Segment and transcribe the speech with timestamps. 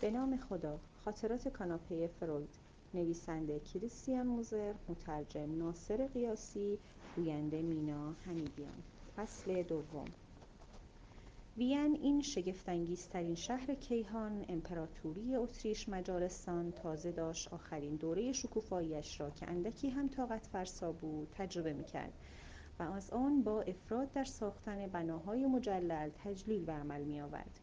[0.00, 2.58] به نام خدا خاطرات کاناپه فروید
[2.94, 6.78] نویسنده کریستیان موزر مترجم ناصر قیاسی
[7.16, 8.82] گوینده مینا حمیدیان.
[9.16, 10.04] فصل دوم.
[11.56, 19.50] وین این شگفتانگیزترین شهر کیهان امپراتوری اتریش مجارستان تازه داشت آخرین دورهی شکوفاییاش را که
[19.50, 22.12] اندکی هم طاقت فرسا بود تجربه می‌کرد
[22.78, 27.60] و از آن با افراط در ساختن بناهای مجلل تجلیل به عمل میآورد.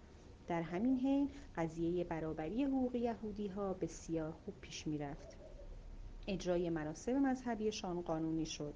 [0.48, 5.38] در همین حین قضیه برابری حقوق یهودیها بسیار خوب پیش می‌رفت.
[6.28, 8.74] اجرای مراسم مذهبیشان قانونی شد.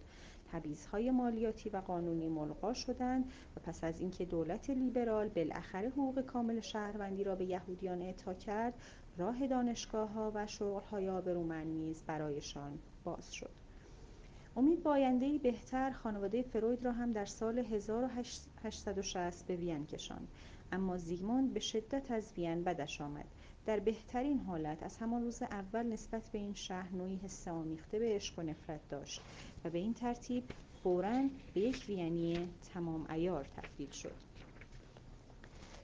[0.52, 6.60] تبعیضهای مالیاتی و قانونی ملغی شدند و پس از اینکه دولت لیبرال بالاخره حقوق کامل
[6.60, 8.74] شهروندی را به یهودیان اعطا کرد
[9.18, 13.52] راه دانشگاهها و شغلهای آبرومند نیز برایشان باز شد.
[14.58, 20.28] امید آیندهای بهتر خانواده فروید را هم در سال 1860 به وین کشاند.
[20.72, 23.26] اما زیگموند به شدت از وین بدش آمد.
[23.66, 28.16] در بهترین حالت از همان روز اول نسبت به این شهر نوعی حس آمیخته به
[28.16, 29.22] عشق و نفرت داشت
[29.66, 30.44] و به این ترتیب
[30.84, 34.16] فورا به یک وینی تمام عیار تبدیل شد.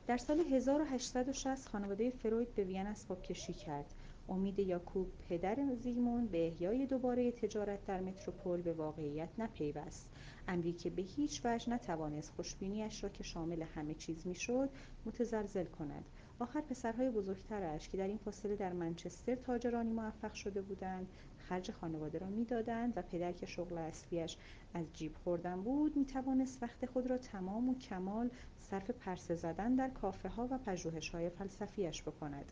[0.07, 3.93] در سال 1860 خانواده فروید به وین اسباب کشی کرد.
[4.29, 10.09] امید یاکوب پدر زیگموند به احیای دوباره تجارت در متروپول به واقعیت نپیوست.
[10.47, 14.69] امری که به هیچ وجه نتوانست خوشبینیاش را که شامل همه چیز می‌شد
[15.05, 16.05] متزلزل کند.
[16.39, 22.19] آخر پسرهای بزرگترش که در این فاصله در منچستر تاجرانی موفق شده بودند خرج خانواده
[22.19, 24.37] را می‌دادند و پدر که شغل اصلیش
[24.73, 29.89] از جیب خوردن بود می‌توانست وقت خود را تمام و کمال صرف پرسه زدن در
[29.89, 32.51] کافه ها و پژوهشهای فلسفیاش بکند.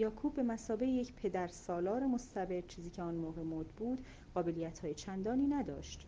[0.00, 4.94] یاکوب به مثابه یک پدر سالار مستبد چیزی که آن موقع مد بود قابلیت های
[4.94, 6.06] چندانی نداشت.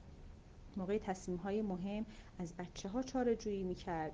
[0.77, 2.07] موقع تصمیم های مهم
[2.39, 4.13] از بچه ها چاره جویی می کرد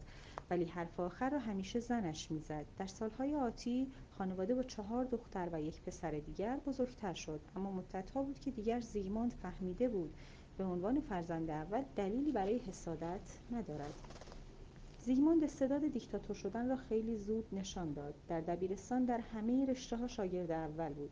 [0.50, 2.64] ولی حرف آخر را همیشه زنش می‌زد.
[2.78, 3.86] در سالهای آتی
[4.18, 8.80] خانواده با چهار دختر و یک پسر دیگر بزرگتر شد اما مدتها بود که دیگر
[8.80, 10.14] زیگموند فهمیده بود.
[10.58, 13.94] به عنوان فرزند اول دلیلی برای حسادت ندارد.
[15.08, 18.14] زیگموند استعداد دیکتاتور شدن را خیلی زود نشان داد.
[18.28, 21.10] در دبیرستان در همه رشته ها شاگرد اول بود.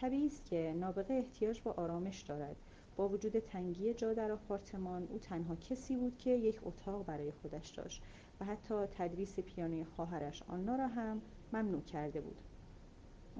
[0.00, 2.56] طبیعی است که نابغه احتیاج به آرامش دارد.
[2.96, 7.68] با وجود تنگی جا در آپارتمان او تنها کسی بود که یک اتاق برای خودش
[7.68, 8.02] داشت
[8.40, 11.22] و حتی تدریس پیانوی خواهرش آنا را هم
[11.52, 12.36] ممنوع کرده بود.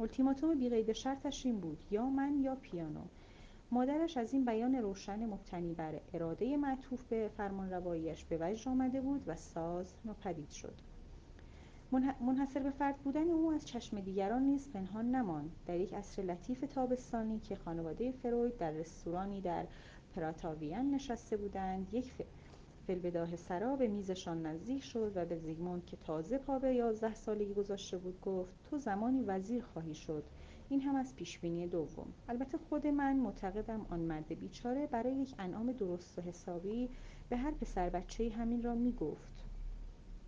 [0.00, 3.04] التیماتوم بیقید شرطش این بود یا من یا پیانو.
[3.70, 9.22] مادرش از این بیان روشن مبتنی بر اراده معطوف به فرمانرواییش به وجد آمده بود
[9.26, 10.74] و ساز ناپدید شد.
[12.20, 15.50] منحصر به فرد بودن او از چشم دیگران نیز پنهان نماند.
[15.66, 19.66] در یک عصر لطیف تابستانی که خانواده فروید در رستورانی در
[20.14, 22.12] پراتاوین نشسته بودند یک
[22.86, 27.54] فیلبداه سرا به میزشان نزدیک شد و به زیگموند که تازه پا به یازده سالگی
[27.54, 30.24] گذاشته بود گفت تو زمانی وزیر خواهی شد.
[30.70, 32.12] این هم از پیشبینی دوم.
[32.28, 36.90] البته خود من معتقدم آن مرد بیچاره برای یک انعام درست و حسابی
[37.28, 39.44] به هر پسر بچه همین را می‌گفت.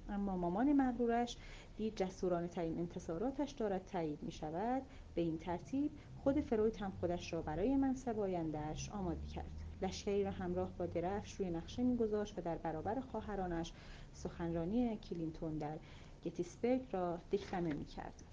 [0.08, 1.36] اما مامان مغرورش
[1.76, 4.82] دید جسورانه ترین انتصاراتش دارد تایید می شود
[5.14, 5.90] به این ترتیب
[6.24, 9.50] خود فروید هم خودش را برای منصب آیندهاش آماده کرد.
[9.82, 13.72] لشکری را همراه با درفش روی نقشه میگذاشت و در برابر خواهرانش
[14.12, 15.78] سخنرانی کلینتون در
[16.24, 18.24] گتیسبرگ را دکلمه می‌کرد.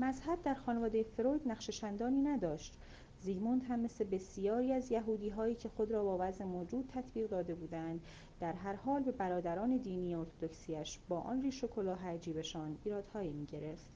[0.00, 2.78] مذهب در خانواده فروید نقش چندانی نداشت.
[3.20, 7.54] زیگموند هم مثل بسیاری از یهودی هایی که خود را با وضع موجود تطبیق داده
[7.54, 8.00] بودند
[8.40, 13.86] در هر حال به برادران دینی ارتودکسیش با آن ریش و کلاه عجیبشان ایرادهایی می‌گرفت.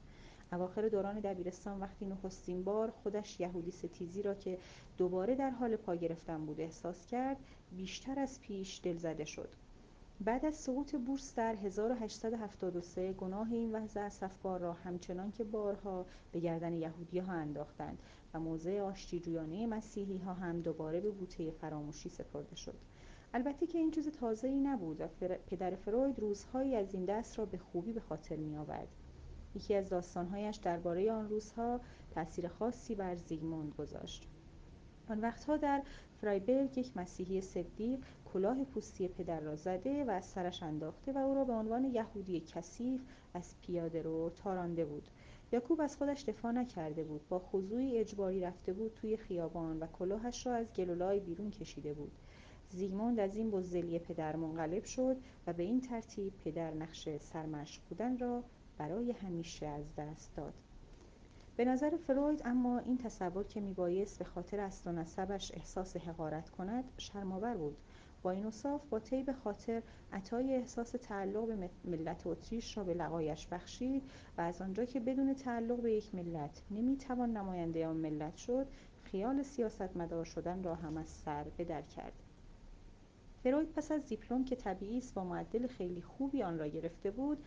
[0.52, 4.58] اواخر دوران دبیرستان وقتی نخستین بار خودش یهودی ستیزی را که
[4.98, 7.36] دوباره در حال پا گرفتن بود احساس کرد
[7.76, 9.48] بیشتر از پیش دلزده شد.
[10.20, 16.40] بعد از سقوط بورس در 1873 گناه این وضع اسفبار را همچنان که بارها به
[16.40, 17.98] گردن یهودی ها انداختند
[18.34, 22.74] و موضع آشتیجویانه مسیحی ها هم دوباره به بوته فراموشی سپرده شد.
[23.34, 25.06] البته که این چیز تازه ای نبود و
[25.46, 28.88] پدر فروید روزهایی از این دست را به خوبی به خاطر می آورد
[29.54, 31.80] یکی از داستانهایش درباره آن روزها
[32.10, 34.28] تاثیر خاصی بر زیگموند گذاشت.
[35.08, 35.82] آن وقتها در
[36.20, 41.34] فرایبرگ یک مسیحی صدیق کلاه پوستی پدر را زده و از سرش انداخته و او
[41.34, 43.00] را به عنوان یهودی کثیف
[43.34, 45.08] از پیاده رو تارانده بود.
[45.52, 47.28] یاکوب از خودش دفاع نکرده بود.
[47.28, 52.12] با خضوعی اجباری رفته بود توی خیابان و کلاهش را از گلولای بیرون کشیده بود.
[52.70, 55.16] زیگموند از این بزدلی پدر منقلب شد
[55.46, 58.44] و به این ترتیب پدر نقش سرمشق بودن را
[58.78, 60.54] برای همیشه از دست داد.
[61.56, 66.50] به نظر فروید اما این تصور که میبایست به خاطر اصل و نسبش احساس حقارت
[66.50, 67.76] کند شرمآور بود.
[68.22, 69.82] با این اصاف با طیب خاطر
[70.12, 74.02] عطای احساس تعلق به ملت اتریش را به لقایش بخشید
[74.38, 78.66] و از آنجا که بدون تعلق به یک ملت نمی‌توان نماینده آن ملت شد
[79.02, 82.12] خیال سیاستمدار شدن را هم از سر بدر کرد.
[83.42, 87.38] فروید پس از دیپلم که طبیعی است با معدل خیلی خوبی آن را گرفته بود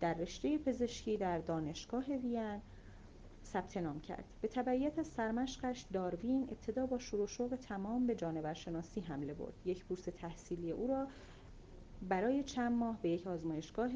[0.00, 2.60] در رشته پزشکی در دانشگاه وین
[3.44, 4.24] ثبت نام کرد.
[4.40, 9.54] به تبعیت از سرمشقش داروین ابتدا با شروع شوق تمام به جانورشناسی حمله برد.
[9.64, 11.06] یک بورس تحصیلی او را
[12.08, 13.90] برای چند ماه به یک آزمایشگاه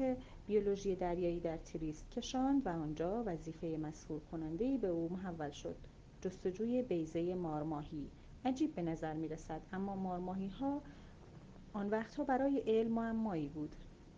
[0.47, 5.75] بیولوژی دریایی در تریست کشاند و آنجا وظیفه مسئول کننده به او محول شد.
[6.21, 8.11] جستجوی بیزه مارماهی
[8.45, 10.81] عجیب به نظر می رسد اما مارماهی ها
[11.73, 13.75] آن وقتها برای علم معمایی بود.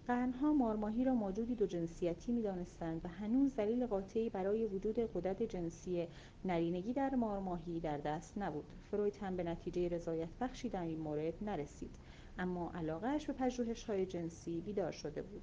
[0.07, 5.43] قرنها مارماهی را موجودی دو جنسیتی می دانستند و هنوز دلیل قاطعی برای وجود قدرت
[5.43, 6.07] جنسی
[6.45, 8.65] نرینگی در مارماهی در دست نبود.
[8.91, 11.95] فروید هم به نتیجه رضایت بخشی در این مورد نرسید
[12.39, 15.41] اما علاقهش به پژوهش های جنسی بیدار شده بود.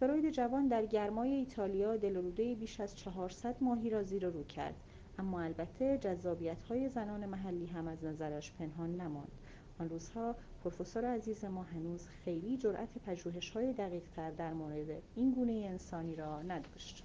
[0.00, 4.74] فروید جوان در گرمای ایتالیا دلروده بیش از 400 ماهی را زیر رو کرد
[5.18, 9.32] اما البته جذابیت های زنان محلی هم از نظرش پنهان نماند.
[9.78, 15.32] آن روزها پروفسور عزیز ما هنوز خیلی جرأت پژوهش های دقیق تر در مورد این
[15.32, 17.04] گونه انسانی را نداشت.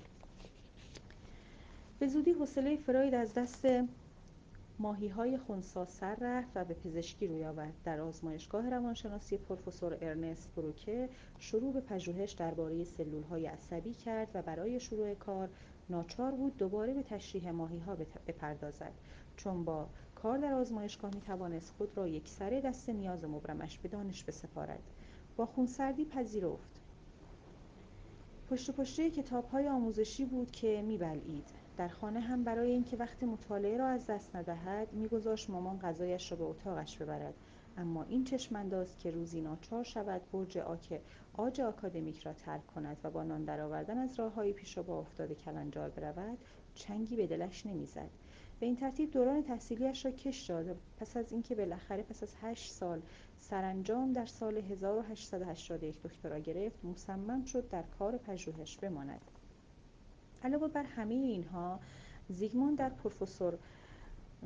[2.00, 3.68] به زودی حوصله فروید از دست
[4.80, 7.74] ماهی های خونسا سر رفت و به پزشکی روی آورد.
[7.84, 11.10] در آزمایشگاه روانشناسی پروفسور ارنست بروکه
[11.40, 15.50] شروع به پژوهش درباره سلول های عصبی کرد و برای شروع کار
[15.90, 17.96] ناچار بود دوباره به تشریح ماهی ها
[18.28, 18.92] بپردازد.
[19.38, 19.88] چون با
[20.24, 24.84] کار در آزمایشگاه می توانست خود را یک سره دست نیاز مبرمش به دانش بسپارد.
[25.38, 26.82] با خونسردی پذیرفت.
[28.50, 31.48] پشت پشته کتاب های آموزشی بود که میبلعید.
[31.78, 36.38] در خانه هم برای اینکه وقت مطالعه را از دست ندهد میگذاشت مامان غذایش را
[36.38, 37.34] به اتاقش ببرد.
[37.78, 41.02] اما این چشم انداز که روزی ناچار شود برج آک
[41.34, 45.90] آج آکادمیک را ترک کند و با نان درآوردن از راههایی پیش با افتاده کلنجار
[45.90, 46.38] برود
[46.76, 48.10] چنگی به دلش نمی‌زد.
[48.60, 52.72] به این ترتیب دوران تحصیلیش را کش داد پس از اینکه بالاخره پس از هشت
[52.72, 53.02] سال
[53.40, 59.22] سرانجام در سال 1881 دکترا گرفت مصمم شد در کار پژوهش بماند.
[60.44, 61.80] علاوه بر همه اینها
[62.30, 63.58] زیگموند در پروفسور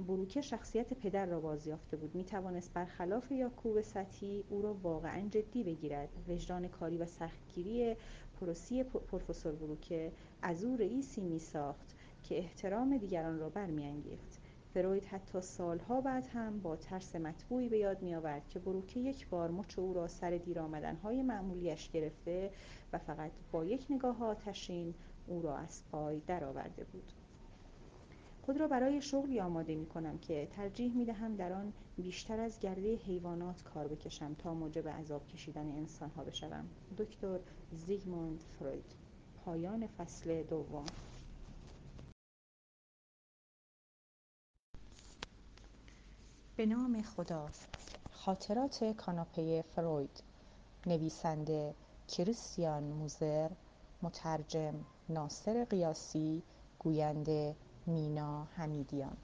[0.07, 2.15] بروکه شخصیت پدر را بازیافته بود.
[2.15, 6.09] می توانست برخلاف یاکوب سطحی او را واقعا جدی بگیرد.
[6.27, 7.95] وجدان کاری و سختگیری
[8.39, 10.11] پروسی پروفسور بروکه
[10.41, 14.39] از او رئیسی می ساخت که احترام دیگران را برمیانگیخت.
[14.73, 19.51] فروید حتی سالها بعد هم با ترس مطبوعی به یاد میآورد که بروکه یک بار
[19.51, 22.51] مچ او را سر دیر آمدنهای معمولیش گرفته
[22.93, 24.93] و فقط با یک نگاه آتشین
[25.27, 27.11] او را از پای درآورده بود.
[28.45, 32.59] خود را برای شغلی آماده می کنم که ترجیح می دهم در آن بیشتر از
[32.59, 36.65] گرده حیوانات کار بکشم تا موجب عذاب کشیدن انسان ها بشوم.
[36.97, 37.39] دکتر
[37.71, 38.95] زیگموند فروید.
[39.45, 40.85] پایان فصل دوم.
[46.57, 47.49] به نام خدا.
[48.11, 50.23] خاطرات کاناپه فروید.
[50.85, 51.73] نویسنده
[52.07, 53.49] کریستیان موزر.
[54.01, 54.73] مترجم
[55.09, 56.43] ناصر قیاسی.
[56.79, 57.55] گوینده
[57.85, 59.17] مینا حمیدیان.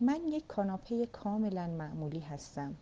[0.00, 2.74] من یک کاناپه کاملا معمولی هستم.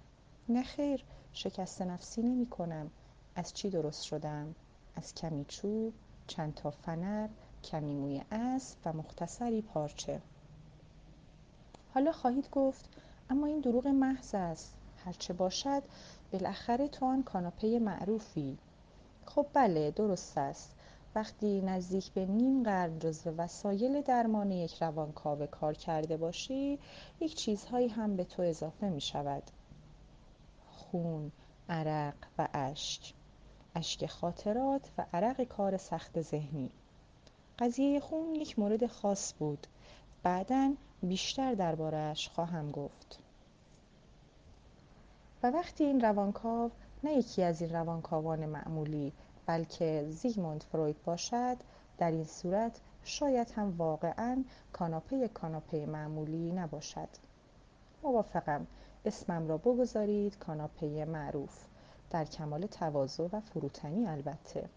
[0.48, 2.90] نخیر شکست نفسی نمی کنم.
[3.34, 4.54] از چی درست شدم؟
[4.96, 5.94] از کمی چوب
[6.26, 7.28] چند تا فنر
[7.64, 10.20] کمی موی اسب و مختصری پارچه.
[11.94, 12.88] حالا خواهید گفت
[13.30, 14.74] اما این دروغ محض است.
[15.04, 15.82] هرچه باشد
[16.32, 18.58] بالاخره تو آن کاناپه معروفی.
[19.26, 20.76] خب بله درست است.
[21.14, 26.78] وقتی نزدیک به نیم قرن جزو وسایل درمان یک روانکاو کار کرده باشی
[27.20, 29.42] یک چیزهایی هم به تو اضافه می شود
[30.66, 31.32] خون
[31.68, 33.14] عرق و اشک.
[33.74, 36.70] اشک خاطرات و عرق کار سخت ذهنی.
[37.58, 39.66] قضیه خون یک مورد خاص بود.
[40.22, 43.18] بعدا بیشتر دربارهاش خواهم گفت.
[45.42, 46.70] و وقتی این روانکاو
[47.04, 49.12] نه یکی از این روانکاوان معمولی
[49.46, 51.56] بلکه زیگموند فروید باشد
[51.98, 57.08] در این صورت شاید هم واقعا کاناپه کاناپه معمولی نباشد.
[58.02, 58.66] موافقم.
[59.04, 61.64] اسمم را بگذارید کاناپه معروف.
[62.10, 64.68] در کمال تواضع و فروتنی البته.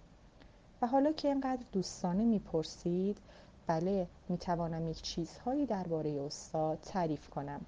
[0.82, 3.18] و حالا که اینقدر دوستانه می‌پرسید
[3.67, 7.62] بله می‌توانم یک چیزهایی درباره استاد تعریف کنم.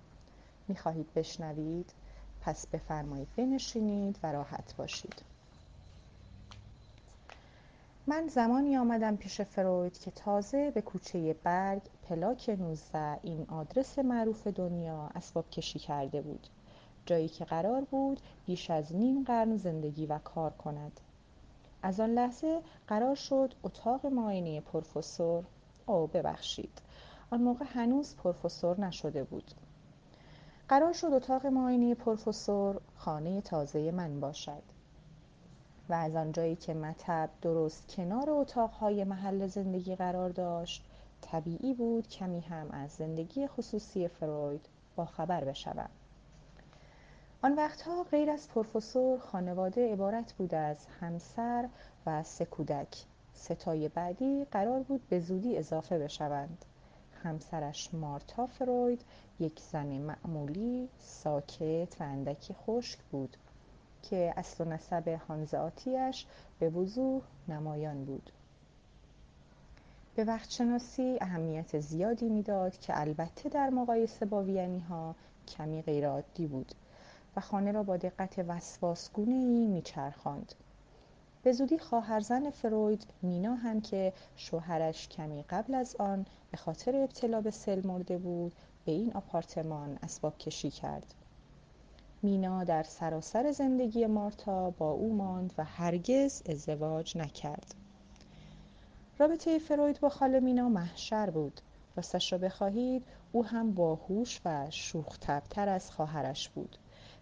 [0.68, 1.94] می‌خواهید بشنوید؟
[2.42, 5.22] پس بفرمایید بنشینید و راحت باشید.
[8.08, 14.48] من زمانی آمدم پیش فروید که تازه به کوچه برگ پلاک 19 این آدرس معروف
[14.48, 16.48] دنیا اسباب کشی کرده بود.
[17.06, 21.00] جایی که قرار بود بیش از نیم قرن زندگی و کار کند.
[21.84, 25.44] از آن لحظه قرار شد اتاق معاینه پروفسور.
[25.86, 26.82] او ببخشید.
[27.32, 29.52] آن موقع هنوز پروفسور نشده بود.
[30.70, 34.64] قرار شد اتاق معاینه پروفسور خانه تازه من باشد.
[35.90, 40.86] و از آنجایی که مطب درست کنار اتاقهای محل زندگی قرار داشت
[41.22, 44.66] طبیعی بود کمی هم از زندگی خصوصی فروید
[44.96, 45.90] با خبر بشوم.
[47.42, 51.70] آن وقتها غیر از پروفسور خانواده عبارت بود از همسر
[52.06, 53.06] و سه کودک.
[53.36, 56.66] ستای بعدی قرار بود به زودی اضافه بشوند.
[57.24, 59.02] همسرش مارتا فروید
[59.40, 63.38] یک زن معمولی ساکت و اندکی خشک بود
[64.04, 66.26] که اصل و نسب هانزآتیش
[66.60, 68.32] به وضوح نمایان بود.
[70.16, 75.16] به وقت شناسی اهمیت زیادی می‌داد که البته در مقایسه با وینی ها
[75.48, 76.72] کمی غیرعادی بود
[77.36, 80.56] و خانه را با دقت وسواسگونه ای میچرخاند.
[81.46, 87.42] به زودی خواهرزن فروید مینا هم که شوهرش کمی قبل از آن به خاطر ابتلا
[87.42, 88.54] به سل مرده بود
[88.86, 91.14] به این آپارتمان اسباب کشی کرد.
[92.22, 97.76] مینا در سراسر زندگی مارتا با او ماند و هرگز ازدواج نکرد.
[99.20, 101.62] رابطه فروید با خاله مینا محشر بود.
[101.96, 105.18] راستش را بخواهید او هم باهوش و شوخ
[105.58, 106.78] از خواهرش بود.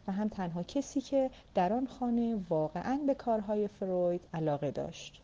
[0.08, 5.22] و هم تنها کسی که در آن خانه واقعا به کارهای فروید علاقه داشت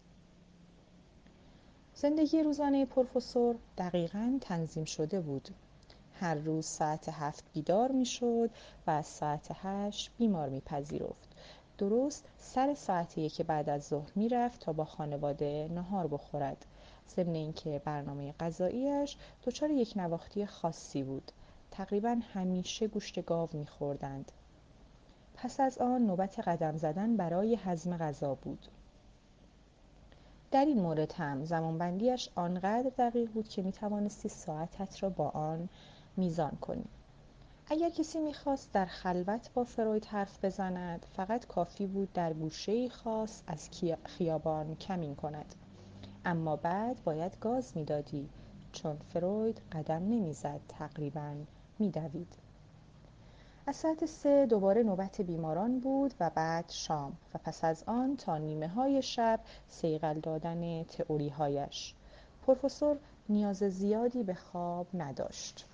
[1.95, 5.50] زندگی روزانه پروفسور دقیقا تنظیم شده بود
[6.19, 8.50] هر روز ساعت هفت بیدار می شد
[8.88, 11.29] و از ساعت هشت بیمار می پذیرفت.
[11.77, 16.65] درست سر ساعت یک بعد از ظهر می رفت تا با خانواده نهار بخورد.
[17.15, 21.31] ضمن اینکه برنامه غذاییش دچار یک نواختی خاصی بود.
[21.71, 24.31] تقریبا همیشه گوشت گاو می خوردند.
[25.43, 28.67] پس از آن نوبت قدم زدن برای هضم غذا بود.
[30.51, 35.69] در این مورد هم زمانبندیش آنقدر دقیق بود که می توانستی ساعتت را با آن
[36.17, 36.86] میزان کنی.
[37.67, 43.41] اگر کسی می‌خواست در خلوت با فروید حرف بزند فقط کافی بود در گوشه خاص
[43.48, 43.69] از
[44.05, 45.55] خیابان کمین کند.
[46.25, 48.29] اما بعد باید گاز می‌دادی
[48.72, 51.36] چون فروید قدم نمی‌زد تقریبا
[51.79, 52.49] میدوید.
[53.69, 58.38] از ساعت سه دوباره نوبت بیماران بود و بعد شام و پس از آن تا
[58.38, 61.93] نیمه های شب سیغل دادن تئوری هایش
[62.47, 62.97] پروفسور
[63.29, 65.65] نیاز زیادی به خواب نداشت.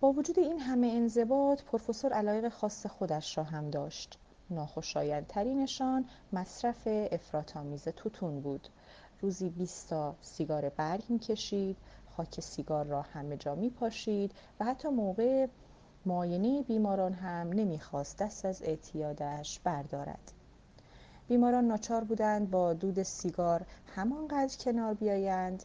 [0.00, 4.18] با وجود این همه انضباط پروفسور علایق خاص خودش را هم داشت.
[4.50, 8.68] ناخوشایندترینشان مصرف افراطآمیز توتون بود.
[9.20, 11.76] روزی 20 تا سیگار برگ می‌کشید.
[12.18, 15.46] خاک سیگار را همه جا میپاشید و حتی موقع
[16.06, 20.32] معاینه بیماران هم نمی‌خواست دست از اعتیادش بردارد.
[21.28, 25.64] بیماران ناچار بودند با دود سیگار همانقدر کنار بیایند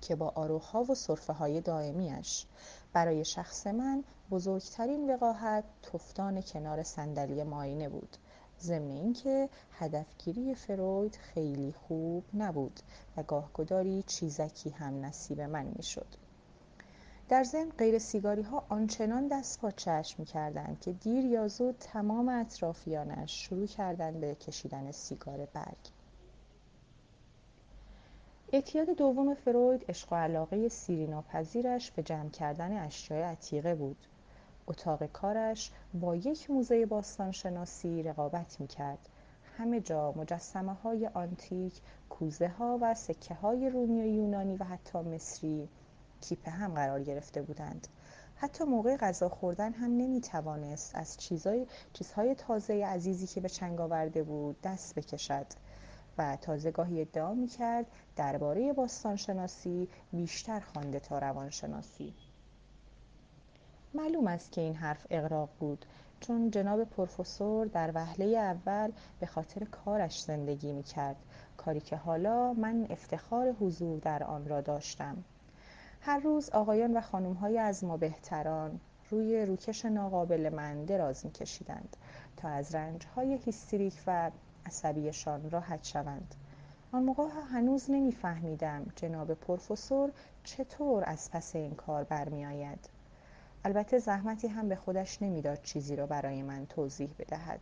[0.00, 2.46] که با آروها و صرفه های دائمیش
[2.92, 8.16] برای شخص من بزرگترین وقاحت تفتان کنار صندلی معاینه بود.
[8.60, 12.80] ضمن اینکه هدفگیری فروید خیلی خوب نبود
[13.16, 16.06] و گاهگداری چیزکی هم نصیب من می‌شد.
[17.28, 22.28] در ضمن غیر سیگاری ها آنچنان دست پا چشم کردند که دیر یا زود تمام
[22.28, 25.90] اطرافیانش شروع کردند به کشیدن سیگار برگ.
[28.52, 31.14] اعتیاد دوم فروید عشق و علاقه سیری
[31.96, 33.96] به جمع کردن اشیای عتیقه بود.
[34.66, 39.08] اتاق کارش با یک موزه باستانشناسی رقابت می‌کرد.
[39.58, 44.98] همه جا مجسمه های آنتیک کوزه ها و سکه های رومی و یونانی و حتی
[44.98, 45.68] مصری
[46.20, 47.88] کیپ هم قرار گرفته بودند.
[48.36, 53.80] حتی موقع غذا خوردن هم نمی توانست از چیزهای, چیزهای تازه عزیزی که به چنگ
[53.80, 55.46] آورده بود دست بکشد
[56.18, 62.14] و تازه گاهی ادعا می کرد درباره باستانشناسی بیشتر خوانده تا روانشناسی.
[63.94, 65.86] معلوم است که این حرف اغراق بود
[66.20, 71.16] چون جناب پروفسور در وهله اول به خاطر کارش زندگی می کرد
[71.56, 75.24] کاری که حالا من افتخار حضور در آن را داشتم.
[76.00, 81.96] هر روز آقایان و خانمهای از ما بهتران روی روکش ناقابل من دراز می کشیدند
[82.36, 84.30] تا از رنجهای هیستریک و
[84.66, 86.34] عصبیشان راحت شوند.
[86.92, 90.12] آن موقع هنوز نمیفهمیدم جناب پروفسور
[90.44, 92.93] چطور از پس این کار برمیآید.
[93.64, 97.60] البته زحمتی هم به خودش نمی‌داد چیزی را برای من توضیح بدهد.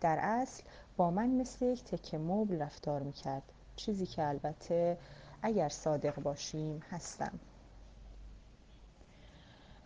[0.00, 0.62] در اصل
[0.96, 3.42] با من مثل یک تکه مبل رفتار می‌کرد.
[3.76, 4.98] چیزی که البته
[5.42, 7.32] اگر صادق باشیم هستم.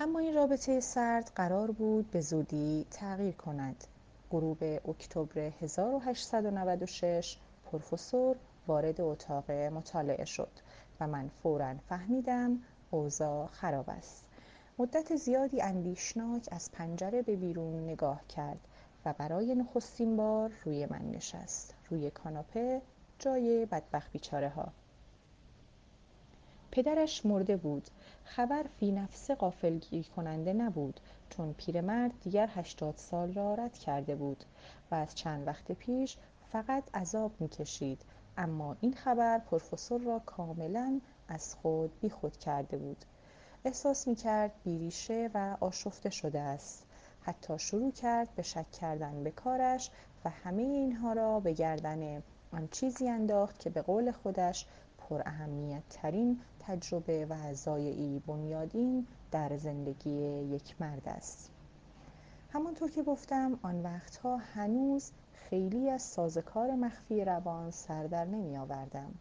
[0.00, 3.84] اما این رابطه سرد قرار بود به زودی تغییر کند.
[4.30, 7.36] غروب اکتبر 1896
[7.72, 10.50] پروفسور وارد اتاق مطالعه شد
[11.00, 12.58] و من فورا فهمیدم
[12.90, 14.24] اوضاع خراب است.
[14.80, 18.60] مدت زیادی اندیشناک از پنجره به بیرون نگاه کرد
[19.04, 21.74] و برای نخستین بار روی من نشست.
[21.90, 22.82] روی کاناپه
[23.18, 24.72] جای بدبخت بیچاره ها
[26.70, 27.88] پدرش مرده بود.
[28.24, 34.44] خبر فی نفسه غافلگیر کننده نبود چون پیرمرد دیگر هشتاد سال را رد کرده بود
[34.90, 36.16] و از چند وقت پیش
[36.52, 38.02] فقط عذاب می‌کشید.
[38.36, 43.04] اما این خبر پروفسور را کاملا از خود بیخود کرده بود.
[43.64, 46.86] احساس می‌کرد بیریشه و آشفته شده است.
[47.22, 49.90] حتی شروع کرد به شک کردن به کارش
[50.24, 54.66] و همه اینها را به گردن آن چیزی انداخت که به قول خودش
[54.98, 60.10] پر اهمیت ترین تجربه و ضایعی بنیادین در زندگی
[60.54, 61.50] یک مرد است.
[62.52, 69.14] همانطور که گفتم آن وقتها هنوز خیلی از سازکار مخفی روان سر در نمی آوردم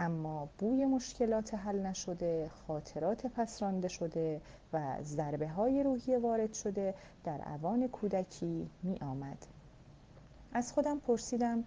[0.00, 4.40] اما بوی مشکلات حل نشده خاطرات پسرانده شده
[4.72, 9.46] و ضربه های روحی وارد شده در اوان کودکی می آمد
[10.52, 11.64] از خودم پرسیدم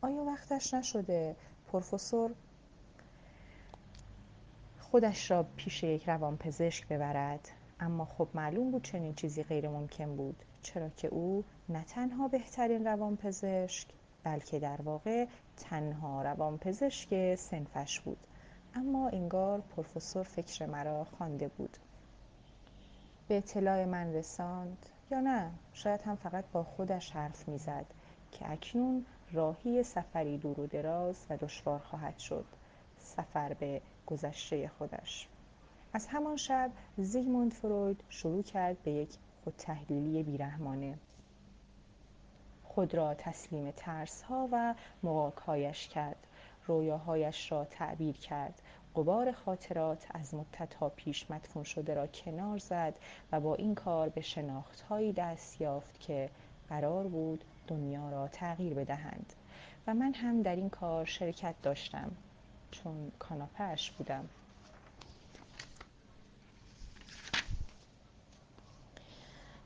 [0.00, 1.36] آیا وقتش نشده؟
[1.72, 2.30] پروفسور
[4.80, 7.48] خودش را پیش یک روانپزشک ببرد.
[7.80, 10.44] اما خب معلوم بود چنین چیزی غیر ممکن بود.
[10.62, 13.88] چرا که او نه تنها بهترین روانپزشک
[14.24, 15.26] بلکه در واقع
[15.56, 18.18] تنها روانپزشک سنفش بود.
[18.74, 21.76] اما انگار پروفسور فکر مرا خوانده بود.
[23.28, 27.86] به اطلاع من رساند یا نه شاید هم فقط با خودش حرف می‌زد
[28.32, 32.44] که اکنون راهی سفری دور و دراز و دشوار خواهد شد.
[32.98, 35.28] سفر به گذشته خودش.
[35.92, 40.98] از همان شب زیگموند فروید شروع کرد به یک خودتحلیلی بیرحمانه.
[42.74, 46.26] خود را تسلیم ترس ها و مقاکهایش کرد.
[46.66, 48.62] رویاهایش را تعبیر کرد.
[48.96, 52.94] قبار خاطرات از مدتها پیش مدفون شده را کنار زد
[53.32, 56.30] و با این کار به شناختهایی دست یافت که
[56.68, 59.32] قرار بود دنیا را تغییر بدهند.
[59.86, 62.10] و من هم در این کار شرکت داشتم.
[62.70, 64.28] چون کاناپهش بودم.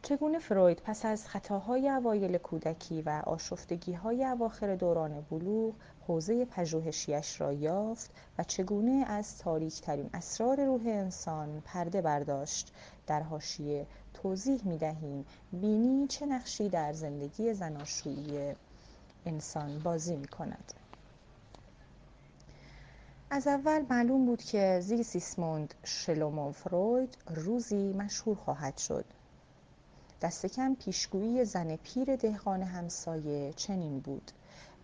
[0.07, 5.75] چگونه فروید پس از خطاهای اوایل کودکی و آشفتگیهای اواخر دوران بلوغ
[6.07, 12.73] حوزه پژوهشیش را یافت و چگونه از تاریکترین اسرار روح انسان پرده برداشت
[13.07, 18.55] در حاشیه توضیح می‌دهیم بینی چه نقشی در زندگی زناشویی
[19.27, 20.73] انسان بازی می کند.
[23.31, 29.05] از اول معلوم بود که زی سیسموند شلومو فروید روزی مشهور خواهد شد
[30.20, 34.31] دست کم پیشگویی زن پیر دهقان همسایه چنین بود.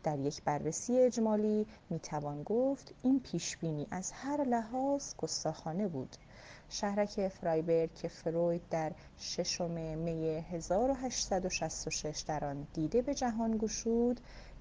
[0.02, 6.16] در یک بررسی اجمالی می‌توان گفت این پیشبینی از هر لحاظ گستاخانه بود.
[6.68, 14.20] شهرک فرایبرگ که فروید در ششم می 1866 در آن دیده به جهان گشود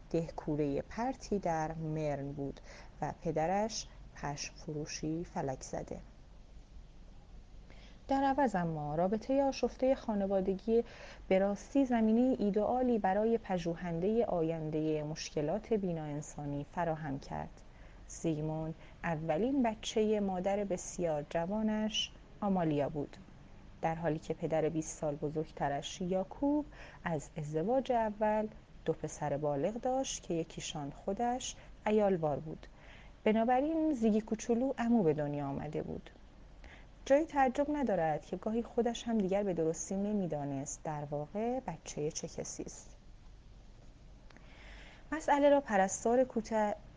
[0.10, 2.60] دهکوره پرتی در مرن بود
[3.02, 6.02] و پدرش پشم فروشی فلک زده.
[8.12, 10.84] در عوض اما رابطه آشفته خانوادگی
[11.28, 17.62] به راستی زمینه ایدئالی برای پژوهنده آینده مشکلات بینا انسانی فراهم کرد.
[18.08, 23.18] زیگموند اولین بچه مادر بسیار جوانش آمالیا بود.
[23.82, 26.66] در حالی که پدر 20 سال بزرگترش یاکوب
[27.04, 28.48] از ازدواج اول
[28.86, 31.56] دو پسر بالغ داشت که یکیشان خودش
[31.88, 32.68] ایالوار بود.
[33.24, 36.10] بنابراین زیگی کوچولو امو به دنیا آمده بود.
[37.12, 42.28] جای تعجب ندارد که گاهی خودش هم دیگر به درستی نمی‌دانست در واقع بچه چه
[42.28, 42.90] کسی است
[45.12, 46.24] مسئله را پرستار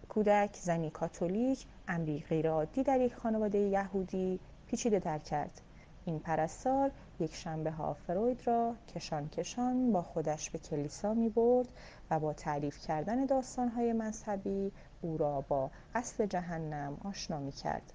[0.08, 5.60] کودک زنی کاتولیک امری غیرعادی در یک خانواده یهودی پیچیده در کرد
[6.04, 11.68] این پرستار یک شنبه ها فروید را کشان کشان با خودش به کلیسا می برد
[12.10, 14.72] و با تعریف کردن داستان های مذهبی
[15.02, 17.92] او را با اصل جهنم آشنا می کرد.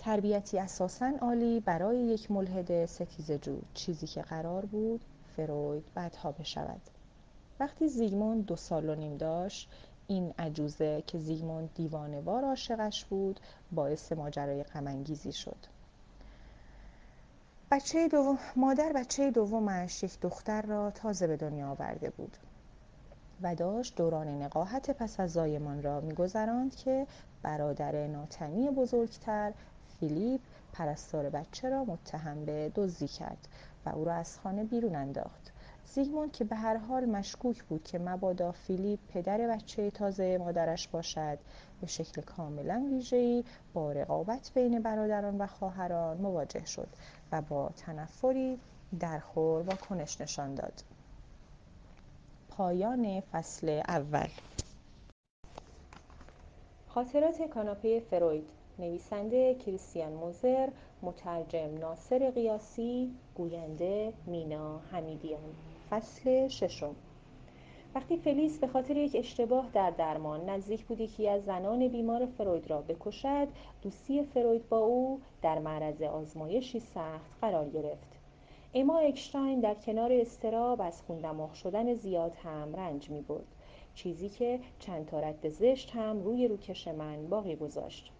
[0.00, 5.04] تربیتی اساسا عالی برای یک ملحد ستیزجو چیزی که قرار بود
[5.36, 6.80] فروید بعدها بشود.
[7.60, 9.70] وقتی زیگموند دو سال و نیم داشت
[10.06, 13.40] این عجوزه که زیگموند دیوانوار عاشقش بود
[13.72, 15.66] باعث ماجرای غمانگیزی شد.
[17.70, 22.36] بچه دوم مادر بچه دومش یک دختر را تازه به دنیا آورده بود
[23.42, 27.06] و داشت دوران نقاهت پس از زایمان را میگذراند که
[27.42, 29.52] برادر ناتنی بزرگتر
[30.00, 30.40] فیلیپ
[30.72, 33.48] پرستار بچه را متهم به دزدی کرد
[33.86, 35.52] و او را از خانه بیرون انداخت.
[35.84, 41.38] زیگموند که به هر حال مشکوک بود که مبادا فیلیپ پدر بچه تازه مادرش باشد
[41.80, 46.88] به شکل کاملا ویژه‌ای با رقابت بین برادران و خواهران مواجه شد
[47.32, 48.58] و با تنفری
[49.00, 50.84] درخور واکنش نشان داد.
[52.48, 54.28] پایان فصل اول.
[56.88, 58.59] خاطرات کاناپه فروید.
[58.80, 60.68] نویسنده کریستیان موزر
[61.02, 65.54] مترجم ناصر قیاسی گوینده مینا حمیدیان.
[65.90, 66.94] فصل ششم.
[67.94, 72.70] وقتی فلیس به خاطر یک اشتباه در درمان نزدیک بود یکی از زنان بیمار فروید
[72.70, 73.48] را بکشد
[73.82, 78.18] دوستی فروید با او در معرض آزمایشی سخت قرار گرفت.
[78.74, 83.46] اما اکشتاین در کنار استراب از خوندماغ شدن زیاد هم رنج می برد.
[83.94, 88.12] چیزی که چند تا رد زشت هم روی روکش من باقی گذاشت.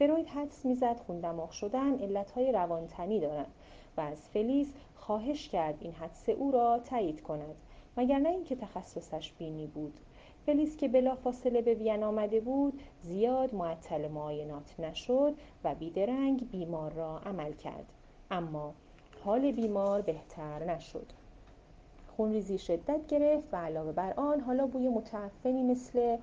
[0.00, 3.54] فروید حدس می‌زد خوندماغ شدن علتهای روانتنی دارند
[3.96, 7.54] و از فلیس خواهش کرد این حدس او را تایید کند
[7.96, 10.00] مگر نه اینکه تخصصش بینی بود.
[10.46, 15.34] فلیس که بلافاصله به وین آمده بود زیاد معطل معاینات نشد
[15.64, 17.86] و بیدرنگ بیمار را عمل کرد.
[18.30, 18.74] اما
[19.24, 21.06] حال بیمار بهتر نشد.
[22.16, 26.16] خونریزی شدت گرفت و علاوه بر آن حالا بوی متعفنی مثل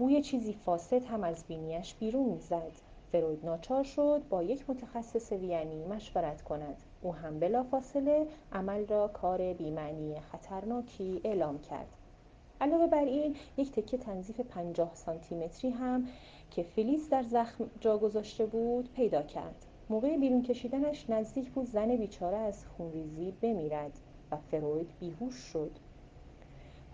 [0.00, 2.72] بوی چیزی فاسد هم از بینیش بیرون می‌زد.
[3.12, 6.82] فروید ناچار شد با یک متخصص وینی مشورت کند.
[7.02, 11.86] او هم بلافاصله عمل را کار بیمعنی خطرناکی اعلام کرد.
[12.60, 16.06] علاوه بر این یک تکه تنظیف پنجاه سانتیمتری هم
[16.50, 19.66] که فلیس در زخم جا گذاشته بود پیدا کرد.
[19.90, 23.92] موقع بیرون کشیدنش نزدیک بود زن بیچاره از خونریزی بمیرد
[24.30, 25.70] و فروید بیهوش شد.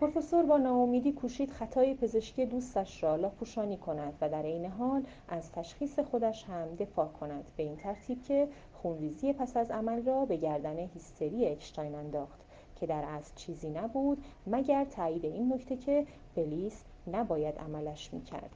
[0.01, 5.53] پروفسور با ناامیدی کوشید خطای پزشکی دوستش را لاپوشانی کند و در عین حال از
[5.53, 7.51] تشخیص خودش هم دفاع کند.
[7.57, 12.41] به این ترتیب که خونریزی پس از عمل را به گردن هیستری اکشتاین انداخت
[12.81, 18.51] که در اصل چیزی نبود مگر تایید این نکته که فلیس نباید عملش می‌کرد.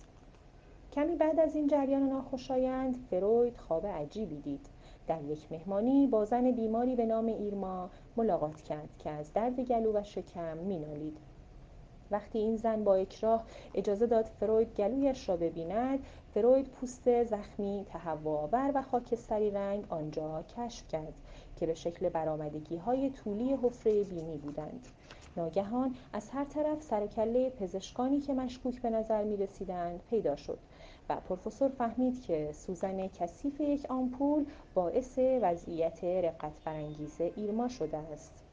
[0.92, 4.66] کمی بعد از این جریان ناخوشایند فروید خواب عجیبی دید.
[5.06, 9.92] در یک مهمانی با زن بیماری به نام ایرما ملاقات کرد که از درد گلو
[9.92, 11.29] و شکم مینالید.
[12.10, 13.44] وقتی این زن با اکراه
[13.74, 15.98] اجازه داد فروید گلویش را ببیند
[16.34, 21.14] فروید پوست زخمی تهوعآور و خاکستری رنگ آنجا کشف کرد
[21.56, 24.86] که به شکل برآمدگی های طولی حفره بینی بودند.
[25.36, 30.58] ناگهان از هر طرف سرکله پزشکانی که مشکوک به نظر می رسیدند پیدا شد
[31.08, 34.44] و پروفسور فهمید که سوزن کثیف یک آمپول
[34.74, 38.49] باعث وضعیت رقت برانگیز ایرما شده است.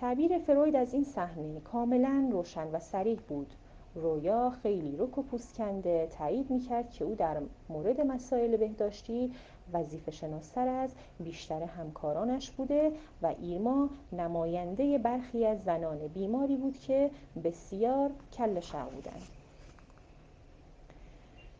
[0.00, 3.54] تعبیر فروید از این صحنه کاملا روشن و سریح بود.
[3.94, 7.36] رویا خیلی رک و پوست کنده تایید می‌کرد که او در
[7.68, 9.32] مورد مسائل بهداشتی
[9.72, 17.10] وظیفه شناستر از بیشتر همکارانش بوده و ایرما نماینده برخی از زنان بیماری بود که
[17.44, 18.60] بسیار کل
[18.94, 19.22] بودند.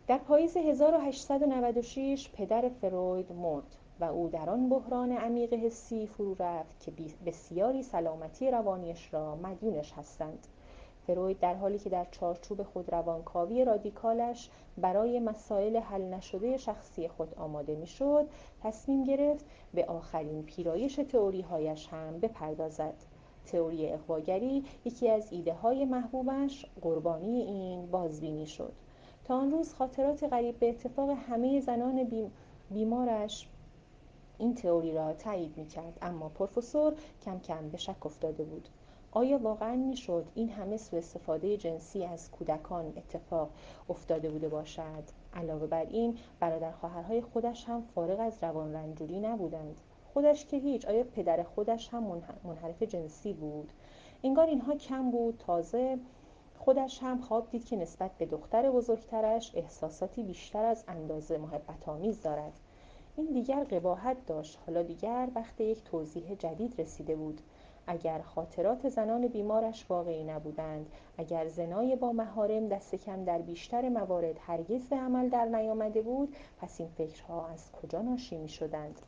[0.07, 3.77] در پاییز 1896 پدر فروید مرد.
[4.01, 6.93] و او در آن بحران عمیق حسی فرو رفت که
[7.27, 10.47] بسیاری سلامتی روانیش را مدیونش هستند.
[11.07, 17.75] فروید در حالی که در چارچوب خودروانکاوی رادیکالش برای مسائل حل نشده شخصی خود آماده
[17.75, 18.29] می‌شد
[18.63, 22.95] تصمیم گرفت به آخرین پیرایش تئوریهایش هم بپردازد.
[23.47, 28.73] تئوری اقواگری یکی از ایده های محبوبش قربانی این بازبینی شد.
[29.25, 32.31] تا آن روز خاطرات قریب به اتفاق همه زنان
[32.71, 33.49] بیمارش
[34.39, 36.95] این تئوری را تایید می‌کرد اما پروفسور
[37.25, 38.69] کم کم به شک افتاده بود.
[39.11, 43.51] آیا واقعا می‌شد این همه سوء استفاده جنسی از کودکان اتفاق
[43.89, 49.81] افتاده بوده باشد؟ علاوه بر این برادر خواهرهای خودش هم فارغ از روان رنجوری نبودند.
[50.15, 53.73] خودش که هیچ آیا پدر خودش هم منحرف جنسی بود؟
[54.25, 55.43] انگار اینها کم بود.
[55.47, 55.99] تازه
[56.59, 62.23] خودش هم خواب دید که نسبت به دختر بزرگترش احساساتی بیشتر از اندازه محبت آمیز
[62.23, 62.61] دارد.
[63.17, 64.59] این دیگر قباحت داشت.
[64.67, 67.41] حالا دیگر وقت یک توضیح جدید رسیده بود.
[67.87, 74.39] اگر خاطرات زنان بیمارش واقعی نبودند اگر زنای با مهارم دست کم در بیشتر موارد
[74.41, 79.01] هرگز به عمل در نیامده بود پس این فکرها از کجا ناشی می شدند؟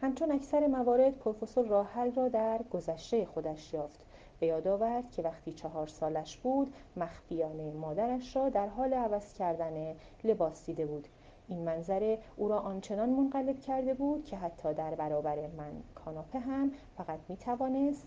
[0.00, 4.06] همچون اکثر موارد پروفسور راه حل را در گذشته خودش یافت.
[4.40, 9.94] به یاد آورد که وقتی چهار سالش بود مخفیانه مادرش را در حال عوض کردن
[10.24, 11.08] لباس دیده بود.
[11.48, 16.70] این منظره او را آنچنان منقلب کرده بود که حتی در برابر من کاناپه هم
[16.96, 18.06] فقط می توانست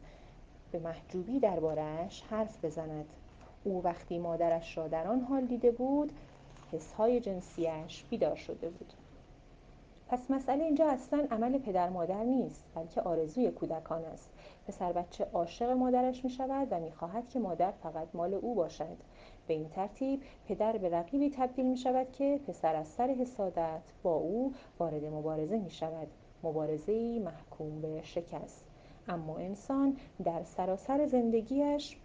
[0.71, 3.05] به محجوبی دربارهاش حرف بزند.
[3.63, 6.11] او وقتی مادرش را در آن حال دیده بود
[6.71, 8.93] حسهای جنسیش بیدار شده بود.
[10.09, 14.29] پس مسئله اینجا اصلا عمل پدر مادر نیست بلکه آرزوی کودکان است.
[14.67, 18.97] پسر بچه عاشق مادرش می شود و می خواهد که مادر فقط مال او باشد.
[19.47, 24.15] به این ترتیب پدر به رقیبی تبدیل می شود که پسر از سر حسادت با
[24.15, 26.07] او وارد مبارزه می شود
[26.43, 28.65] مبارزه محکوم به شکست.
[29.07, 31.97] اما انسان در سراسر زندگیش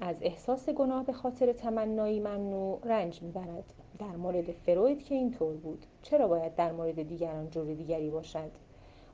[0.00, 3.74] از احساس گناه به خاطر تمنایی ممنوع رنج می‌برد.
[3.98, 5.86] در مورد فروید که اینطور بود.
[6.02, 8.50] چرا باید در مورد دیگران جور دیگری باشد؟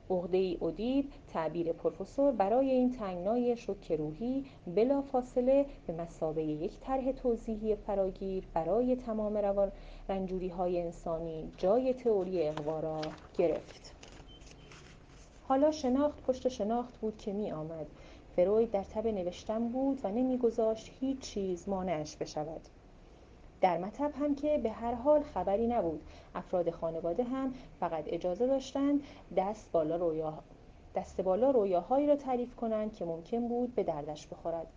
[0.09, 6.79] عقده ای اودید تعبیر پروفسور برای این تنگنای شوک روحی بلا فاصله به مسابه یک
[6.79, 9.71] طرح توضیحی فراگیر برای تمام روان
[10.09, 13.01] رنجوری های انسانی جای تئوری اقوا
[13.37, 13.95] گرفت.
[15.47, 17.87] حالا شناخت پشت شناخت بود که می آمد
[18.35, 22.61] فروید در تب نوشتن بود و نمیگذاشت هیچ چیز مانعش بشود.
[23.65, 26.01] در مطب هم که به هر حال خبری نبود.
[26.35, 29.03] افراد خانواده هم فقط اجازه داشتند
[29.37, 30.33] دست بالا رویا
[30.95, 34.67] دست بالا رویاهایی را تعریف کنند که ممکن بود به دردش بخورد.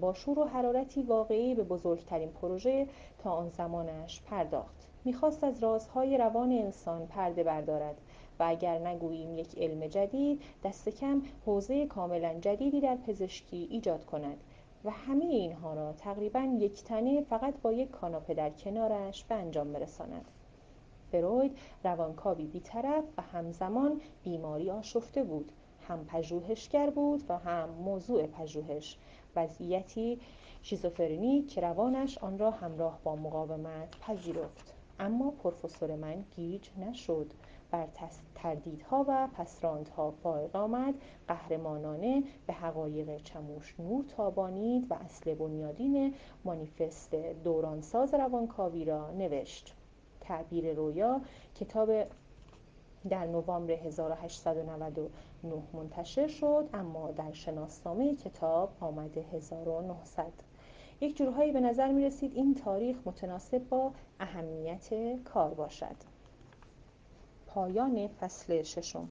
[0.00, 2.86] با شور و حرارتی واقعی به بزرگترین پروژه
[3.18, 4.88] تا آن زمانش پرداخت.
[5.04, 8.00] می‌خواست از رازهای روان انسان پرده بردارد
[8.40, 14.36] و اگر نگوییم یک علم جدید دست کم حوزه کاملا جدیدی در پزشکی ایجاد کند.
[14.84, 19.72] و همه اینها را تقریبا یک تنه فقط با یک کاناپه در کنارش به انجام
[19.72, 20.30] برساند.
[21.12, 25.52] فروید روانکاوی بیطرف و همزمان بیماری آشفته بود.
[25.88, 28.98] هم پژوهشگر بود و هم موضوع پژوهش.
[29.36, 30.20] وضعیتی
[30.62, 34.74] شیزوفرنی که روانش آن را همراه با مقاومت پذیرفت.
[35.00, 37.32] اما پروفسور من گیج نشد.
[37.74, 37.88] بر
[38.34, 40.94] تردیدها و پسراندها فائق آمد.
[41.28, 49.74] قهرمانانه به حقایق چموش نور تابانید و اصل بنیادین مانیفست دورانساز روانکاوی را نوشت.
[50.20, 51.20] تعبیر رویا
[51.54, 51.90] کتاب
[53.08, 55.10] در نوامبر 1899
[55.72, 60.32] منتشر شد اما در شناسنامه کتاب آمده 1900
[61.00, 64.88] یک جورهایی به نظر می رسید این تاریخ متناسب با اهمیت
[65.24, 66.13] کار باشد.
[67.54, 69.08] پایان فصل ششم.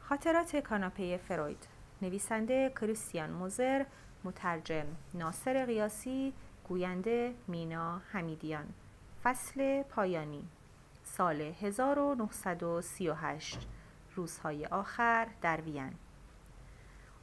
[0.00, 1.66] خاطرات کاناپه فروید.
[2.02, 3.84] نویسنده کریستیان موزر
[4.24, 6.32] مترجم ناصر قیاسی
[6.68, 8.68] گوینده مینا حمیدیان.
[9.22, 10.44] فصل پایانی.
[11.04, 13.66] سال 1938
[14.14, 15.92] روزهای آخر در وین.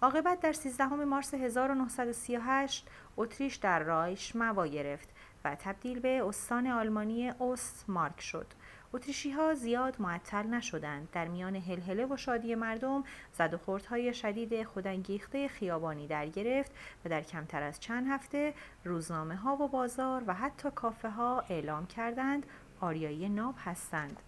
[0.01, 5.09] عاقبت در 13 مارس 1938 اتریش در رایش موا گرفت
[5.45, 8.47] و تبدیل به استان آلمانی اوست مارک شد.
[8.93, 11.09] اتریشی ها زیاد معطل نشدند.
[11.11, 16.71] در میان هلهله و شادی مردم زد و خوردهای شدید خودانگیخته خیابانی در گرفت
[17.05, 21.87] و در کمتر از چند هفته روزنامه ها و بازار و حتی کافه ها اعلام
[21.87, 22.45] کردند
[22.81, 24.19] آریایی ناب هستند.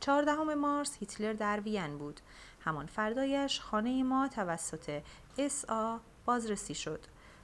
[0.00, 2.20] چهاردهم مارس هیتلر در وین بود.
[2.60, 5.02] همان فردایش خانه ما توسط
[5.38, 7.00] اس آ بازرسی شد.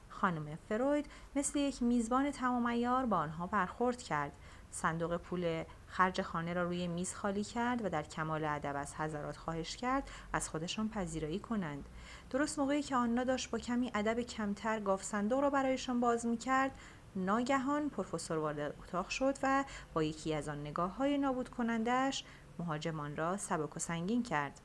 [0.09, 4.33] خانم فروید مثل یک میزبان تمام با آنها برخورد کرد.
[4.75, 9.37] صندوق پول خرج خانه را روی میز خالی کرد و در کمال ادب از حضرات
[9.37, 11.89] خواهش کرد از خودشان پذیرایی کنند.
[12.31, 16.37] درست موقعی که آنها داشت با کمی ادب کمتر گاف صندوق را برایشان باز می
[16.37, 16.71] کرد
[17.17, 22.25] ناگهان پروفسور وارد اتاق شد و با یکی از آن نگاه های نابود کنندش
[22.59, 24.61] مهاجمان را سبک و سنگین کرد.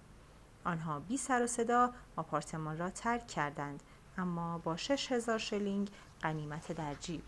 [0.63, 3.83] آنها بی سر و صدا آپارتمان را ترک کردند
[4.17, 5.89] اما با شش هزار شلینگ
[6.21, 7.23] قنیمت در جیب.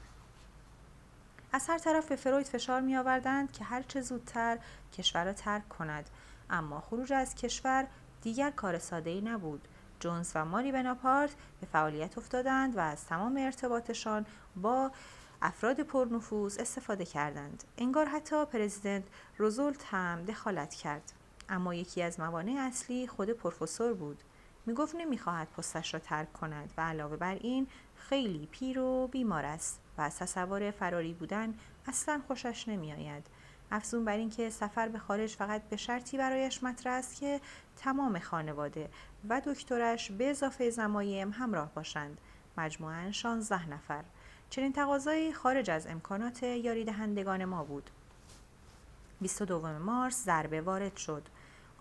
[1.54, 4.60] از هر طرف به فروید فشار می آوردند که هرچه زودتر
[4.94, 6.10] کشور را ترک کند.
[6.50, 7.88] اما خروج از کشور
[8.22, 9.68] دیگر کار ساده ای نبود.
[10.00, 14.92] جونز و ماری بناپارت به فعالیت افتادند و از تمام ارتباطشان با
[15.42, 17.64] افراد پرنفوذ استفاده کردند.
[17.78, 19.04] انگار حتی پرزیدنت
[19.38, 21.14] روزولت هم دخالت کرد.
[21.50, 24.24] اما یکی از موانع اصلی خود پروفسور بود.
[24.66, 29.81] می‌گفت نمی‌خواهد پستش را ترک کند و علاوه بر این خیلی پیر و بیمار است.
[30.02, 31.54] از تصور فراری بودن
[31.88, 33.28] اصلا خوشش نمیآید.
[33.72, 37.42] افزون بر اینکه سفر به خارج فقط به شرطی برایش مطرح است که
[37.78, 38.90] تمام خانواده
[39.30, 42.18] و دکترش به اضافه زمایم همراه باشند.
[42.58, 44.04] مجموعا 16 نفر.
[44.50, 47.90] چنین تقاضایی خارج از امکانات یاری دهندگان ما بود.
[49.22, 51.24] 22 مارس ضربه وارد شد.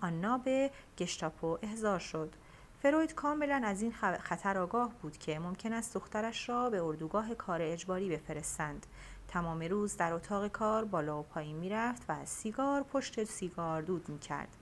[0.00, 2.33] آنا به گشتاپو احضار شد.
[2.82, 7.62] فروید کاملا از این خطر آگاه بود که ممکن است دخترش را به اردوگاه کار
[7.62, 8.86] اجباری بفرستند.
[9.28, 14.08] تمام روز در اتاق کار بالا و پایین می‌رفت و از سیگار پشت سیگار دود
[14.08, 14.56] می‌کرد.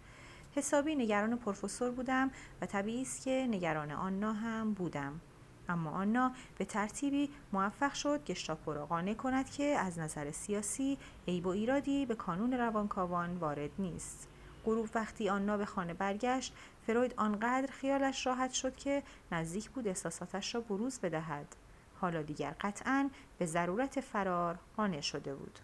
[0.55, 5.21] حسابی نگران پروفسور بودم و طبیعی است که نگران آنا هم بودم.
[5.69, 11.47] اما آنا به ترتیبی موفق شد گشتاپو را قانع کند که از نظر سیاسی عیب
[11.47, 14.29] و ایرادی به کانون روانکاوان وارد نیست.
[14.65, 16.55] غروب وقتی آنا به خانه برگشت
[16.89, 21.57] فروید آنقدر خیالش راحت شد که نزدیک بود احساساتش را بروز بدهد.
[22.01, 25.59] حالا دیگر قطعا به ضرورت فرار قانع شده بود.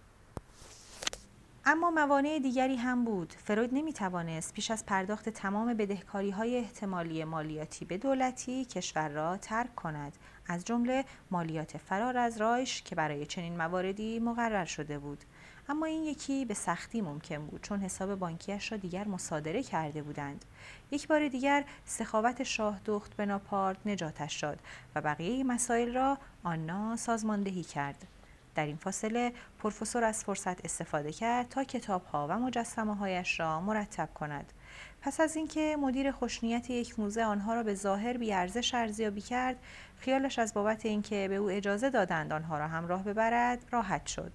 [1.65, 3.35] اما موانع دیگری هم بود.
[3.45, 9.37] فروید نمی توانست پیش از پرداخت تمام بدهکاری های احتمالی مالیاتی به دولتی کشور را
[9.37, 10.17] ترک کند.
[10.47, 15.25] از جمله مالیات فرار از رایش که برای چنین مواردی مقرر شده بود.
[15.69, 20.45] اما این یکی به سختی ممکن بود چون حساب بانکیش را دیگر مصادره کرده بودند.
[20.91, 24.59] یک بار دیگر سخاوت شاه دخت بناپارت نجاتش شد
[24.95, 28.07] و بقیه مسائل را آنا سازماندهی کرد.
[28.55, 34.09] در این فاصله پروفسور از فرصت استفاده کرد تا کتابها و مجسمه هایش را مرتب
[34.15, 34.53] کند.
[35.03, 39.57] پس از اینکه مدیر خوشنیت یک موزه آنها را به ظاهر بیارزش ارزیابی کرد
[39.99, 44.33] خیالش از بابت اینکه به او اجازه دادند آنها را همراه ببرد راحت شد.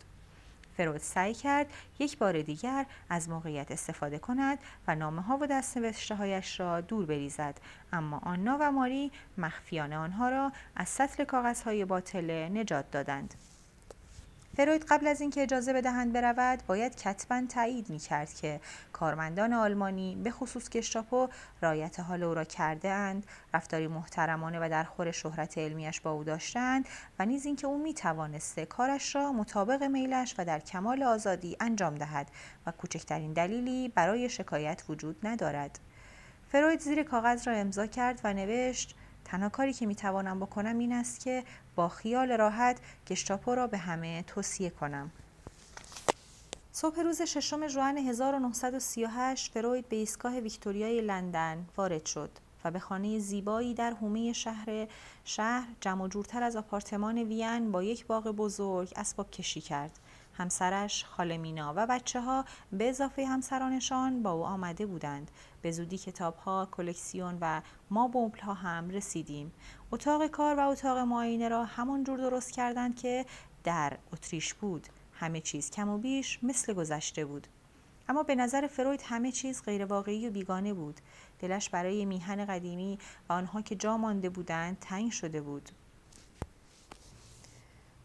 [0.79, 1.67] فروید سعی کرد
[1.99, 7.05] یک بار دیگر از موقعیت استفاده کند و نامه ها و دستنوشته هایش را دور
[7.05, 7.61] بریزد.
[7.93, 13.33] اما آنا و ماری مخفیانه آنها را از سطل کاغذهای باطله نجات دادند.
[14.59, 18.59] فروید قبل از اینکه اجازه بدهند برود باید کتبا تایید می کرد که
[18.93, 21.29] کارمندان آلمانی به خصوص گشتاپو
[21.61, 26.23] رایت حال او را کرده اند رفتاری محترمانه و در خور شهرت علمیش با او
[26.23, 26.87] داشتند
[27.19, 31.95] و نیز اینکه او می توانسته کارش را مطابق میلش و در کمال آزادی انجام
[31.95, 32.31] دهد
[32.65, 35.79] و کوچکترین دلیلی برای شکایت وجود ندارد.
[36.51, 38.95] فروید زیر کاغذ را امضا کرد و نوشت
[39.29, 41.43] تنها کاری که می‌توانم بکنم این است که
[41.75, 45.11] با خیال راحت گشتاپو را به همه توصیه کنم.
[46.71, 52.29] صبح روز ششم ژوئن 1938 فروید به ایستگاه ویکتوریای لندن وارد شد
[52.65, 54.87] و به خانه زیبایی در حومه شهر
[55.25, 59.99] شهر جمع جورتر از آپارتمان وین با یک باغ بزرگ اسباب کشی کرد.
[60.37, 65.31] همسرش خاله مینا و بچه ها به اضافه همسرانشان با او آمده بودند.
[65.61, 69.51] به زودی کتاب ها کلکسیون و ما بومپل ها هم رسیدیم.
[69.91, 73.25] اتاق کار و اتاق معاینه را همان جور درست کردند که
[73.63, 74.87] در اتریش بود.
[75.13, 77.47] همه چیز کم و بیش مثل گذشته بود.
[78.09, 80.99] اما به نظر فروید همه چیز غیرواقعی و بیگانه بود.
[81.39, 85.69] دلش برای میهن قدیمی و آنها که جا مانده بودند تنگ شده بود.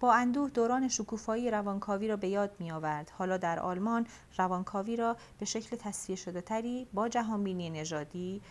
[0.05, 3.11] با اندوه دوران شکوفایی روانکاوی را به یاد می آورد.
[3.19, 4.07] حالا در آلمان
[4.38, 8.43] روانکاوی را به شکل تصفیه شده تری با جهانبینی نژادی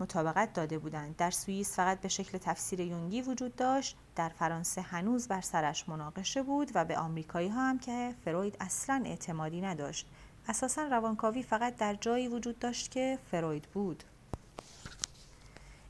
[0.00, 1.16] مطابقت داده بودند.
[1.16, 3.96] در سوئیس فقط به شکل تفسیر یونگی وجود داشت.
[4.16, 9.02] در فرانسه هنوز بر سرش مناقشه بود و به آمریکایی ها هم که فروید اصلا
[9.06, 10.06] اعتمادی نداشت.
[10.48, 14.04] اساسا روانکاوی فقط در جایی وجود داشت که فروید بود.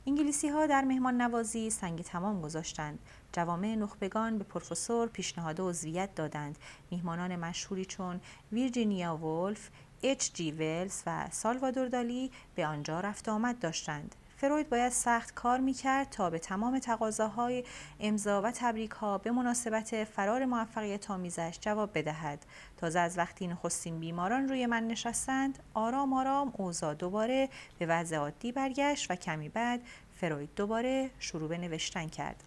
[0.07, 2.99] انگلیسی ها در مهمان نوازی سنگ تمام گذاشتند.
[3.33, 6.57] جوامع نخبگان به پروفسور پیشنهاد عضویت دادند.
[6.91, 9.69] میهمانان مشهوری چون ویرجینیا ولف
[10.03, 14.15] اچ جی ولز و سالوادور دالی به آنجا رفت آمد داشتند.
[14.37, 17.63] فروید باید سخت کار می‌کرد تا به تمام تقاضاهای
[17.99, 22.45] امضا و تبریک ها به مناسبت فرار موفقیت آمیزش جواب بدهد.
[22.77, 28.51] تازه از وقتی نخستین بیماران روی من نشستند آرام آرام اوضاع دوباره به وضع عادی
[28.51, 29.81] برگشت و کمی بعد
[30.15, 32.43] فروید دوباره شروع به نوشتن کرد.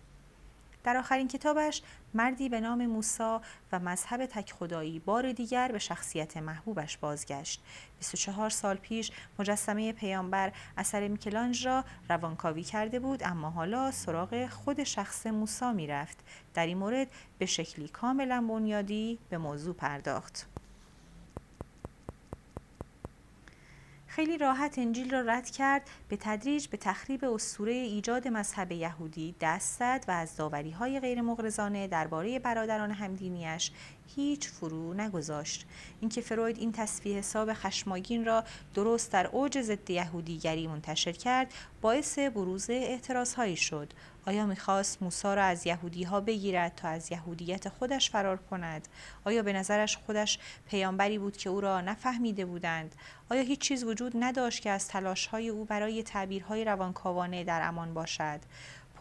[0.84, 1.82] در آخرین کتابش
[2.14, 3.40] مردی به نام موسا
[3.72, 7.62] و مذهب تک خدایی بار دیگر به شخصیت محبوبش بازگشت.
[7.98, 14.84] 24 سال پیش مجسمه پیامبر اثر میکلانج را روانکاوی کرده بود اما حالا سراغ خود
[14.84, 16.18] شخص موسا می‌رفت.
[16.54, 20.51] در این مورد به شکلی کاملا بنیادی به موضوع پرداخت.
[24.14, 29.78] خیلی راحت انجیل را رد کرد به تدریج به تخریب اسطوره ایجاد مذهب یهودی دست
[29.78, 33.70] زد و از داوری های غیر مغرضانه درباره برادران همدینیش
[34.16, 35.66] هیچ فرو نگذاشت.
[36.00, 38.44] اینکه فروید این تصفیه حساب خشماگین را
[38.74, 43.92] درست در اوج ضد یهودیگری منتشر کرد باعث بروز اعتراضهایی شد.
[44.26, 48.88] آیا می‌خواست موسا را از یهودی ها بگیرد تا از یهودیت خودش فرار کند؟
[49.24, 52.94] آیا به نظرش خودش پیامبری بود که او را نفهمیده بودند؟
[53.30, 57.94] آیا هیچ چیز وجود نداشت که از تلاش های او برای تعبیرهای روانکاوانه در امان
[57.94, 58.40] باشد؟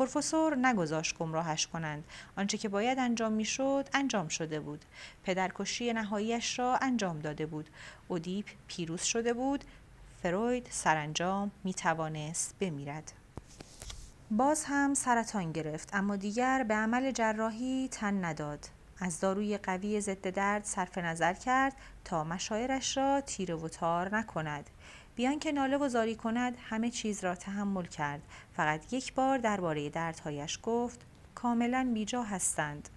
[0.02, 2.04] پروفسور نگذاشت گمراهش کنند.
[2.38, 4.86] آنچه که باید انجام می‌شد انجام شده بود.
[5.24, 7.70] پدرکشی نهاییش را انجام داده بود.
[8.08, 9.64] اودیپ پیروز شده بود.
[10.24, 13.12] فروید سرانجام می توانست بمیرد.
[14.32, 18.68] باز هم سرطان گرفت اما دیگر به عمل جراحی تن نداد.
[19.00, 21.74] از داروی قوی ضد درد صرف نظر کرد
[22.06, 24.70] تا مشاعرش را تیره و تار نکند.
[25.16, 28.22] بیان که ناله و زاری کند همه چیز را تحمل کرد.
[28.54, 31.00] فقط یک بار درباره دردهایش گفت
[31.36, 32.90] کاملا بیجا هستند.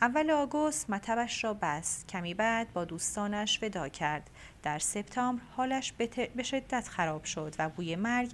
[0.00, 2.08] اول آگوست مطبش را بست.
[2.08, 4.30] کمی بعد با دوستانش ودا کرد.
[4.62, 5.92] در سپتامبر حالش
[6.36, 8.30] به شدت خراب شد و بوی مرگ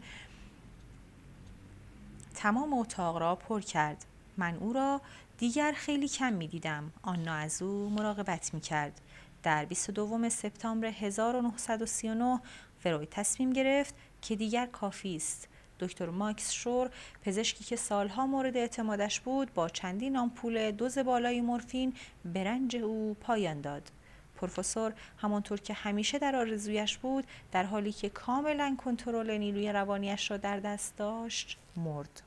[2.34, 4.04] تمام اتاق را پر کرد.
[4.36, 5.00] من او را
[5.38, 9.00] دیگر خیلی کم می دیدم آنا از او مراقبت می کرد
[9.42, 12.40] در 22 سپتامبر 1939
[12.80, 15.48] فروید تصمیم گرفت که دیگر کافی است.
[15.80, 16.90] دکتر ماکس شور
[17.22, 23.60] پزشکی که سالها مورد اعتمادش بود با چندین آمپول دوز بالای مورفین برنج او پایان
[23.60, 23.90] داد.
[24.36, 30.36] پروفسور همانطور که همیشه در آرزویش بود در حالی که کاملا کنترل نیروی روانیش را
[30.36, 32.22] در دست داشت مرد.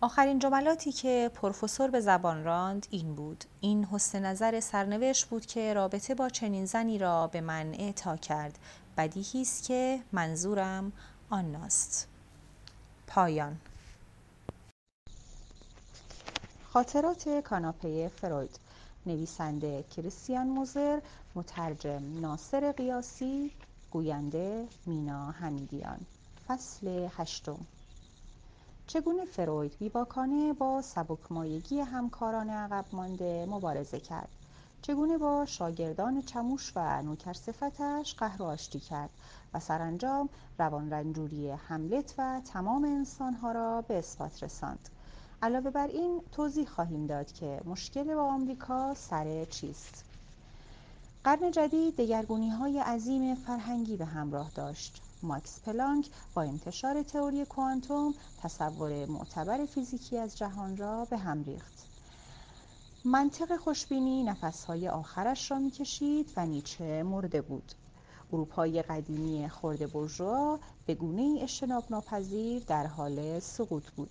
[0.00, 3.44] آخرین جملاتی که پروفسور به زبان راند این بود.
[3.60, 8.58] این حسن نظر سرنوشت بود که رابطه با چنین زنی را به من اعطا کرد.
[8.96, 10.92] بدیهی است که منظورم
[11.30, 12.08] آناست
[13.06, 13.56] پایان.
[16.72, 18.58] خاطرات کاناپه فروید.
[19.06, 21.00] نویسنده کریستیان موزر
[21.34, 23.50] مترجم ناصر قیاسی
[23.90, 26.00] گوینده مینا حمیدیان.
[26.48, 27.58] فصل هشتم.
[28.88, 34.28] چگونه فروید بیباکانه با سبکمایگی همکاران عقب مانده مبارزه کرد؟
[34.82, 39.10] چگونه با شاگردان چموش و نوکرصفتش قهر و آشتی کرد؟
[39.54, 40.28] و سرانجام
[40.58, 44.88] روان رنجوری حملت و تمام انسانها را به اثبات رساند.
[45.42, 50.04] علاوه بر این توضیح خواهیم داد که مشکل با آمریکا سر چیست.
[51.24, 55.02] قرن جدید دگرگونی های عظیم فرهنگی به همراه داشت.
[55.22, 61.86] ماکس پلانک با انتشار تئوری کوانتوم تصور معتبر فیزیکی از جهان را به هم ریخت.
[63.04, 67.72] منطق خوشبینی نفسهای آخرش را می‌کشید و نیچه مرده بود.
[68.32, 71.48] اروپای قدیمی خرد برژوا به گونه ای
[71.90, 74.10] ناپذیر در حال سقوط بود.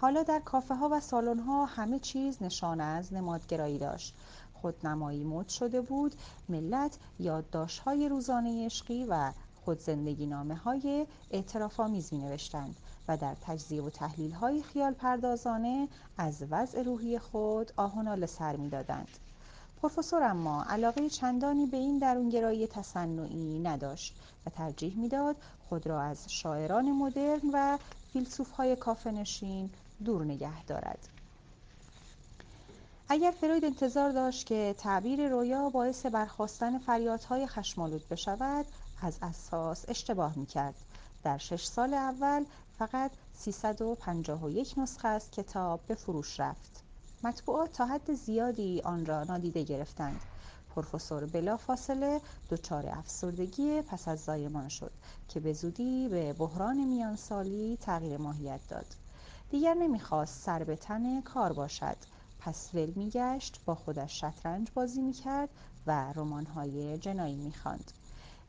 [0.00, 4.14] حالا در کافه ها و سالن ها همه چیز نشان از نمادگرایی داشت.
[4.54, 6.14] خودنمایی مد شده بود
[6.48, 9.32] ملت یادداشت های روزانه عشقی و
[9.64, 12.76] خود زندگی نامه های اعتراف آمیز می نوشتند
[13.08, 15.88] و در تجزیه و تحلیل های خیال پردازانه
[16.18, 19.08] از وضع روحی خود آه و ناله سر می دادند.
[19.82, 24.14] پروفسور اما علاقه چندانی به این درونگرایی تصنعی نداشت
[24.46, 25.36] و ترجیح می‌داد
[25.68, 27.78] خود را از شاعران مدرن و
[28.12, 29.70] فیلسوف های کافه نشین
[30.04, 31.08] دور نگه دارد.
[33.08, 38.66] اگر فروید انتظار داشت که تعبیر رویا باعث برخواستن فریادهای خشمالود بشود
[39.04, 40.74] از اساس اشتباه می‌کرد.
[41.22, 42.44] در شش سال اول
[42.78, 46.82] فقط 351 نسخه از کتاب به فروش رفت.
[47.24, 50.20] مطبوعات تا حد زیادی آن را نادیده گرفتند.
[50.74, 54.92] پروفسور بلا فاصله دچار افسردگی پس از زایمان شد
[55.28, 58.86] که به زودی به بحران میانسالی تغییر ماهیت داد.
[59.50, 61.96] دیگر نمی‌خواست سر به تن کار باشد.
[62.38, 65.48] پس ول میگشت با خودش شطرنج بازی می‌کرد
[65.86, 67.92] و رمانهای جنایی می‌خواند.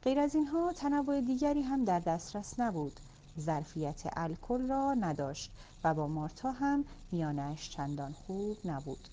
[0.04, 3.00] غیر از اینها تنوع دیگری هم در دسترس نبود.
[3.40, 5.52] ظرفیت الکل را نداشت
[5.84, 9.08] و با مارتا هم میانش چندان خوب نبود.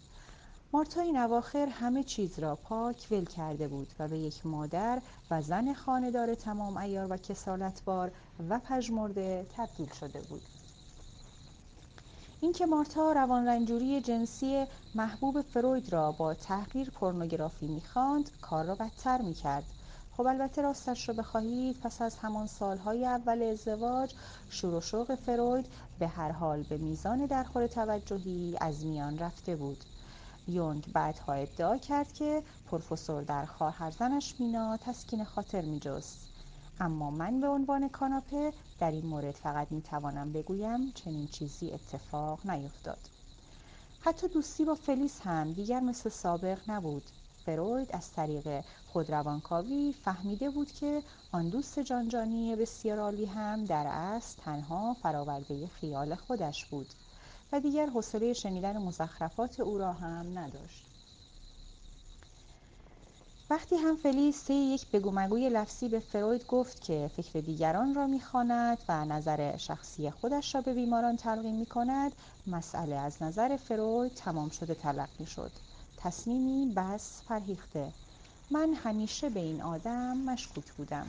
[0.73, 5.43] مارتا این اواخر همه چیز را پاک ول کرده بود و به یک مادر و
[5.43, 8.13] زن خانهدار تمام ایار و کسالتبار
[8.49, 10.43] و پژمرده تبدیل شده بود.
[12.41, 19.23] اینکه مارتا روان رنجوری جنسی محبوب فروید را با تحقیر پورنوگرافی می‌خواند کار را بدتر
[19.23, 19.65] می‌کرد.
[20.17, 24.15] خب البته راستش رو بخواهید پس از همان سالهای اول ازدواج
[24.51, 25.67] شور و شوق فروید
[25.99, 29.85] به هر حال به میزان درخور توجهی از میان رفته بود.
[30.49, 36.19] یونگ بعدها ادعا کرد که پروفسور در خواهر زنش مینا تسکین خاطر میجست.
[36.81, 42.99] اما من به عنوان کاناپه در این مورد فقط می‌توانم بگویم چنین چیزی اتفاق نیفتاد.
[44.01, 47.03] حتی دوستی با فلیس هم دیگر مثل سابق نبود.
[47.45, 54.43] فروید از طریق خودروانکاوی فهمیده بود که آن دوست جانجانی بسیار عالی هم در اصل
[54.43, 56.95] تنها فراورده خیال خودش بود
[57.53, 60.87] و دیگر حوصله شنیدن مزخرفات او را هم نداشت.
[63.51, 69.05] وقتی هم فلیس یک بگومگوی لفظی به فروید گفت که فکر دیگران را می‌خواند و
[69.05, 72.13] نظر شخصی خودش را به بیماران تلقین می‌کند
[72.47, 75.53] مسئله از نظر فروید تمام شده تلقی شد
[76.03, 77.93] تصمیمی بس فرهیخته
[78.51, 81.07] من همیشه به این آدم مشکوک بودم.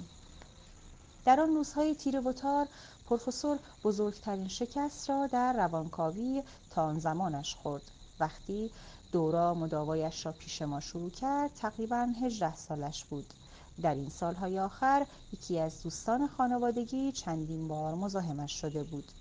[1.25, 2.67] در آن روزهای تیره و تار
[3.09, 7.83] پروفسور بزرگترین شکست را در روانکاوی تا آن زمانش خورد.
[8.19, 8.71] وقتی
[9.11, 13.33] دورا مداوایش را پیش ما شروع کرد تقریبا هجده سالش بود.
[13.81, 19.11] در این سالهای آخر یکی از دوستان خانوادگی چندین بار مزاحمش شده بود.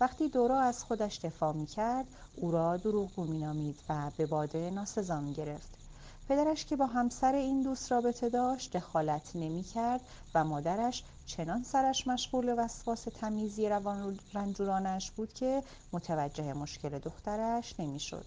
[0.00, 5.78] وقتی دورا از خودش دفاع می‌کرد او را دروغگو مینامید و به باده ناسزا گرفت.
[6.28, 10.00] پدرش که با همسر این دوست رابطه داشت دخالت نمی‌کرد
[10.34, 18.26] و مادرش چنان سرش مشغول وسواس تمیزی روان رنجورانش بود که متوجه مشکل دخترش نمی‌شد.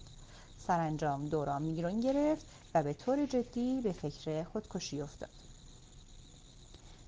[0.58, 5.30] سرانجام دورا میگرن گرفت و به طور جدی به فکر خودکشی افتاد.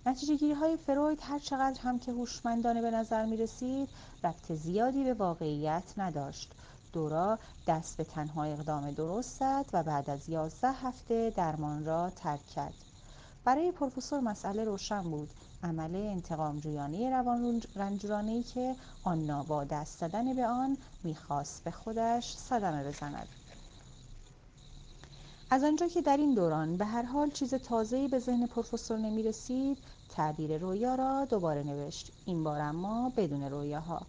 [0.06, 3.88] نتیجه های فروید هر چقدر هم که هوشمندانه به نظر می رسید
[4.24, 6.52] ربط زیادی به واقعیت نداشت.
[6.92, 12.46] دورا دست به تنها اقدام درست زد و بعد از یازده هفته درمان را ترک
[12.46, 12.74] کرد.
[13.44, 15.30] برای پروفسور مسئله روشن بود.
[15.62, 22.36] عمل انتقام جویانه روان رنجورانه که آنا با دست زدن به آن می‌خواست به خودش
[22.36, 23.28] صدمه بزند.
[25.50, 29.22] از آنجا که در این دوران به هر حال چیز تازه‌ای به ذهن پروفسور نمی
[29.22, 29.78] رسید
[30.08, 32.12] تعبیر رویا را دوباره نوشت.
[32.24, 34.02] این بار اما بدون رویاها.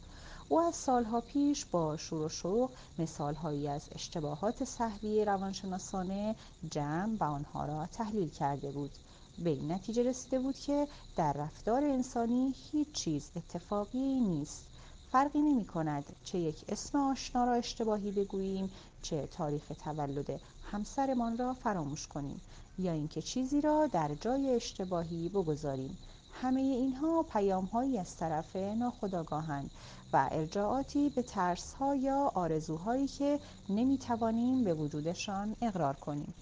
[0.49, 6.35] او از سالها پیش با شور و شوق مثالهایی از اشتباهات صحوی روانشناسانه
[6.71, 8.91] جمع و آنها را تحلیل کرده بود.
[9.37, 14.65] به این نتیجه رسیده بود که در رفتار انسانی هیچ چیز اتفاقی نیست.
[15.11, 18.71] فرقی نمی کند چه یک اسم آشنا را اشتباهی بگوییم
[19.01, 20.41] چه تاریخ تولد
[20.71, 22.41] همسرمان را فراموش کنیم.
[22.77, 25.97] یا اینکه چیزی را در جای اشتباهی بگذاریم.
[26.41, 29.71] همه اینها پیامهایی از طرف ناخودآگاهند
[30.13, 36.33] و ارجاعاتی به ترسها یا آرزوهایی که نمی‌توانیم به وجودشان اقرار کنیم.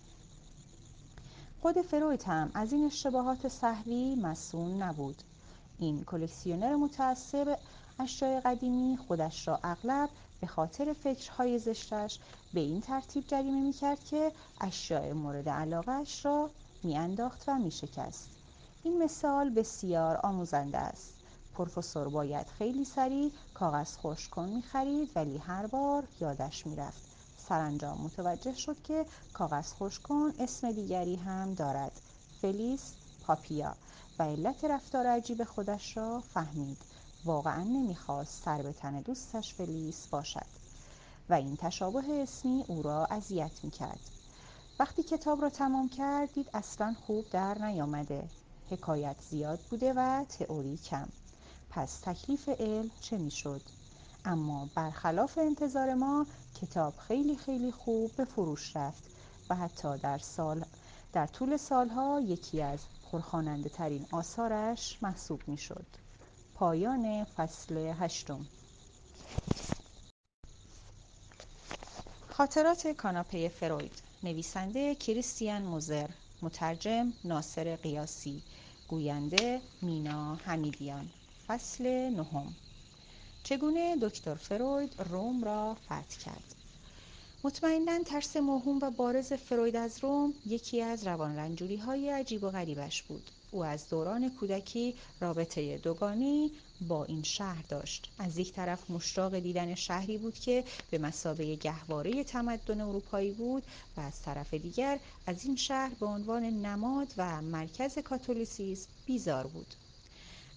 [1.62, 5.24] خود فروید هم از این اشتباهات صحوی مسئول نبود.
[5.80, 7.58] این کلکسیونر متعصب
[8.00, 10.10] اشیاء قدیمی خودش را اغلب
[10.44, 12.20] به خاطر فکرهای زشتش
[12.54, 14.32] به این ترتیب جریمه می‌کرد که
[14.62, 16.50] اشیاء مورد علاقهاش را
[16.84, 18.30] میانداخت و میشکست.
[18.84, 21.14] این مثال بسیار آموزنده است.
[21.54, 27.02] پروفسور باید خیلی سریع کاغذ خشککن می‌خرید ولی هر بار یادش می‌رفت.
[27.38, 32.02] سرانجام متوجه شد که کاغذ خشککن اسم دیگری هم دارد.
[32.42, 33.76] فلیس پاپیا.
[34.20, 36.78] و علت رفتار عجیب خودش را فهمید.
[37.26, 40.46] واقعا نمی‌خواست سر به تن دوستش فلیس باشد
[41.30, 44.00] و این تشابه اسمی او را اذیت می‌کرد.
[44.80, 48.24] وقتی کتاب را تمام کرد دید اصلا خوب در نیامده.
[48.70, 51.08] حکایت زیاد بوده و تئوری کم.
[51.70, 53.62] پس تکلیف علم چه می‌شد؟
[54.26, 56.26] اما برخلاف انتظار ما
[56.62, 59.04] کتاب خیلی خیلی خوب به فروش رفت
[59.50, 60.66] و حتی در, سال
[61.14, 62.80] در طول سالها یکی از
[63.12, 65.86] پرخاننده ترین آثارش محسوب می شد.
[66.64, 68.46] پایان فصل هشتم.
[72.30, 73.92] خاطرات کاناپه فروید.
[74.24, 76.10] نویسنده کریستیان موزر.
[76.42, 78.42] مترجم ناصر قیاسی.
[78.88, 81.10] گوینده مینا حمیدیان.
[81.48, 82.54] فصل نهم.
[83.44, 86.56] چگونه دکتر فروید روم را فتح کرد؟
[87.44, 92.50] مطمئنا ترس موهوم و بارز فروید از روم یکی از روان رنجوری های عجیب و
[92.50, 93.32] غریبش بود.
[93.54, 96.52] او از دوران کودکی رابطه دوگانی
[96.88, 98.12] با این شهر داشت.
[98.20, 103.64] از یک طرف مشتاق دیدن شهری بود که به مسابه گهواره تمدن اروپایی بود
[103.98, 109.76] و از طرف دیگر از این شهر به عنوان نماد و مرکز کاتولیسیسم بیزار بود.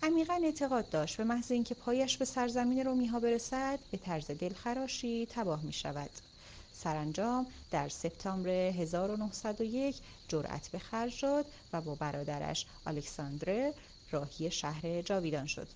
[0.02, 5.62] عمیقا اعتقاد داشت به محض اینکه پایش به سرزمین رومیها برسد به طرز دلخراشی تباه
[5.62, 6.10] می شود
[6.76, 13.72] سرانجام در سپتامبر 1901 جرأت به خرج داد و با برادرش الکساندر
[14.10, 15.68] راهی شهر جاویدان شد.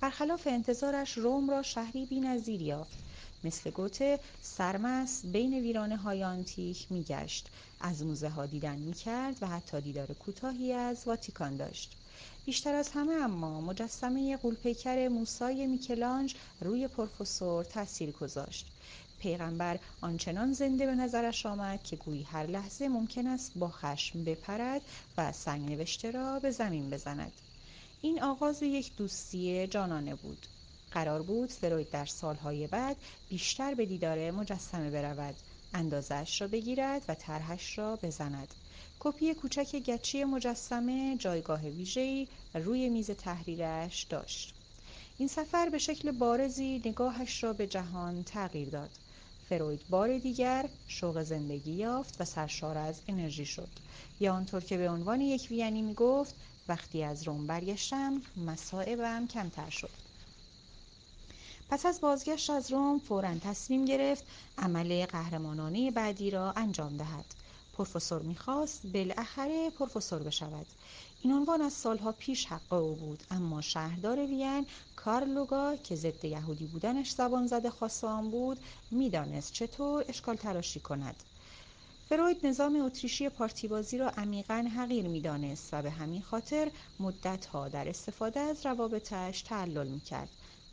[0.00, 2.98] برخلاف انتظارش روم را شهری بینظیر یافت.
[3.44, 7.48] مثل گوته سرمست بین ویرانه های آنتیک میگشت.
[7.80, 11.96] از موزه ها دیدن می‌کرد و حتی دیدار کوتاهی از واتیکان داشت.
[12.44, 18.66] بیشتر از همه اما مجسمه قولپیکر موسای میکلانج روی پروفسور تاثیر گذاشت.
[19.18, 24.82] پیغمبر آنچنان زنده به نظرش آمد که گویی هر لحظه ممکن است با خشم بپرد
[25.18, 27.32] و سنگ نوشته را به زمین بزند.
[28.00, 30.46] این آغاز یک دوستی جانانه بود.
[30.90, 32.96] قرار بود فروید در سالهای بعد
[33.28, 35.34] بیشتر به دیدار مجسمه برود
[35.74, 38.54] اندازش را بگیرد و طرحش را بزند.
[39.00, 44.54] کپی کوچک گچی مجسمه جایگاه ویژه‌ای روی میز تحریرش داشت.
[45.18, 48.90] این سفر به شکل بارزی نگاهش را به جهان تغییر داد.
[49.48, 53.68] فروید بار دیگر شوق زندگی یافت و سرشار از انرژی شد.
[54.20, 56.34] یا آنطور که به عنوان یک وینی می گفت
[56.68, 59.90] وقتی از روم برگشتم مسائبم کمتر شد.
[61.70, 64.24] پس از بازگشت از روم فورا تصمیم گرفت
[64.58, 67.34] عمل قهرمانانه بعدی را انجام دهد.
[67.72, 70.66] پروفسور می‌خواست بالاخره پروفسور بشود.
[71.22, 74.66] این عنوان از سالها پیش حق او بود اما شهردار وین
[75.08, 81.22] کارلوگا که ضد یهودی بودنش زبان زده خاص آن بود می‌دانست چطور اشکال تراشی کند.
[82.08, 88.40] فروید نظام اتریشی پارتیبازی را عمیقا حقیر می‌دانست و به همین خاطر مدتها در استفاده
[88.40, 90.28] از روابطش تعلل می‌کرد.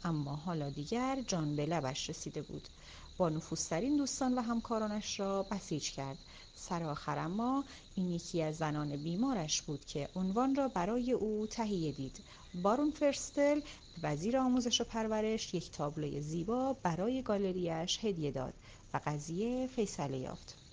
[0.05, 2.67] اما حالا دیگر جان به لبش رسیده بود.
[3.17, 6.17] با نفوذترین دوستان و همکارانش را بسیج کرد.
[6.53, 7.63] سرآخر اما
[7.95, 12.23] این یکی از زنان بیمارش بود که عنوان را برای او تهیه دید.
[12.53, 13.61] بارون فرستل
[14.03, 18.53] وزیر آموزش و پرورش یک تابلوی زیبا برای گالریش هدیه داد
[18.93, 20.64] و قضیه فیصله یافت.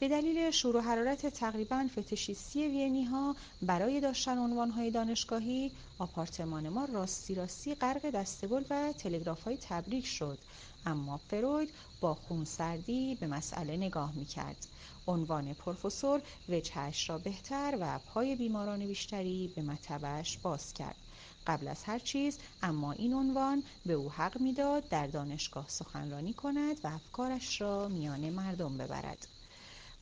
[0.00, 6.84] به دلیل شور حرارت تقریبا فتشیستی وینی ها برای داشتن عنوان های دانشگاهی آپارتمان ما
[6.84, 10.38] راستی راستی غرق دستگل و تلگراف های تبریک شد
[10.86, 11.70] اما فروید
[12.00, 14.66] با خونسردی به مسئله نگاه می کرد.
[15.06, 20.96] عنوان پروفسور وجهش را بهتر و پای بیماران بیشتری به مطبش باز کرد.
[21.46, 26.76] قبل از هر چیز اما این عنوان به او حق می‌داد در دانشگاه سخنرانی کند
[26.84, 29.28] و افکارش را میان مردم ببرد.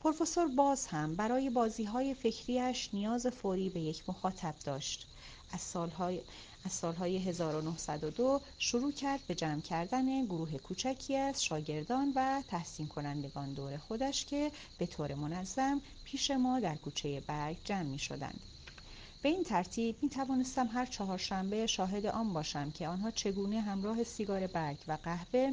[0.05, 5.07] پروفسور باز هم برای بازیهای فکریش نیاز فوری به یک مخاطب داشت.
[5.53, 6.21] از سالهای,
[6.65, 13.53] از سالهای 1902 شروع کرد به جمع کردن گروه کوچکی از شاگردان و تحسین کنندگان
[13.53, 18.41] دور خودش که به طور منظم پیش ما در کوچه برگ جمع می شدند.
[19.23, 24.47] به این ترتیب می توانستم هر چهارشنبه شاهد آن باشم که آنها چگونه همراه سیگار
[24.47, 25.53] برگ و قهوه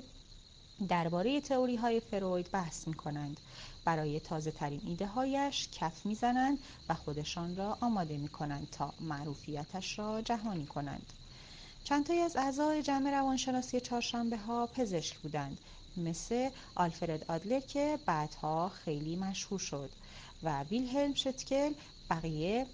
[0.88, 3.40] درباره تئوری های فروید بحث می کنند.
[3.86, 6.60] برای تازه ترین ایده هایش کف می زنند
[6.90, 11.14] و خودشان را آماده می کنند تا معروفیتش را جهانی کنند.
[11.84, 15.62] چندتایی از اعضای جمع روانشناسی چهارشنبه ها پزشک بودند
[15.98, 19.90] مثل آلفرد آدلر که بعدها خیلی مشهور شد
[20.44, 21.74] و ویلهلم شتکل
[22.10, 22.66] بقیه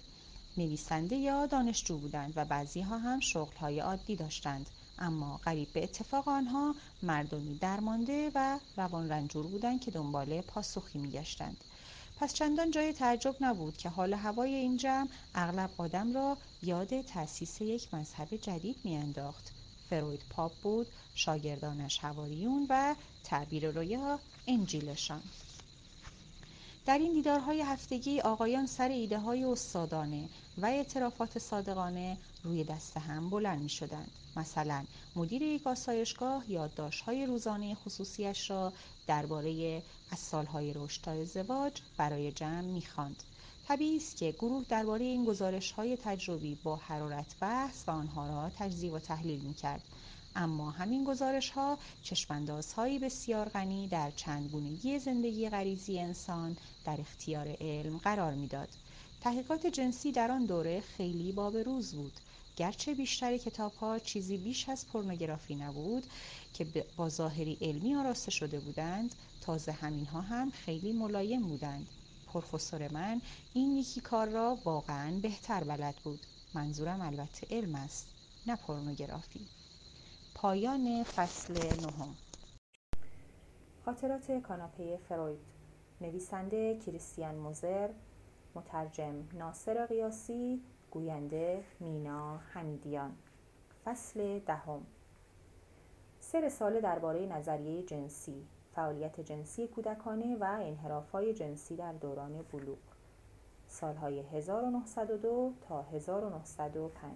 [0.56, 5.82] نویسنده یا دانشجو بودند و بعضی ها هم شغل های عادی داشتند اما قریب به
[5.82, 11.56] اتفاق آنها مردمی درمانده و روان رنجور بودند که دنبال پاسخی میگشتند.
[12.20, 17.60] پس چندان جای تعجب نبود که حال هوای این جمع اغلب آدم را یاد تأسیس
[17.60, 19.52] یک مذهب جدید میانداخت.
[19.90, 22.94] فروید پاپ بود شاگردانش هواریون و
[23.24, 25.22] تعبیر رویا انجیلشان.
[26.86, 30.28] در این دیدارهای هفتگی آقایان سر ایده های استادانه
[30.58, 34.10] و اعترافات صادقانه روی دست هم بلند می شدند.
[34.36, 34.84] مثلا
[35.16, 38.72] مدیر یک آسایشگاه یادداشت‌های روزانه خصوصیش را
[39.06, 43.22] درباره از سالهای رشد تا ازدواج برای جمع می‌خواند
[43.62, 48.50] طبیعی است که گروه درباره این گزارش های تجربی با حرارت بحث و آنها را
[48.54, 49.88] تجزیه و تحلیل می‌کرد
[50.36, 57.98] اما همین گزارش ها چشماندازهایی بسیار غنی در چندگونگی زندگی غریزی انسان در اختیار علم
[57.98, 58.68] قرار می‌داد.
[59.20, 62.12] تحقیقات جنسی در آن دوره خیلی باب روز بود.
[62.56, 66.06] گرچه بیشتر کتاب ها چیزی بیش از پرنوگرافی نبود
[66.52, 66.66] که
[66.96, 71.88] با ظاهری علمی آراسته شده بودند تازه همین ها هم خیلی ملایم بودند.
[72.26, 73.20] پروفسور من
[73.54, 76.26] این یکی کار را واقعا بهتر بلد بود.
[76.54, 78.06] منظورم البته علم است
[78.46, 79.46] نه پرنوگرافی
[80.34, 82.14] پایان فصل نهم.
[83.84, 85.38] خاطرات کاناپه فروید.
[86.00, 87.88] نویسنده کریستیان موزر
[88.58, 93.16] مترجم ناصر قیاسی گوینده مینا حمیدیان.
[93.84, 94.86] فصل دهم.
[96.20, 102.78] سه رساله درباره نظریه جنسی فعالیت جنسی کودکانه و انحرافهای جنسی در دوران بلوغ.
[103.68, 107.14] سالهای 1902 تا 1905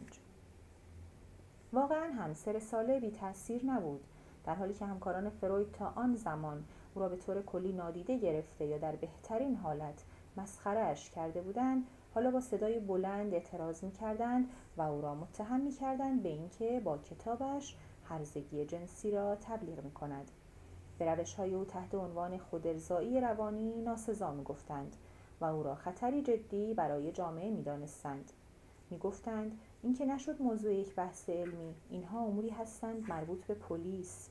[1.72, 4.04] واقعا هم سه رساله بی تاثیر نبود
[4.44, 6.64] در حالی که همکاران فروید تا آن زمان
[6.94, 10.02] او را به طور کلی نادیده گرفته یا در بهترین حالت
[10.36, 16.28] مسخرهاش کرده بودند حالا با صدای بلند اعتراض می‌کردند و او را متهم می‌کردند به
[16.28, 20.30] اینکه با کتابش هرزگی جنسی را تبلیغ می‌کند.
[20.98, 24.96] به روش های او تحت عنوان خودارضایی روانی ناسزا می‌گفتند
[25.40, 28.32] و او را خطری جدی برای جامعه می‌دانستند.
[28.90, 34.28] می‌گفتند اینکه نشد موضوع یک بحث علمی اینها اموری هستند مربوط به پلیس.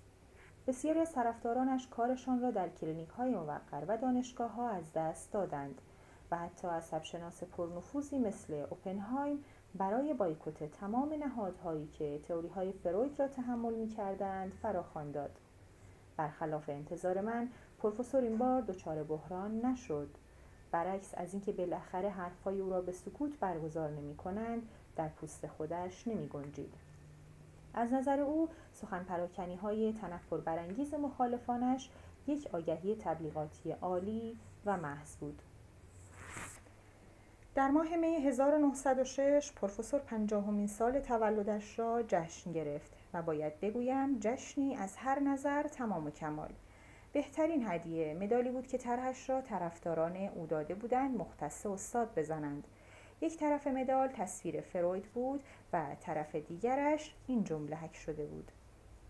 [0.68, 5.82] بسیاری از طرفدارانش کارشان را در کلینیک های موقر و دانشگاه ها از دست دادند.
[6.32, 9.44] و حتی عصبشناس پرنفوذی مثل اوپنهایم
[9.76, 15.32] برای بایکوت تمام نهادهایی که تئوری های فروید را تحمل می کردند فراخوان داد.
[16.18, 20.10] برخلاف انتظار من پروفسور این بار دچار بحران نشد
[20.72, 26.08] برعکس از اینکه بالاخره حرفهای او را به سکوت برگزار نمی کنند در پوست خودش
[26.08, 26.74] نمی گنجید.
[27.74, 31.90] از نظر او سخن پراکنی های تنفر برانگیز مخالفانش
[32.28, 35.42] یک آگهی تبلیغاتی عالی و محض بود
[37.56, 44.76] در ماه می 1906 پروفسور پنجاهمین سال تولدش را جشن گرفت و باید بگویم جشنی
[44.76, 46.50] از هر نظر تمام و کمال.
[47.14, 52.68] بهترین هدیه مدالی بود که طرحش را طرفداران او داده بودند مختص استاد بزنند.
[53.22, 55.44] یک طرف مدال تصویر فروید بود
[55.74, 58.52] و طرف دیگرش این جمله حک شده بود.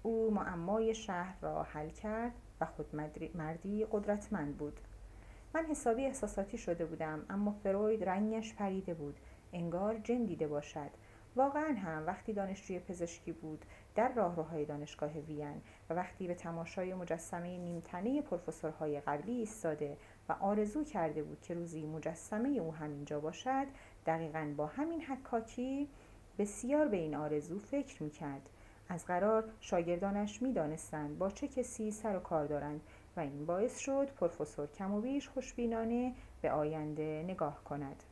[0.03, 2.95] او معمای شهر را حل کرد و خود
[3.35, 4.79] مردی قدرتمند بود.
[5.53, 9.19] من حسابی احساساتی شده بودم اما فروید رنگش پریده بود.
[9.53, 10.89] انگار جن دیده باشد.
[11.35, 17.57] واقعا هم وقتی دانشجوی پزشکی بود در راهروهای دانشگاه وین و وقتی به تماشای مجسمه
[17.57, 19.97] نیمتنه پروفسورهای قبلی ایستاده
[20.29, 23.67] و آرزو کرده بود که روزی مجسمه او همینجا باشد
[24.05, 25.89] دقیقا با همین حکاکی
[26.37, 28.49] بسیار به این آرزو فکر می‌کرد.
[28.89, 32.81] از قرار شاگردانش می‌دانستند با چه کسی سر و کار دارند.
[33.17, 38.03] و این باعث شد پروفسور کم و بیش خوشبینانه به آینده نگاه کند.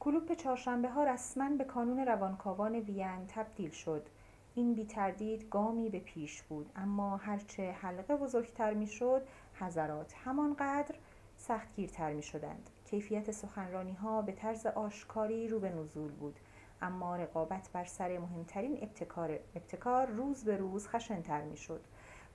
[0.00, 4.06] کلوپ چهارشنبه ها رسما به کانون روانکاوان وین تبدیل شد.
[4.54, 9.22] این بی تردید گامی به پیش بود اما هرچه حلقه بزرگتر می شد
[9.54, 10.94] حضرات همانقدر
[11.36, 16.36] سختگیرتر می شدند کیفیت سخنرانی ها به طرز آشکاری رو به نزول بود
[16.82, 21.80] اما رقابت بر سر مهمترین ابتکار, ابتکار روز به روز خشنتر می شد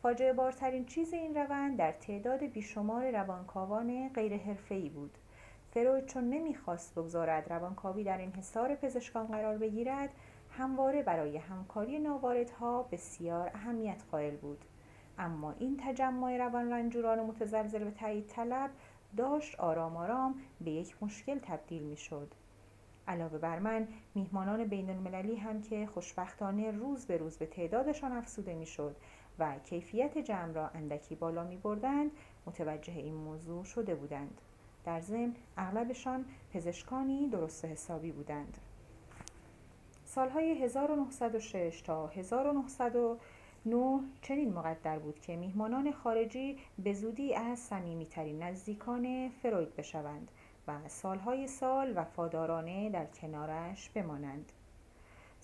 [0.01, 5.17] فاجعه بارترین چیز این روند در تعداد بیشمار روانکاوان غیر حرفه‌ای بود.
[5.73, 10.09] فروید چون نمی‌خواست بگذارد روانکاوی در این حصار پزشکان قرار بگیرد
[10.49, 14.65] همواره برای همکاری ناواردها بسیار اهمیت قائل بود.
[15.17, 18.69] اما این تجمع روان رنجوران و متزلزل به تایید طلب
[19.17, 22.33] داشت آرام آرام به یک مشکل تبدیل می شد.
[23.07, 28.53] علاوه بر من میهمانان بین المللی هم که خوشبختانه روز به روز به تعدادشان افسوده
[28.53, 28.95] می شد
[29.41, 32.11] و کیفیت جمع را اندکی بالا می بردند
[32.45, 34.41] متوجه این موضوع شده بودند.
[34.85, 38.57] در ضمن اغلبشان پزشکانی درست حسابی بودند.
[40.05, 49.29] سالهای 1906 تا 1909 چنین مقدر بود که میهمانان خارجی به زودی از صمیمیترین نزدیکان
[49.29, 50.31] فروید بشوند
[50.67, 54.51] و سالهای سال وفادارانه در کنارش بمانند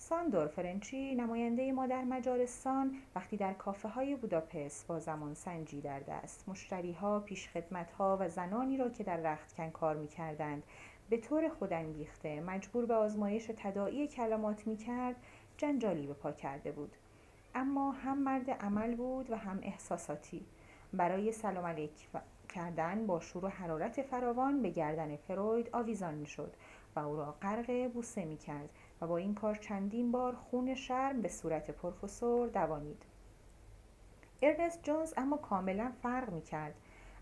[0.08, 6.00] ساندور فرنچی نماینده ما در مجارستان وقتی در کافه های بوداپست با زمان سنجی در
[6.00, 6.48] دست.
[6.48, 10.62] مشتری ها پیش خدمت ها و زنانی را که در رختکن کار می کردند
[11.10, 15.16] به طور خودانگیخته مجبور به آزمایش تداعی کلمات می کرد
[15.56, 16.96] جنجالی به پا کرده بود.
[17.54, 20.46] اما هم مرد عمل بود و هم احساساتی.
[20.92, 22.08] برای سلام علیک
[22.48, 26.54] کردن با شور و حرارت فراوان به گردن فروید آویزان می شد
[26.96, 28.70] و او را غرق بوسه می کرد
[29.00, 33.02] و با این کار چندین بار خون شرم به صورت پروفسور دوانید.
[34.42, 36.74] ارنست جونز اما کاملا فرق می کرد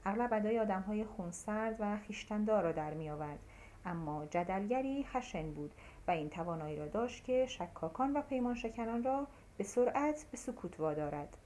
[0.05, 3.39] اغلب ادای آدم های خونسرد و خیشتندار را در می آورد
[3.85, 5.75] اما جدلگری خشن بود
[6.09, 10.81] و این توانایی را داشت که شکاکان و پیمان شکنان را به سرعت به سکوت
[10.81, 11.37] وادارد.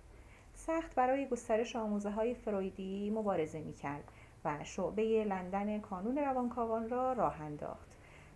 [0.54, 4.04] سخت برای گسترش آموزه های فرویدی مبارزه می کرد
[4.44, 7.89] و شعبه لندن کانون روانکاوان را راه انداخت.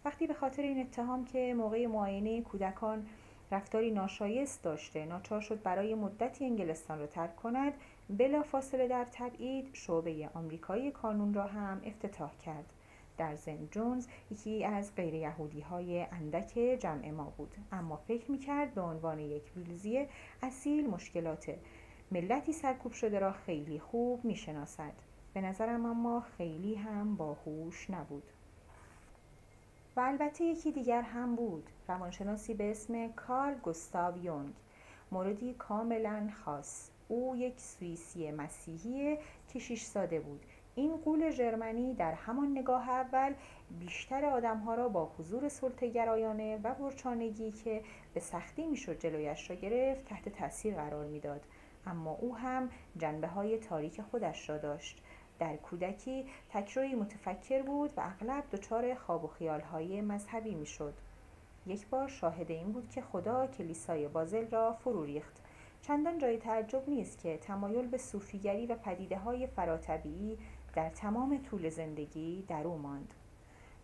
[0.05, 3.07] وقتی به خاطر این اتهام که موقع معاینه کودکان
[3.53, 7.73] رفتاری ناشایست داشته ناچار شد برای مدتی انگلستان را ترک کند
[8.11, 12.73] بلا فاصله در تبعید شعبه آمریکایی کانون را هم افتتاح کرد.
[13.19, 17.55] در زن جونز یکی از غیر یهودی های اندک جمع ما بود.
[17.73, 20.07] اما فکر می‌کرد به عنوان یک ویلزی
[20.43, 21.55] اصیل مشکلات
[22.11, 24.93] ملتی سرکوب شده را خیلی خوب می‌شناسد.
[25.35, 28.31] به نظرم اما خیلی هم باهوش نبود.
[29.97, 34.55] و البته یکی دیگر هم بود روانشناسی به اسم کارل گوستاو یونگ.
[35.13, 36.91] موردی کاملا خاص.
[37.09, 39.19] او یک سوئیسی مسیحی
[39.49, 40.45] که شیش ساده بود.
[40.75, 43.35] این قول ژرمنی در همان نگاه اول
[43.81, 47.83] بیشتر آدمها را با حضور سلطهگرایانه و برچانگی که
[48.15, 51.41] به سختی می‌شد جلویش را گرفت تحت تاثیر قرار می‌داد.
[51.87, 55.03] اما او هم جنبه های تاریک خودش را داشت.
[55.39, 60.95] در کودکی تکروی متفکر بود و اغلب دچار خواب و خیالهای مذهبی می‌شد.
[61.67, 65.43] یک بار شاهد این بود که خدا کلیسای بازل را فرو ریخت.
[65.83, 70.39] چندان جای تعجب نیست که تمایل به صوفیگری و پدیده های فراتبیعی
[70.75, 73.15] در تمام طول زندگی در او ماند.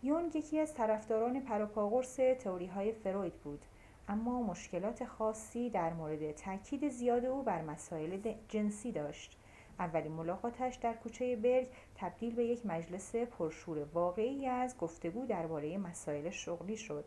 [0.03, 3.65] یونگ یکی از طرفداران پروپاگورس تئوری های فروید بود
[4.09, 9.40] اما مشکلات خاصی در مورد تاکید زیاد او بر مسائل جنسی داشت.
[9.81, 16.31] اولین ملاقاتش در کوچه برگ تبدیل به یک مجلس پرشور واقعی از گفتگو درباره مسائل
[16.31, 17.05] شغلی شد.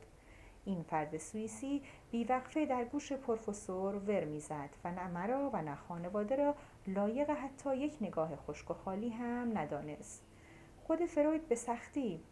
[0.65, 6.36] این فرد سوئیسی بیوقفه در گوش پروفسور ور می‌زد و نه مرا و نه خانواده
[6.36, 6.55] را
[6.88, 10.24] لایق حتی یک نگاه خشک و خالی هم ندانست.
[10.84, 12.24] خود فروید به سختی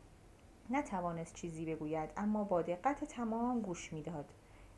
[0.70, 4.26] نتوانست چیزی بگوید اما با دقت تمام گوش می‌داد.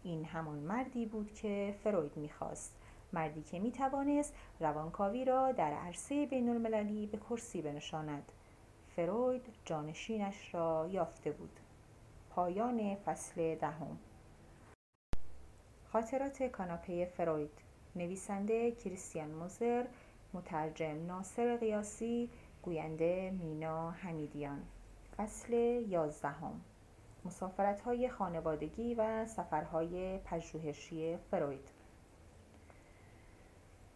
[0.04, 2.76] این همان مردی بود که فروید می‌خواست.
[3.14, 8.32] مردی که می‌توانست روانکاوی را در عرصه بین المللی به کرسی بنشاند.
[8.96, 11.60] فروید جانشینش را یافته بود.
[12.30, 13.98] پایان فصل دهم.
[15.92, 17.52] خاطرات کاناپه فروید.
[17.96, 19.86] نویسنده کریستیان موزر
[20.34, 22.30] مترجم ناصر قیاسی
[22.64, 24.62] گوینده مینا حمیدیان.
[25.18, 25.54] فصل
[25.88, 26.62] یازدهم.
[27.26, 31.70] مسافرت های خانوادگی و سفرهای پژوهشی فروید.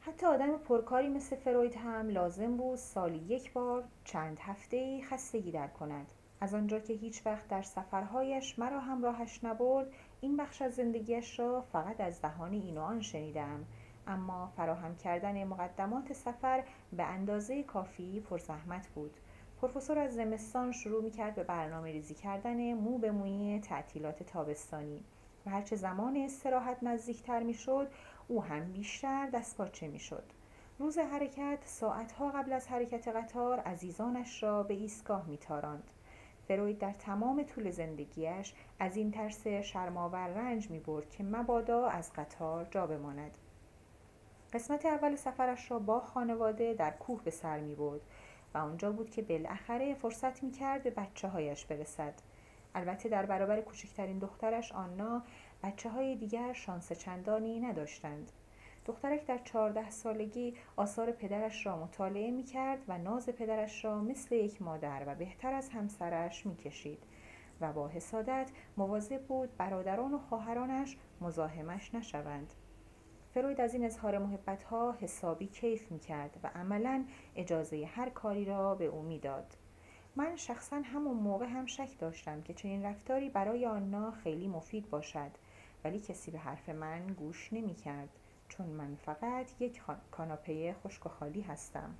[0.08, 5.68] حتی آدم پرکاری مثل فروید هم لازم بود سالی یک بار چند هفته خستگی در
[5.68, 6.12] کند.
[6.42, 9.88] از آنجا که هیچ وقت در سفرهایش مرا همراهش نبرد
[10.22, 13.66] این بخش از زندگیش را فقط از دهان این و آن شنیدم.
[14.08, 19.18] اما فراهم کردن مقدمات سفر به اندازه کافی پرزحمت بود.
[19.62, 25.04] پروفسور از زمستان شروع می‌کرد به برنامه ریزی کردن مو به موی تعطیلات تابستانی
[25.46, 27.88] و هرچه زمان استراحت نزدیکتر می‌شد
[28.28, 30.24] او هم بیشتر دست پاچه می‌شد.
[30.80, 35.92] روز حرکت ساعتها قبل از حرکت قطار عزیزانش را به ایستگاه میتاراند.
[36.48, 42.14] فروید در تمام طول زندگیش از این ترس شرماور رنج می برد که مبادا از
[42.14, 43.38] قطار جا بماند.
[44.54, 48.02] قسمت اول سفرش را با خانواده در کوه به سر می برد
[48.54, 52.14] و آنجا بود که بالاخره فرصت می کرد به بچه هایش برسد.
[52.76, 55.24] البته در برابر کوچکترین دخترش آنا
[55.64, 58.32] بچه های دیگر شانس چندانی نداشتند.
[58.86, 64.36] دخترک در چهارده سالگی آثار پدرش را مطالعه می کرد و ناز پدرش را مثل
[64.36, 67.04] یک مادر و بهتر از همسرش می کشید
[67.62, 72.54] و با حسادت مواظب بود برادران و خواهرانش مزاحمش نشوند.
[73.34, 77.06] فروید از این اظهار محبت ها حسابی کیف می کرد و عملا
[77.36, 79.54] اجازه هر کاری را به او می‌داد.
[80.16, 85.32] من شخصا همون موقع هم شک داشتم که چنین رفتاری برای آنها خیلی مفید باشد.
[85.84, 88.10] ولی کسی به حرف من گوش نمی کرد
[88.50, 91.96] چون من فقط یک کاناپه خشک و خالی هستم.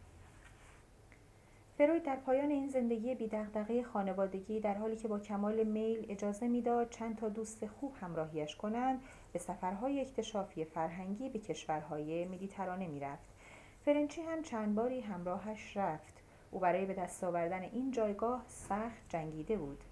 [1.78, 6.90] فروید در پایان این زندگی بیدغدغه خانوادگی در حالی که با کمال میل اجازه می‌داد
[6.90, 9.02] چند تا دوست خوب همراهیش کنند
[9.34, 13.30] به سفرهای اکتشافی فرهنگی به کشورهای مدیترانه می‌رفت.
[13.86, 16.14] فرنچی هم چند باری همراهش رفت.
[16.52, 19.84] او برای به دست آوردن این جایگاه سخت جنگیده بود.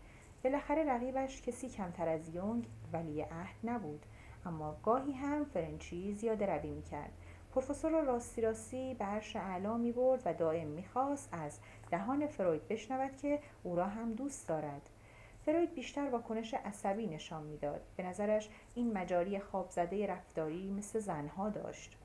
[0.43, 4.05] بالاخره رقیبش کسی کمتر از یونگ ولی عهد نبود.
[4.45, 7.11] اما گاهی هم فرنچی زیاده روی می‌کرد.
[7.53, 9.77] پروفسور را راستی راستی به عرش اعلا
[10.25, 11.59] و دائم می‌خواست از
[11.91, 14.89] دهان فروید بشنود که او را هم دوست دارد.
[15.45, 17.81] فروید بیشتر واکنش عصبی نشان می‌داد.
[17.97, 21.97] به نظرش این مجاری خوابزده رفتاری مثل زنها داشت.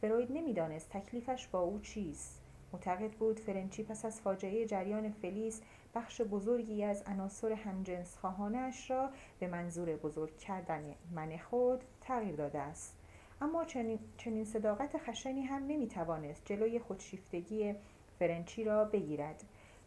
[0.00, 2.42] فروید نمی‌دانست تکلیفش با او چیست.
[2.72, 5.62] معتقد بود فرنچی پس از فاجعه جریان فلیس
[5.94, 12.58] بخش بزرگی از عناصر همجنس خواهانش را به منظور بزرگ کردن من خود تغییر داده
[12.58, 12.96] است.
[13.40, 17.74] اما چنین, چنین صداقت خشنی هم نمی‌توانست جلوی خودشیفتگی
[18.18, 19.44] فرنچی را بگیرد.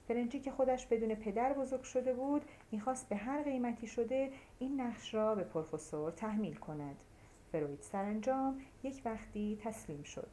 [0.08, 5.14] فرنچی که خودش بدون پدر بزرگ شده بود می‌خواست به هر قیمتی شده این نقش
[5.14, 6.96] را به پروفسور تحمیل کند.
[7.52, 10.30] فروید سرانجام یک وقتی تسلیم شد.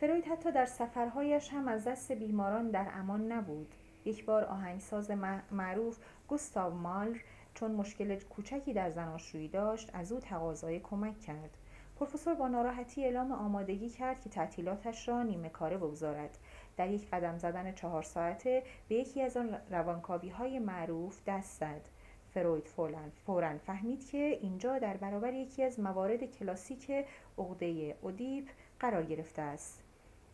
[0.00, 3.74] فروید حتی در سفرهایش هم از دست بیماران در امان نبود.
[4.04, 5.10] یک بار آهنگساز
[5.50, 5.98] معروف
[6.28, 7.18] گوستاو مالر
[7.54, 11.56] چون مشکل کوچکی در زناشویی داشت از او تقاضای کمک کرد.
[11.96, 16.38] پروفسور با ناراحتی اعلام آمادگی کرد که تعطیلاتش را نیمه کاره بگذارد.
[16.76, 21.88] در یک قدم زدن چهار ساعته به یکی از آن روانکاوی های معروف دست زد.
[22.34, 22.68] فروید
[23.26, 26.90] فورا فهمید که اینجا در برابر یکی از موارد کلاسیک
[27.38, 28.48] عقده اودیپ
[28.80, 29.89] قرار گرفته است.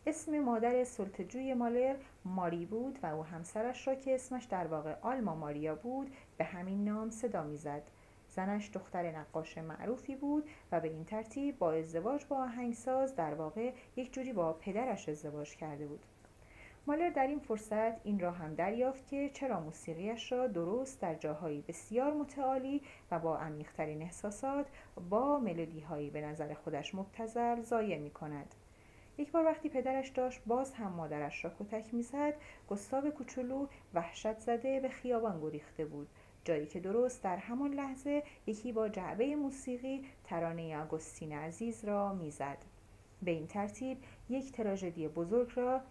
[0.07, 1.95] اسم مادر سلطجوی مالر
[2.25, 6.83] ماری بود و او همسرش را که اسمش در واقع آلما ماریا بود به همین
[6.83, 7.81] نام صدا می‌زد
[8.29, 13.73] زنش دختر نقاش معروفی بود و به این ترتیب با ازدواج با آهنگساز در واقع
[13.95, 16.05] یک جوری با پدرش ازدواج کرده بود
[16.87, 21.63] مالر در این فرصت این را هم دریافت که چرا موسیقیش را درست در جاهایی
[21.67, 22.81] بسیار متعالی
[23.11, 24.65] و با عمیقترین احساسات
[25.09, 28.55] با ملودیهایی به نظر خودش مبتزل ضایع می کند.
[29.17, 32.33] یک بار وقتی پدرش داشت باز هم مادرش را کتک می‌زد
[32.69, 36.07] گستاو کوچولو وحشت زده به خیابان گریخته بود.
[36.45, 42.57] جایی که درست در همان لحظه یکی با جعبه موسیقی ترانه آگوستین عزیز را می‌زد.
[43.21, 43.97] به این ترتیب
[44.29, 45.81] یک تراژدی بزرگ را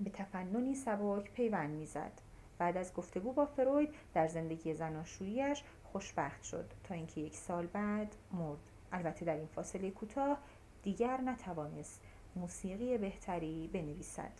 [0.00, 2.12] به تفننی سبک پیوند می‌زد.
[2.58, 8.16] بعد از گفتگو با فروید در زندگی زناشوییش خوشبخت شد تا اینکه یک سال بعد
[8.32, 8.58] مرد.
[8.92, 10.38] البته در این فاصله کوتاه
[10.82, 12.00] دیگر نتوانست
[12.38, 14.32] موسیقی بهتری بنویسد.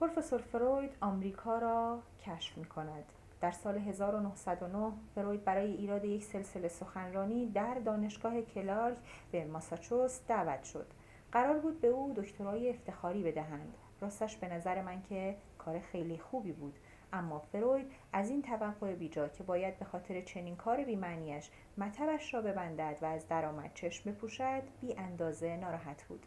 [0.00, 3.04] پروفسور فروید آمریکا را کشف می کند
[3.40, 8.96] در سال 1909 فروید برای ایراد یک سلسله سخنرانی در دانشگاه کلارک
[9.32, 10.86] به ماساچوست دعوت شد.
[11.32, 13.74] قرار بود به او دکترای افتخاری بدهند.
[14.00, 16.78] راستش به نظر من که کار خیلی خوبی بود.
[17.12, 22.42] اما فروید از این توقع بیجا که باید به خاطر چنین کار بیمعنیش مطبش را
[22.42, 26.26] ببندد و از درآمد چشم بپوشد بی اندازه ناراحت بود.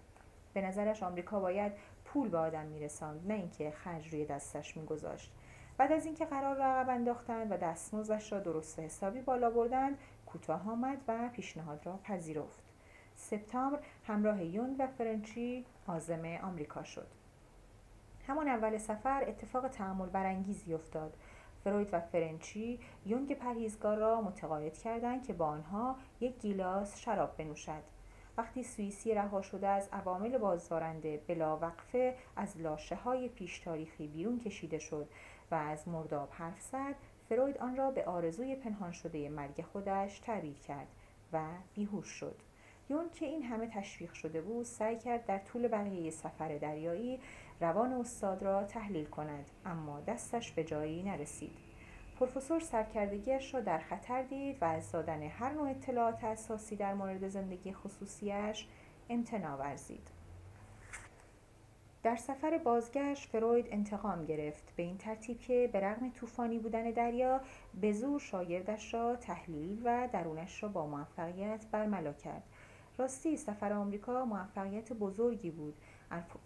[0.53, 1.71] به نظرش آمریکا باید
[2.05, 5.31] پول به آدم میرساند نه اینکه خرج روی دستش میگذاشت.
[5.77, 10.69] بعد از اینکه قرار را عقب انداختند و دستمزدش را درست حسابی بالا بردند کوتاه
[10.69, 12.63] آمد و پیشنهاد را پذیرفت.
[13.15, 17.07] سپتامبر همراه یونگ و فرنچی عازم آمریکا شد.
[18.27, 21.13] همان اول سفر اتفاق تعمل برانگیزی افتاد.
[21.63, 27.83] فروید و فرنچی یونگ پرهیزگار را متقاعد کردند که با آنها یک گیلاس شراب بنوشد.
[28.37, 34.39] وقتی سوئیسی رها شده از عوامل بازدارنده بلا وقفه از لاشه های پیش تاریخی بیرون
[34.39, 35.09] کشیده شد
[35.51, 36.95] و از مرداب حرف زد
[37.29, 40.87] فروید آن را به آرزوی پنهان شده مرگ خودش تعبیر کرد
[41.33, 41.39] و
[41.73, 42.35] بیهوش شد.
[42.89, 47.19] یون که این همه تشویق شده بود سعی کرد در طول بقیه سفر دریایی
[47.61, 51.57] روان استاد را تحلیل کند اما دستش به جایی نرسید.
[52.19, 57.27] پروفسور سرکردگیش را در خطر دید و از دادن هر نوع اطلاعات اساسی در مورد
[57.27, 58.67] زندگی خصوصیش
[59.09, 60.09] امتناع ورزید.
[62.03, 67.41] در سفر بازگشت فروید انتقام گرفت به این ترتیب که به رغم طوفانی بودن دریا
[67.81, 72.43] به زور شاگردش را تحلیل و درونش را با موفقیت برملا کرد.
[72.97, 75.75] راستی سفر آمریکا موفقیت بزرگی بود.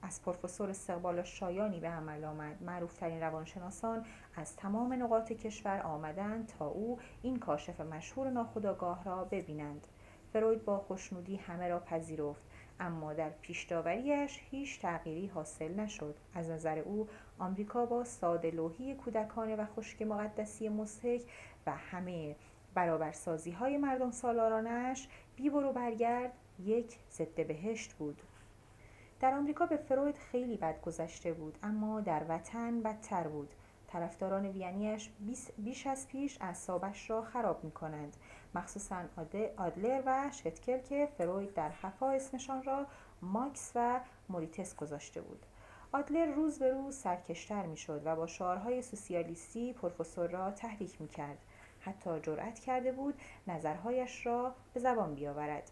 [0.01, 2.64] از پروفسور استقبال شایانی به عمل آمد.
[2.64, 4.05] معروفترین روانشناسان
[4.36, 9.88] از تمام نقاط کشور آمدند تا او این کاشف مشهور ناخودآگاه را ببینند.
[10.34, 12.41] فروید با خوشنودی همه را پذیرفت
[12.80, 16.16] اما در پیشداوریش هیچ تغییری حاصل نشد.
[16.34, 17.07] از نظر او
[17.39, 21.22] آمریکا با ساده لوحی کودکانه و خشک مقدسی مستحک
[21.66, 22.36] و همه
[22.74, 28.22] برابرسازی های مردم سالارانش بی برو برگرد یک ضد بهشت بود.
[29.20, 33.54] در آمریکا به فروید خیلی بد گذشته بود اما در وطن بدتر بود.
[33.88, 35.10] طرفداران وینیش
[35.58, 38.18] بیش از پیش اعصابش را خراب می کنند
[38.56, 39.04] مخصوصا
[39.58, 42.86] آدلر و شتکل که فروید در خفا اسمشان را
[43.22, 44.00] ماکس و
[44.30, 45.46] موریتس گذاشته بود.
[45.92, 51.08] آدلر روز به روز سرکشتر می شد و با شعارهای سوسیالیستی پروفسور را تحریک می
[51.08, 51.38] کرد
[51.80, 55.72] حتی جرأت کرده بود نظرهایش را به زبان بیاورد.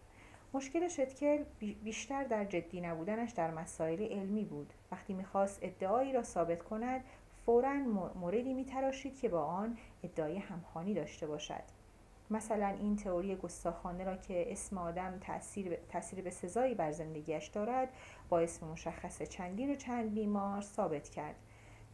[0.58, 1.44] مشکل شتکل
[1.84, 4.74] بیشتر در جدی نبودنش در مسائل علمی بود.
[4.92, 7.04] وقتی می‌خواست ادعایی را ثابت کند
[7.46, 7.74] فورا
[8.16, 11.64] موردی میتراشید که با آن ادعای همخوانی داشته باشد.
[12.30, 17.90] مثلا این تئوری گستاخانه را که اسم آدم تأثیر, تأثیر به سزایی بر زندگیش دارد
[18.30, 21.36] با اسم مشخص چندین و چند بیمار ثابت کرد.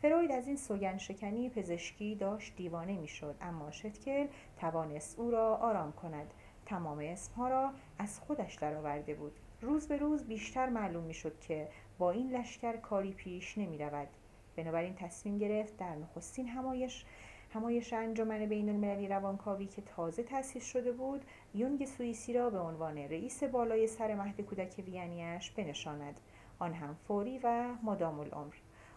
[0.02, 5.92] فروید از این سوگن شکنی پزشکی داشت دیوانه می‌شد اما شتکل توانست او را آرام
[5.92, 6.34] کند.
[6.74, 9.32] تمام اسمها را از خودش درآورده بود.
[9.62, 11.68] روز به روز بیشتر معلوم می‌شد که
[11.98, 14.08] با این لشکر کاری پیش نمی رود
[14.56, 17.06] بنابراین تصمیم گرفت در نخستین همایش
[17.54, 22.98] همایش انجمن بین المللی روانکاوی که تازه تأسیس شده بود یونگ سوئیسی را به عنوان
[22.98, 26.20] رئیس بالای سر مهد کودک وینیش بنشاند.
[26.60, 28.56] آن هم فوری و مدام العمر.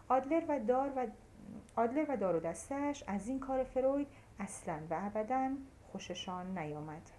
[0.09, 1.07] آدلر و دار و
[1.75, 4.07] آدلر و دار دستش از این کار فروید
[4.39, 5.49] اصلا و ابدا
[5.91, 7.16] خوششان نیامد.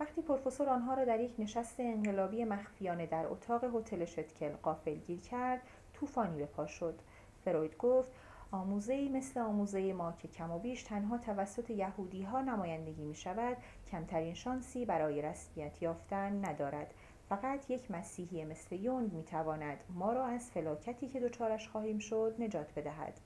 [0.00, 5.60] وقتی پروفسور آنها را در یک نشست انقلابی مخفیانه در اتاق هتل شتکل گیر کرد
[5.94, 6.98] طوفانی به پا شد.
[7.44, 8.12] فروید گفت
[8.52, 13.56] آموزه مثل آموزه ما که کم و بیش تنها توسط یهودی ها نمایندگی می شود
[13.90, 16.94] کمترین شانسی برای رسمیت یافتن ندارد.
[17.28, 22.34] فقط یک مسیحی مثل یونگ می تواند ما را از فلاکتی که دچارش خواهیم شد
[22.38, 23.20] نجات بدهد.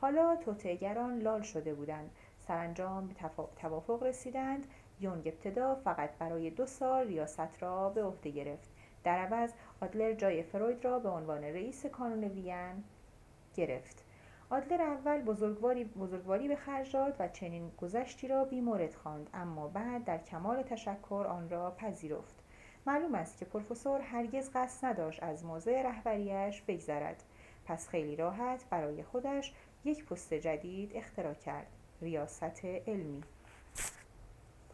[0.00, 2.10] حالا توتعگران لال شده بودند.
[2.38, 3.14] سرانجام به
[3.56, 4.64] توافق رسیدند.
[5.00, 8.68] یونگ ابتدا فقط برای دو سال ریاست را به عهده گرفت.
[9.04, 12.84] در عوض آدلر جای فروید را به عنوان رئیس کانون وین
[13.54, 14.04] گرفت.
[14.50, 20.04] آدلر اول بزرگواری, بزرگواری به خرج داد و چنین گذشتی را بیمورد خواند اما بعد
[20.04, 22.34] در کمال تشکر آن را پذیرفت.
[22.86, 27.22] معلوم است که پروفسور هرگز قصد نداشت از موضع رهبریش بگذرد.
[27.64, 31.66] پس خیلی راحت برای خودش یک پست جدید اختراع کرد.
[32.02, 33.22] ریاست علمی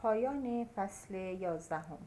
[0.02, 1.98] پایان فصل یازدهم.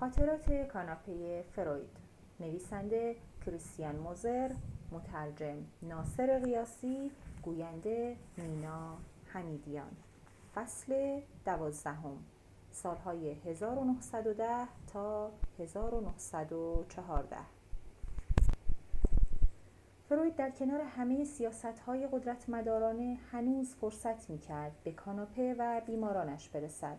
[0.00, 1.96] خاطرات کاناپه فروید.
[2.40, 3.16] نویسنده
[3.46, 4.52] کریستیان موزر.
[4.92, 7.10] مترجم ناصر قیاسی.
[7.42, 9.96] گوینده مینا حمیدیان.
[10.54, 12.24] فصل دوازدهم.
[12.70, 17.36] سالهای 1910 تا 1914
[20.12, 25.80] فروید در کنار همه سیاست های قدرت مدارانه هنوز فرصت می کرد به کاناپه و
[25.86, 26.96] بیمارانش برسد.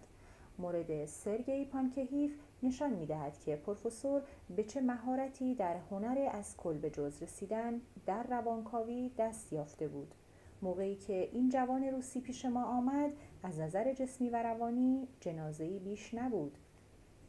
[0.58, 2.32] مورد سرگئی پانکهیف
[2.64, 4.22] نشان می دهد که پروفسور
[4.56, 10.16] به چه مهارتی در هنر از کل به جز رسیدن در روانکاوی دست یافته بود.
[10.62, 13.12] موقعی که این جوان روسی پیش ما آمد
[13.44, 16.58] از نظر جسمی و روانی جنازهی بیش نبود.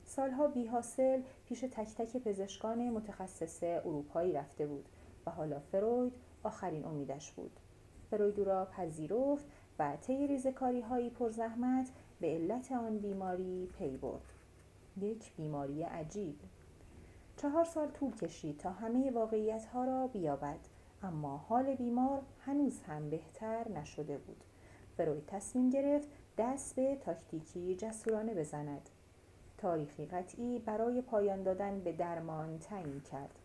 [0.05, 4.89] سالها بی حاصل پیش تک تک پزشکان متخصص اروپایی رفته بود
[5.27, 6.13] و حالا فروید
[6.43, 7.61] آخرین امیدش بود.
[8.11, 9.47] فروید او را پذیرفت
[9.79, 14.33] و طی ریزکاری هایی پرزحمت به علت آن بیماری پی برد.
[15.01, 16.41] یک بیماری عجیب.
[17.37, 20.59] چهار سال طول کشید تا همه واقعیت ها را بیابد
[21.03, 24.45] اما حال بیمار هنوز هم بهتر نشده بود.
[24.97, 26.09] فروید تصمیم گرفت
[26.39, 28.91] دست به تاکتیکی جسورانه بزند.
[29.59, 33.39] تاریخی قطعی برای پایان دادن به درمان تعیین کرد.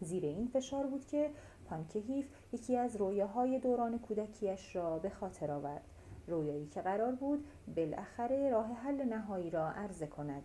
[0.00, 1.30] زیر این فشار بود که
[1.64, 5.84] پانکهیف یکی از رویاهای دوران کودکیش را به خاطر آورد.
[6.26, 7.44] رویایی که قرار بود
[7.76, 10.42] بالاخره راه حل نهایی را عرضه کند.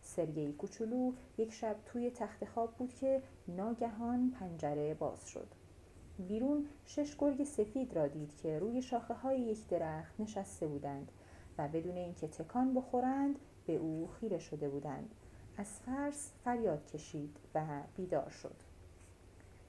[0.00, 5.48] سرگئی کوچولو یک شب توی تخت خواب بود که ناگهان پنجره باز شد.
[6.18, 11.12] بیرون شش گرگ سفید را دید که روی شاخه های یک درخت نشسته بودند
[11.58, 15.14] و بدون اینکه تکان بخورند به او خیره شده بودند.
[15.56, 17.64] از فرس فریاد کشید و
[17.96, 18.61] بیدار شد.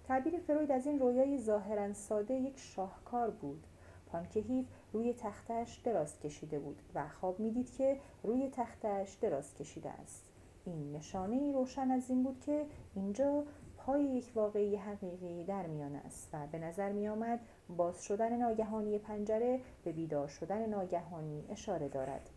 [0.04, 3.68] تعبیر فروید از این رویای ظاهرا ساده یک شاهکار بود.
[4.08, 10.26] پانکهیف روی تختش دراز کشیده بود و خواب می‌دید که روی تختش دراز کشیده است.
[10.66, 13.44] این نشانه ای روشن از این بود که اینجا
[13.78, 17.40] پای یک واقعی حقیقی در میان است و به نظر می آمد
[17.78, 22.30] باز شدن ناگهانی پنجره به بیدار شدن ناگهانی اشاره دارد.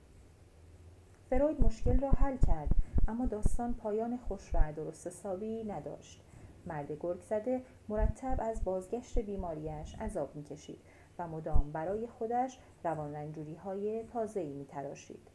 [1.30, 2.68] فروید مشکل را حل کرد
[3.08, 6.25] اما داستان پایان خوش و درست حسابی نداشت.
[6.66, 10.80] مرد گرگ زده مرتب از بازگشت بیماریش عذاب می‌کشید
[11.18, 15.28] و مدام برای خودش روان رنجوری های تازه‌ای میتراشید.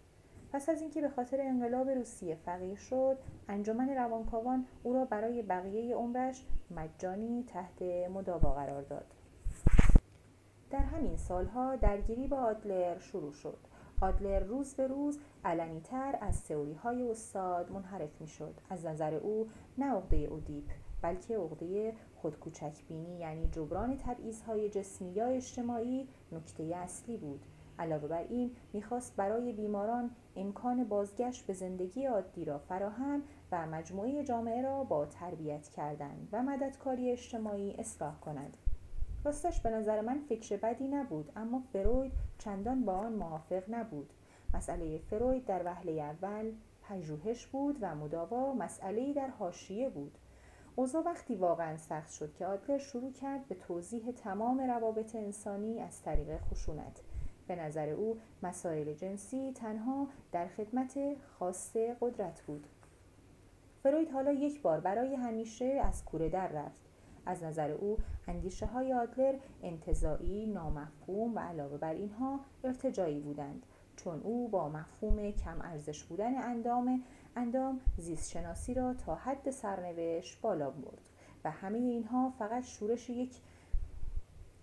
[0.53, 3.17] پس از اینکه به خاطر انقلاب روسیه فقیر شد
[3.47, 7.82] انجمن روانکاوان او را برای بقیه عمرش مجانی تحت
[8.13, 9.05] مداوا قرار داد.
[10.69, 13.57] در همین سالها درگیری با آدلر شروع شد.
[14.01, 18.53] آدلر روز به روز علنیتر از تئوری های استاد منحرف می شد.
[18.69, 20.65] از نظر او نه عقده اودیپ
[21.01, 27.45] بلکه عقده خودکوچک بینی یعنی جبران تبعیضهای جسمی یا اجتماعی نکته اصلی بود.
[27.79, 34.23] علاوه بر این می‌خواست برای بیماران امکان بازگشت به زندگی عادی را فراهم و مجموعه
[34.23, 38.57] جامعه را با تربیت کردن و مددکاری اجتماعی اصلاح کند.
[39.23, 44.13] راستش به نظر من فکر بدی نبود اما فروید چندان با آن موافق نبود.
[44.53, 50.17] مسئله فروید در وهله اول پژوهش بود و مداوا مسئله در حاشیه بود.
[50.76, 56.01] اوضاع وقتی واقعا سخت شد که آدلر شروع کرد به توضیح تمام روابط انسانی از
[56.01, 57.01] طریق خشونت.
[57.47, 60.99] به نظر او مسائل جنسی تنها در خدمت
[61.39, 62.67] خاص قدرت بود.
[63.84, 66.82] فروید حالا یک بار برای همیشه از کوره در رفت.
[67.26, 67.97] از نظر او
[68.28, 73.65] اندیشه های آدلر انتظایی، نامفهوم و علاوه بر اینها ارتجایی بودند
[73.95, 77.03] چون او با مفهوم کم ارزش بودن اندام
[77.36, 81.09] اندام زیست شناسی را تا حد سرنوشت بالا برد
[81.43, 83.36] و همه اینها فقط شورش یک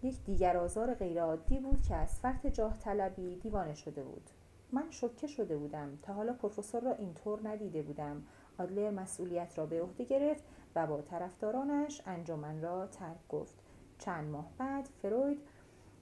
[0.03, 4.31] یک دیگر آزار غیرعادی بود که از فرط جاه طلبی دیوانه شده بود.
[4.73, 8.23] من شکه شده بودم تا حالا پروفسور را اینطور ندیده بودم.
[8.59, 13.55] آدلر مسئولیت را به عهده گرفت و با طرفدارانش انجمن را ترک گفت.
[13.99, 15.39] چند ماه بعد فروید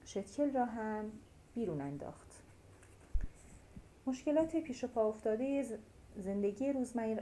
[0.05, 1.11] شتکل را هم
[1.55, 2.43] بیرون انداخت.
[4.07, 5.43] مشکلات پیش پا افتاده
[6.17, 6.73] زندگی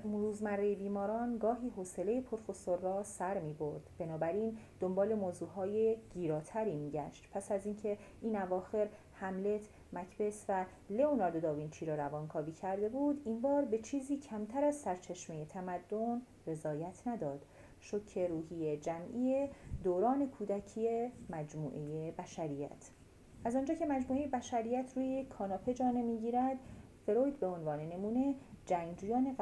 [0.03, 3.89] روزمره بیماران گاهی حوصله پروفسور را سر می برد.
[3.99, 7.30] بنابراین دنبال موضوعهای گیراتری می گشت.
[7.31, 9.61] پس از اینکه این اواخر هملت
[9.93, 15.45] مکبس و لئوناردو داوینچی را روانکاوی کرده بود این بار به چیزی کمتر از سرچشمه
[15.45, 17.45] تمدن رضایت نداد.
[17.80, 19.49] شوک روحی جمعی
[19.84, 22.91] دوران کودکی مجموعه بشریت.
[23.45, 26.57] از آنجا که مجموعه بشریت روی کاناپه جا نمی‌گیرد
[27.05, 28.35] فروید به عنوان نمونه
[28.65, 29.35] جنگجویان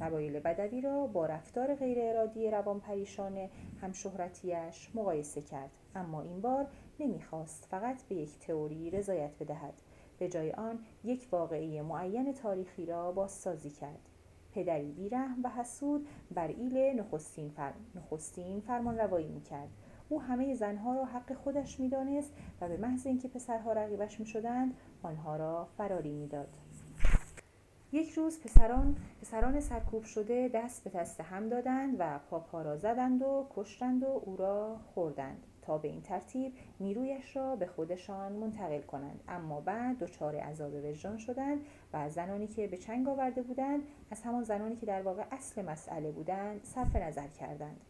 [0.00, 3.48] قبایل بدوی را با رفتار غیر ارادی روانپریشان
[3.80, 5.70] همشهرتیش مقایسه کرد.
[5.94, 6.66] اما این بار
[7.00, 9.74] نمی‌خواست فقط به یک تئوری رضایت بدهد.
[10.18, 14.08] به جای آن یک واقعی معین تاریخی را بازسازی کرد.
[14.52, 17.72] پدری بیرحم و حسود بر ایل نخستین, فر...
[17.94, 19.68] نخستین فرمان روایی می‌کرد.
[20.08, 25.36] او همه زنها را حق خودش می‌دانست و به محض اینکه پسرها رقیبش می‌شدند آنها
[25.36, 26.56] را فراری می‌داد.
[27.96, 33.22] یک روز پسران پسران سرکوب شده دست به دست هم دادند و پاپا را زدند
[33.22, 38.80] و کشتند و او را خوردند تا به این ترتیب نیرویش را به خودشان منتقل
[38.80, 39.20] کنند.
[39.28, 41.60] اما بعد دچار عذاب وجدان شدند
[41.92, 46.10] و زنانی که به چنگ آورده بودند از همان زنانی که در واقع اصل مسئله
[46.10, 47.80] بودند صرف نظر کردند.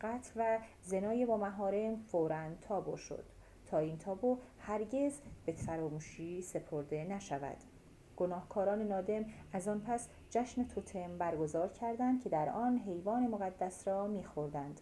[0.00, 3.24] قتل و زنای با مهارم فورا تابو شد
[3.66, 7.77] تا این تابو هرگز به فراموشی سپرده نشود.
[8.18, 14.06] گناهکاران نادم از آن پس جشن توتم برگزار کردند که در آن حیوان مقدس را
[14.06, 14.80] میخوردند.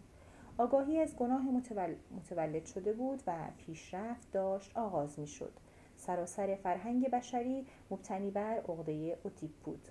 [0.57, 1.41] آگاهی از گناه
[2.11, 5.53] متولد شده بود و پیشرفت داشت آغاز می‌شد.
[5.95, 9.87] سراسر فرهنگ بشری مبتنی بر عقده ادیپ بود.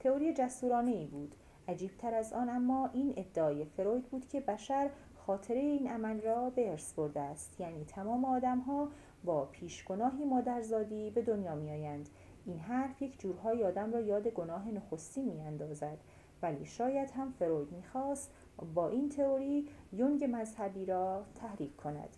[0.00, 1.34] تئوری جسورانه ای بود.
[1.68, 6.70] عجیبتر از آن اما این ادعای فروید بود که بشر خاطره این عمل را به
[6.70, 7.60] ارث برده است.
[7.60, 8.88] یعنی تمام آدمها
[9.24, 12.08] با پیشگناهی مادرزادی به دنیا میآیند.
[12.46, 15.98] این حرف یک جورهای آدم را یاد گناه نخستی میاندازد.
[16.42, 18.30] ولی شاید هم فروید می‌خواست
[18.74, 22.16] با این تئوری یونگ مذهبی را تحریک کند.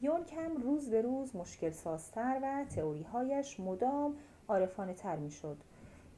[0.00, 4.16] یونگ هم روز به روز مشکل سازتر و تئوریهایش مدام
[4.48, 5.56] عارفانه تر می‌شد.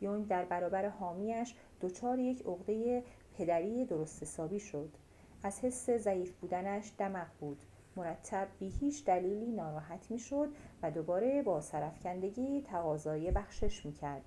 [0.01, 3.03] یونگ در برابر حامیش دچار یک عقده
[3.39, 4.91] پدری درست حسابی شد.
[5.43, 7.63] از حس ضعیف بودنش دمق بود.
[7.97, 10.48] مرتب بی هیچ دلیلی ناراحت می‌شد
[10.82, 14.24] و دوباره با سرفکندگی تقاضای بخشش می‌کرد.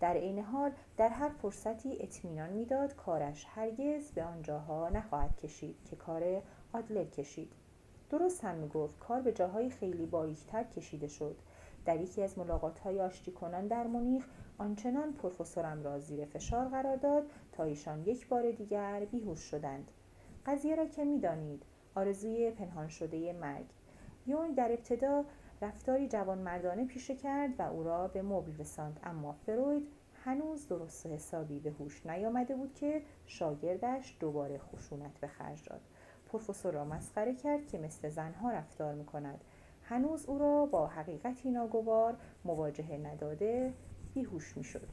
[0.00, 5.96] در عین حال در هر فرصتی اطمینان می‌داد کارش هرگز به آنجاها نخواهد کشید که
[5.96, 7.52] کار آدلر کشید.
[8.10, 11.36] درست هم می‌گفت کار به جاهای خیلی باریکتر کشیده شد.
[11.84, 14.26] در یکی از ملاقات های آشتی کنان در مونیخ
[14.58, 19.90] آنچنان پروفسورم را زیر فشار قرار داد تا ایشان یک بار دیگر بیهوش شدند.
[20.46, 21.62] قضیه را که می‌دانید
[21.94, 23.66] آرزوی پنهان شده مرگ.
[24.26, 25.24] یون در ابتدا
[25.62, 29.88] رفتاری جوانمردانه پیشه کرد و او را به مبل رساند اما فروید
[30.24, 35.80] هنوز درست حسابی به هوش نیامده بود که شاگردش دوباره خشونت به خرج داد.
[36.32, 39.44] پروفسور را مسخره کرد که مثل زنها رفتار می‌کند.
[39.82, 43.72] هنوز او را با حقیقتی ناگوار مواجهه نداده
[44.14, 44.88] بیهوش می‌شد.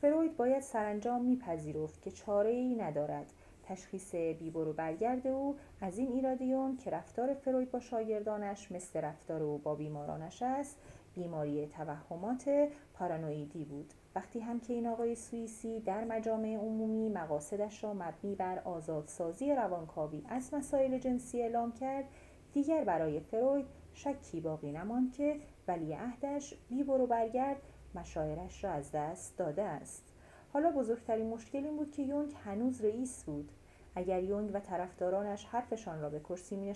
[0.00, 3.32] فروید باید سرانجام میپذیرفت که چاره ای ندارد.
[3.66, 9.42] تشخیص بیبر و برگرد او از این ایرادیون که رفتار فروید با شاگردانش مثل رفتار
[9.42, 10.78] او با بیمارانش است
[11.14, 13.94] بیماری توهمات پارانویدی بود.
[14.14, 20.22] وقتی هم که این آقای سوئیسی در مجامع عمومی مقاصدش را مبنی بر آزادسازی روانکاوی
[20.28, 22.04] از مسائل جنسی اعلام کرد
[22.52, 25.36] دیگر برای فروید شکی باقی نماند که
[25.68, 27.56] ولی عهدش بی برو برگرد
[27.94, 30.13] مشاعرش را از دست داده است.
[30.54, 33.52] حالا بزرگترین مشکل این بود که یونگ هنوز رئیس بود.
[33.94, 36.74] اگر یونگ و طرفدارانش حرفشان را به کرسی می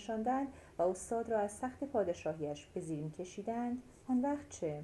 [0.79, 4.83] و استاد را از سخت پادشاهیش به زیر می کشیدند آن وقت چه؟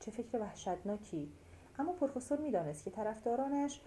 [0.00, 1.32] چه فکر وحشتناکی.
[1.78, 3.80] اما پروفسور می‌دانست که طرفدارانش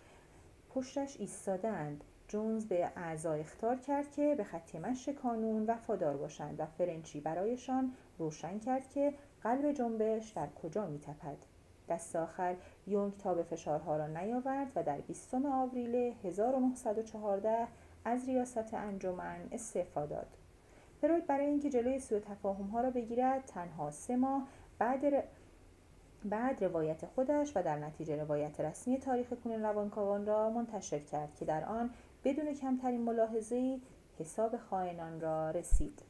[0.70, 6.66] پشتش ایستادند جونز به اعضا اختار کرد که به خط مشی کانون وفادار باشند و
[6.66, 9.14] فرنچی برایشان روشن کرد که
[9.44, 11.38] قلب جنبش در کجا میتپد.
[11.90, 12.56] دست آخر
[12.88, 17.68] یونگ تا به فشارها را نیاورد و در 20 آوریل 1914
[18.06, 20.28] از ریاست انجمن استعفا داد.
[21.02, 24.48] فروید برای اینکه جلوی سوء تفاهم را بگیرد تنها سه ماه
[24.80, 25.24] بعد
[26.26, 31.46] بعد روایت خودش و در نتیجه روایت رسمی تاریخ کنون روانکاوان را منتشر کرد که
[31.46, 31.90] در آن
[32.24, 33.82] بدون کمترین ملاحظه‌ای
[34.20, 36.02] حساب خائنان را رسید.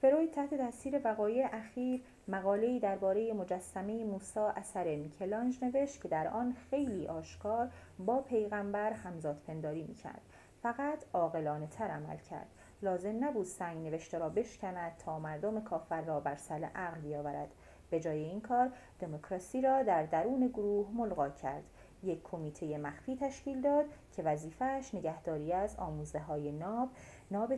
[0.00, 2.00] فروید تحت تاثیر وقایع اخیر
[2.30, 9.42] مقاله‌ای درباره مجسمه موسی اثر میکلانج نوشت که در آن خیلی آشکار با پیغمبر همزاد
[9.46, 10.22] پنداری می‌کرد.
[10.62, 12.46] فقط عاقلانه تر عمل کرد.
[12.82, 17.48] لازم نبود سنگ نوشته را بشکند تا مردم کافر را بر سل عقل بیاورد.
[17.90, 21.64] به جای این کار دموکراسی را در درون گروه ملغا کرد.
[22.02, 26.88] یک کمیته مخفی تشکیل داد که وظیفهش نگهداری از آموزه های ناب
[27.30, 27.52] ناب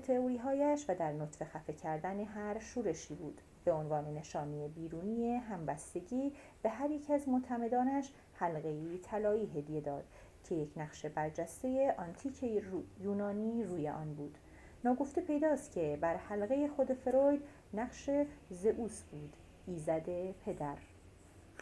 [0.44, 3.40] هایش و در نطفه خفه کردن هر شورشی بود.
[3.64, 6.32] به عنوان نشانی بیرونی همبستگی
[6.62, 10.04] به هر یک از معتمدانش حلقه طلایی هدیه داد
[10.44, 12.62] که یک نقش برجسته آنتیک
[13.00, 14.38] یونانی روی آن بود.
[14.84, 17.42] ناگفته پیداست که بر حلقه خود فروید
[17.74, 18.10] نقش
[18.50, 19.36] زئوس بود
[19.66, 20.76] ایزد پدر.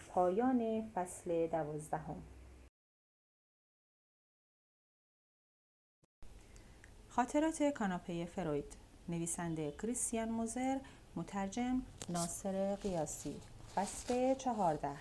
[0.08, 2.22] پایان فصل دوازدهم.
[7.08, 8.76] خاطرات کاناپه فروید.
[9.08, 10.78] نویسنده کریستیان موزر
[11.16, 13.36] مترجم ناصر قیاسی.
[13.74, 14.96] فصل چهارده.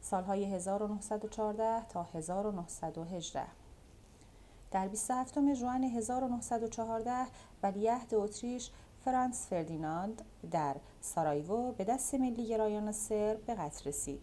[0.00, 3.42] سالهای 1914 تا 1918
[4.70, 7.26] در 27 ژوئن 1914
[7.62, 8.70] ولیعهد اتریش
[9.04, 14.20] فرانس فردیناند در سارایوو به دست ملیگرایان سرب به قتل رسید.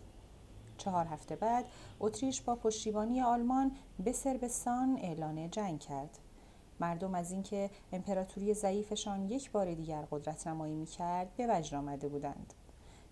[0.77, 1.65] چهار هفته بعد
[1.99, 6.18] اتریش با پشتیبانی آلمان به سربستان اعلان جنگ کرد.
[6.79, 12.53] مردم از اینکه امپراتوری ضعیفشان یک بار دیگر قدرت نمایی می‌کرد به وجد آمده بودند.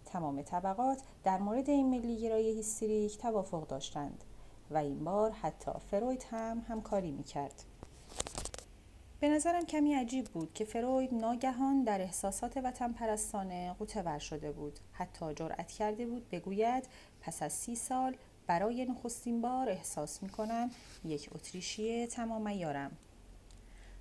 [0.06, 4.24] تمام طبقات در مورد این ملیگرایی هیستریک توافق داشتند
[4.72, 7.64] و این بار حتی فروید هم همکاری می‌کرد.
[9.20, 14.80] به نظرم کمی عجیب بود که فروید ناگهان در احساسات وطن پرستانه قوتور شده بود.
[14.92, 16.88] حتی جرأت کرده بود بگوید
[17.22, 18.16] پس از سی سال
[18.48, 20.70] برای نخستین بار احساس می کنم
[21.06, 22.98] یک اتریشی تمام یارم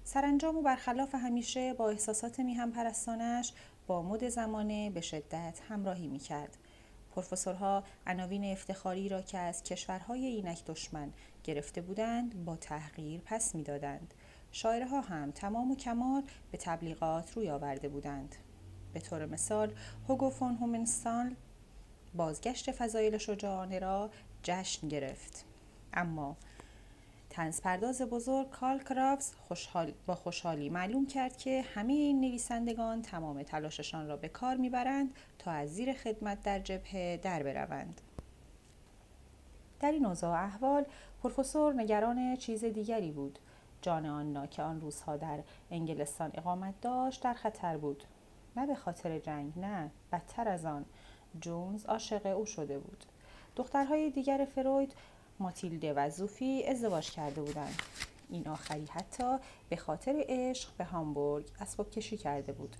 [0.06, 3.52] سرانجام و برخلاف همیشه با احساسات میهم پرستانش
[3.86, 6.56] با مد زمانه به شدت همراهی می کرد.
[7.14, 11.12] پروفسورها عناوین افتخاری را که از کشورهای اینک دشمن
[11.44, 14.14] گرفته بودند با تحقیر پس می‌دادند.
[14.52, 18.34] شاعره ها هم تمام و کمال به تبلیغات روی آورده بودند.
[18.92, 19.72] به طور مثال
[20.08, 21.36] هوگو فون هومنستان
[22.14, 24.10] بازگشت فضایل شجاعانه را
[24.42, 25.44] جشن گرفت.
[25.92, 26.36] اما
[27.34, 33.42] تنز پرداز بزرگ کارل کراوز خوشحال با خوشحالی معلوم کرد که همه این نویسندگان تمام
[33.42, 38.00] تلاششان را به کار می‌برند تا از زیر خدمت در جبهه در بروند.
[39.80, 40.84] در این اوضاع احوال
[41.22, 43.38] پروفسور نگران چیز دیگری بود.
[43.82, 45.38] جان آنا که آن روزها در
[45.70, 48.04] انگلستان اقامت داشت در خطر بود.
[48.56, 50.84] نه به خاطر جنگ نه بدتر از آن.
[51.40, 53.04] جونز عاشق او شده بود.
[53.56, 54.92] دخترهای دیگر فروید
[55.38, 57.82] ماتیلده و زوفی ازدواج کرده بودند.
[58.30, 59.36] این آخری حتی
[59.68, 62.76] به خاطر عشق به هامبورگ اسباب کشی کرده بود.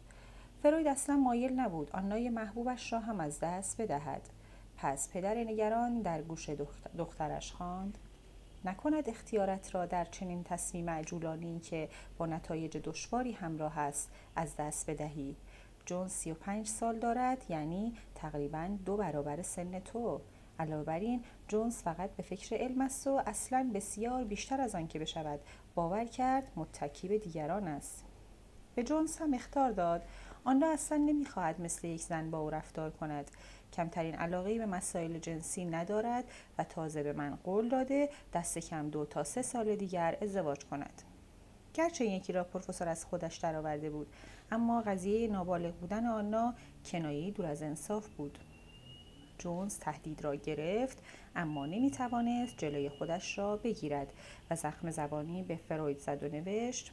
[0.62, 4.28] فروید اصلا مایل نبود آنای محبوبش را هم از دست بدهد.
[4.76, 6.50] پس پدر نگران در گوش
[6.98, 7.98] دخترش خواند.
[8.64, 14.90] نکند اختیارت را در چنین تصمیم عجولانی که با نتایج دشواری همراه است از دست
[14.90, 15.36] بدهی.
[15.86, 20.20] جون سی و پنج سال دارد یعنی تقریبا دو برابر سن تو.
[20.58, 24.86] علاوه بر این جونز فقط به فکر علم است و اصلا بسیار بیشتر از آن
[24.88, 25.40] که بشود
[25.74, 28.04] باور کرد متکی به دیگران است.
[28.74, 30.02] به جونز هم اختار داد.
[30.44, 33.30] آن را اصلا نمی‌خواهد مثل یک زن با او رفتار کند.
[33.72, 36.24] کمترین علاقه به مسائل جنسی ندارد
[36.58, 41.02] و تازه به من قول داده دست کم دو تا سه سال دیگر ازدواج کند.
[41.74, 44.06] گرچه یکی را پروفسور از خودش درآورده بود
[44.50, 46.54] اما قضیه نابالغ بودن آنا
[46.86, 48.38] کنایه دور از انصاف بود.
[49.38, 50.98] جونز تهدید را گرفت
[51.36, 54.12] اما نمی توانست جلوی خودش را بگیرد
[54.50, 56.92] و زخم زبانی به فروید زد و نوشت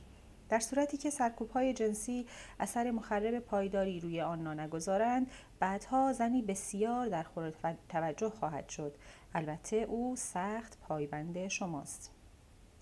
[0.51, 2.26] در صورتی که سرکوب های جنسی
[2.59, 7.53] اثر مخرب پایداری روی آن نگذارند بعدها زنی بسیار در خور
[7.89, 8.95] توجه خواهد شد.
[9.34, 12.11] البته او سخت پایبند شماست.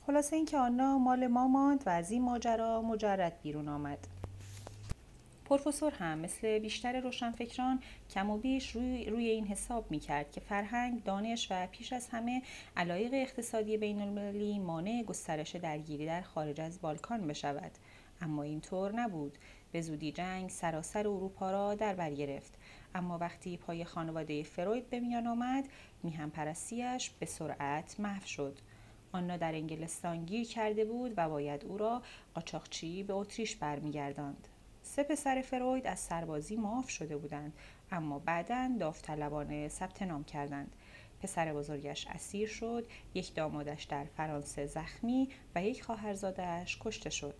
[0.08, 4.08] خلاصه اینکه آنا مال ما ماند و از این ماجرا مجرد بیرون آمد.
[5.50, 10.42] پروفسور هم مثل بیشتر روشنفکران کم و بیش روی, روی این حساب می کرد که
[10.42, 12.42] فرهنگ، دانش و پیش از همه
[12.78, 17.72] علایق اقتصادی بین المللی مانع گسترش درگیری در خارج از بالکان بشود.
[18.22, 19.38] اما اینطور نبود.
[19.72, 22.54] به زودی جنگ سراسر اروپا را در بر گرفت.
[22.96, 25.70] اما وقتی پای خانواده فروید به میان آمد،
[26.04, 28.60] میهم پرستیش به سرعت محو شد.
[29.12, 32.02] آنها در انگلستان گیر کرده بود و باید او را
[32.34, 34.48] قاچاقچی به اتریش برمیگرداند.
[34.90, 37.54] سه پسر فروید از سربازی معاف شده بودند
[37.92, 40.76] اما بعدا داوطلبانه ثبت نام کردند.
[41.22, 47.36] پسر بزرگش اسیر شد یک دامادش در فرانسه زخمی و یک خواهرزادهاش کشته شد.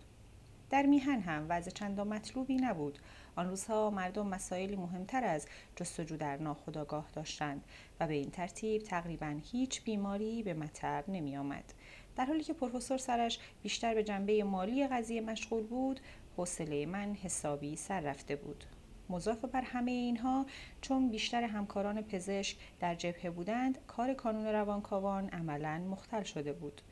[0.70, 2.98] در میهن هم وضع چندان مطلوبی نبود.
[3.36, 5.46] آن روزها مردم مسائلی مهمتر از
[5.76, 7.64] جستجو در ناخودآگاه داشتند
[8.00, 11.74] و به این ترتیب تقریبا هیچ بیماری به مطب نمی آمد.
[12.16, 16.00] در حالی که پروفسور سرش بیشتر به جنبه مالی قضیه مشغول بود
[16.36, 18.64] حوصله من حسابی سر رفته بود.
[19.10, 20.46] مضاف بر همه اینها
[20.80, 26.82] چون بیشتر همکاران پزشک در جبهه بودند کار کانون روانکاوان عملا مختل شده بود.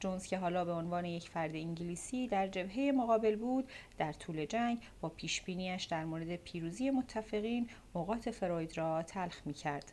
[0.00, 3.68] جونز که حالا به عنوان یک فرد انگلیسی در جبهه مقابل بود
[3.98, 9.92] در طول جنگ با پیشبینیش در مورد پیروزی متفقین اوقات فروید را تلخ می کرد.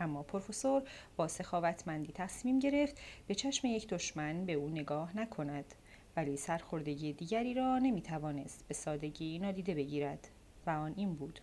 [0.00, 0.82] اما پروفسور
[1.16, 5.74] با سخاوتمندی تصمیم گرفت به چشم یک دشمن به او نگاه نکند.
[6.16, 10.28] ولی سرخوردگی دیگری را نمی توانست به سادگی نادیده بگیرد
[10.66, 11.40] و آن این بود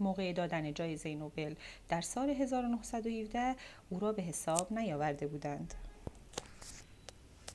[0.00, 1.54] موقع دادن جایزه نوبل
[1.88, 3.56] در سال 1917
[3.90, 5.74] او را به حساب نیاورده بودند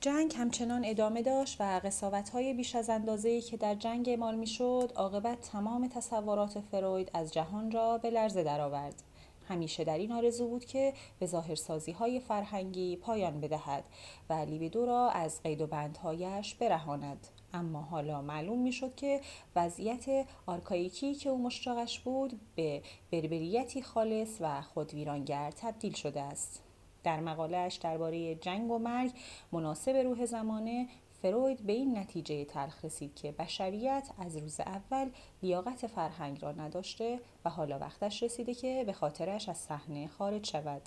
[0.01, 4.47] جنگ همچنان ادامه داشت و قصاوت های بیش از اندازه که در جنگ اعمال می
[4.47, 9.03] شد عاقبت تمام تصورات فروید از جهان را به لرزه درآورد.
[9.47, 13.83] همیشه در این آرزو بود که به ظاهرسازی های فرهنگی پایان بدهد
[14.29, 17.27] و لیبیدو را از قید و بندهایش برهاند.
[17.53, 19.21] اما حالا معلوم می شد که
[19.55, 26.63] وضعیت آرکایکی که او مشتاقش بود به بربریتی خالص و خودویرانگر تبدیل شده است.
[27.03, 29.11] در مقالهش درباره جنگ و مرگ
[29.51, 30.87] مناسب روح زمانه
[31.21, 35.09] فروید به این نتیجه تلخ رسید که بشریت از روز اول
[35.43, 40.81] لیاقت فرهنگ را نداشته و حالا وقتش رسیده که به خاطرش از صحنه خارج شود.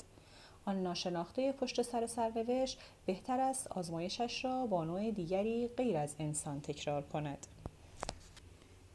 [0.64, 6.60] آن ناشناخته پشت سر سرنوشت بهتر است آزمایشش را با نوع دیگری غیر از انسان
[6.60, 7.46] تکرار کند.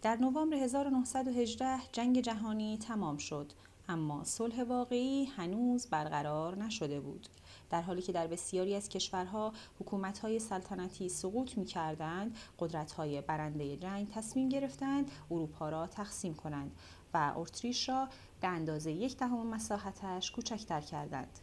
[0.01, 3.51] در نوامبر 1918 جنگ جهانی تمام شد
[3.89, 7.27] اما صلح واقعی هنوز برقرار نشده بود.
[7.69, 14.49] در حالی که در بسیاری از کشورها حکومت‌های سلطنتی سقوط می‌کردند قدرت‌های برنده جنگ تصمیم
[14.49, 16.71] گرفتند اروپا را تقسیم کنند
[17.13, 18.07] و اتریش را
[18.41, 21.39] به اندازه یک دهم مساحتش کوچکتر کردند.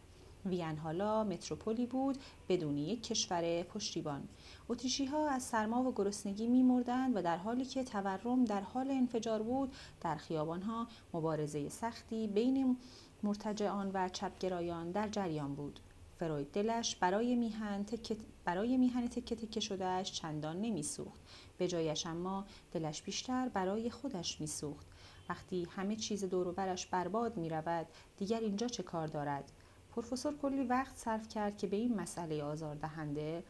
[0.47, 2.19] وین حالا متروپولی بود
[2.49, 4.29] بدون یک کشور پشتیبان.
[4.69, 9.43] اتریشی ها از سرما و گرسنگی میمردند و در حالی که تورم در حال انفجار
[9.43, 12.77] بود در خیابان ها مبارزه سختی بین
[13.23, 15.81] مرتجعان و چپگرایان در جریان بود.
[16.23, 21.21] فروید دلش برای میهن تکه برای میهن تکه تکه شدهش چندان نمیسوخت.
[21.59, 24.87] به جایش اما دلش بیشتر برای خودش میسوخت.
[25.29, 27.87] وقتی همه چیز دور برش برباد می رود
[28.17, 29.53] دیگر اینجا چه کار دارد؟
[29.91, 33.45] پروفسور کلی وقت صرف کرد که به این مسئله آزاردهنده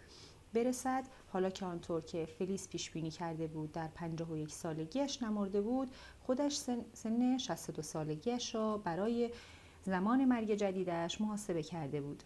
[0.55, 1.05] برسد.
[1.33, 3.89] حالا که آنطور که فلیس پیش بینی کرده بود در
[4.31, 5.91] و یک سالگیش نمرده بود
[6.21, 9.31] خودش سن, سن 62 سالگیش را برای
[9.83, 12.23] زمان مرگ جدیدش محاسبه کرده بود.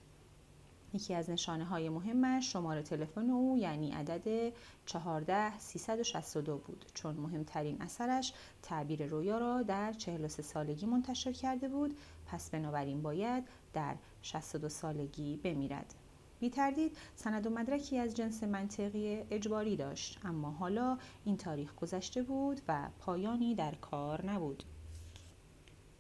[0.95, 4.53] یکی از نشانه های مهمش شماره تلفن او یعنی عدد
[4.87, 6.85] 14 362 بود.
[6.95, 8.33] چون مهمترین اثرش
[8.63, 11.97] تعبیر رویا را در 43 سالگی منتشر کرده بود
[12.27, 15.95] پس بنابراین باید در 62 سالگی بمیرد.
[16.41, 22.23] بی تردید سند و مدرکی از جنس منطقی اجباری داشت اما حالا این تاریخ گذشته
[22.23, 24.63] بود و پایانی در کار نبود.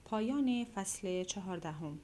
[0.04, 1.98] پایان فصل چهاردهم.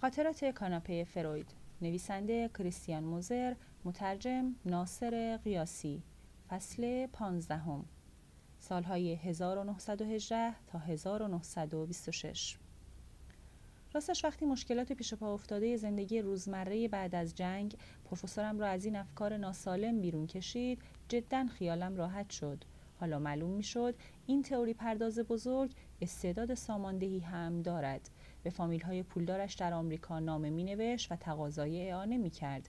[0.00, 1.54] خاطرات کاناپه فروید.
[1.82, 3.54] نویسنده کریستیان موزر
[3.84, 6.02] مترجم ناصر قیاسی.
[6.48, 7.84] فصل پانزدهم.
[8.58, 12.56] سالهای 1918 تا 1926
[13.94, 18.96] راستش وقتی مشکلات پیش پا افتاده زندگی روزمره بعد از جنگ پروفسورم را از این
[18.96, 22.64] افکار ناسالم بیرون کشید جدا خیالم راحت شد.
[23.00, 23.94] حالا معلوم می شد
[24.26, 25.70] این تئوری پرداز بزرگ
[26.02, 28.10] استعداد ساماندهی هم دارد.
[28.42, 30.74] به فامیل های پولدارش در آمریکا نامه می
[31.10, 32.68] و تقاضای اعانه می کرد.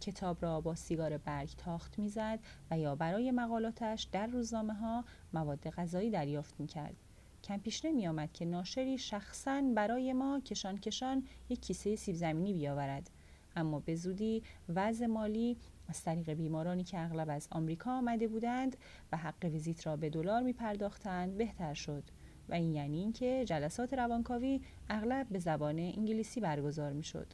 [0.00, 2.38] کتاب را با سیگار برگ تاخت می‌زد
[2.70, 6.96] و یا برای مقالاتش در روزنامه ها مواد غذایی دریافت می کرد.
[7.44, 12.52] کم پیش نمی آمد که ناشری شخصا برای ما کشان کشان یک کیسه سیب زمینی
[12.52, 13.10] بیاورد.
[13.56, 15.56] اما به زودی وضع مالی
[15.88, 18.76] از طریق بیمارانی که اغلب از آمریکا آمده بودند
[19.12, 22.02] و حق ویزیت را به دلار می پرداختند بهتر شد.
[22.48, 24.60] و این یعنی اینکه جلسات روانکاوی
[24.90, 27.26] اغلب به زبان انگلیسی برگزار می شد.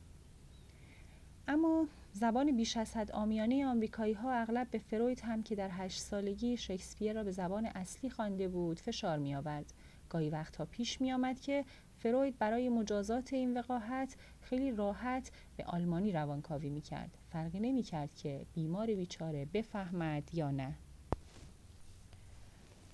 [1.48, 6.01] اما زبان بیش از حد آمیانه آمریکایی ها اغلب به فروید هم که در هشت
[6.01, 9.72] سالگی شکسپیر را به زبان اصلی خوانده بود فشار می آورد.
[10.09, 11.64] گاهی وقتها پیش می آمد که
[11.98, 17.18] فروید برای مجازات این وقاحت خیلی راحت به آلمانی روانکاوی می کرد.
[17.32, 20.74] فرقی نمی کرد که بیمار بیچاره بفهمد یا نه.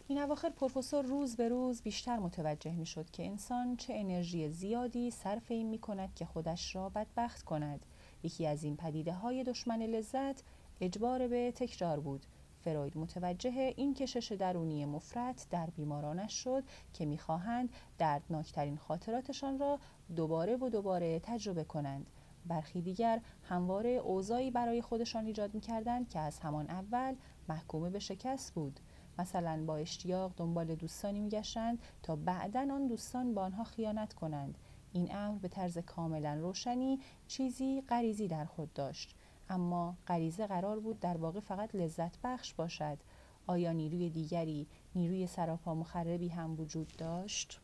[0.08, 5.10] این اواخر پروفسور روز به روز بیشتر متوجه می شد که انسان چه انرژی زیادی
[5.10, 7.86] صرف این می کند که خودش را بدبخت کند.
[8.22, 10.42] یکی از این پدیده های دشمن لذت
[10.80, 12.26] اجبار به تکرار بود.
[12.60, 19.78] فروید متوجه این کشش درونی مفرت در بیمارانش شد که می‌خواهند دردناکترین خاطراتشان را
[20.16, 22.10] دوباره و دوباره تجربه کنند.
[22.46, 27.14] برخی دیگر همواره اوضاعی برای خودشان ایجاد می‌کردند که از همان اول
[27.48, 28.80] محکوم به شکست بود.
[29.18, 34.58] مثلا با اشتیاق دنبال دوستانی میگشتند تا بعدا آن دوستان با آنها خیانت کنند.
[34.92, 39.14] این امر به طرز کاملا روشنی چیزی غریزی در خود داشت.
[39.48, 42.98] اما غریزه قرار بود در واقع فقط لذت بخش باشد.
[43.46, 47.60] آیا نیروی دیگری نیروی سراپا مخربی هم وجود داشت؟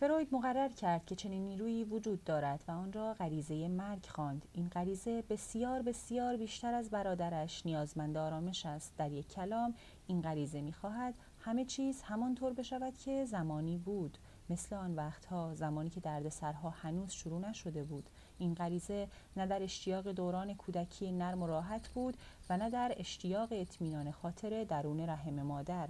[0.00, 4.46] فروید مقرر کرد که چنین نیرویی وجود دارد و آن را غریزه مرگ خواند.
[4.52, 8.92] این غریزه بسیار بسیار بیشتر از برادرش نیازمند آرامش است.
[8.98, 9.74] در یک کلام
[10.06, 14.18] این غریزه می‌خواهد همه چیز همانطور بشود که زمانی بود.
[14.50, 18.08] مثل آن وقتها زمانی که دردسرها هنوز شروع نشده بود.
[18.38, 22.16] این غریزه نه در اشتیاق دوران کودکی نرم و راحت بود
[22.50, 25.88] و نه در اشتیاق اطمینان خاطر درون رحم مادر.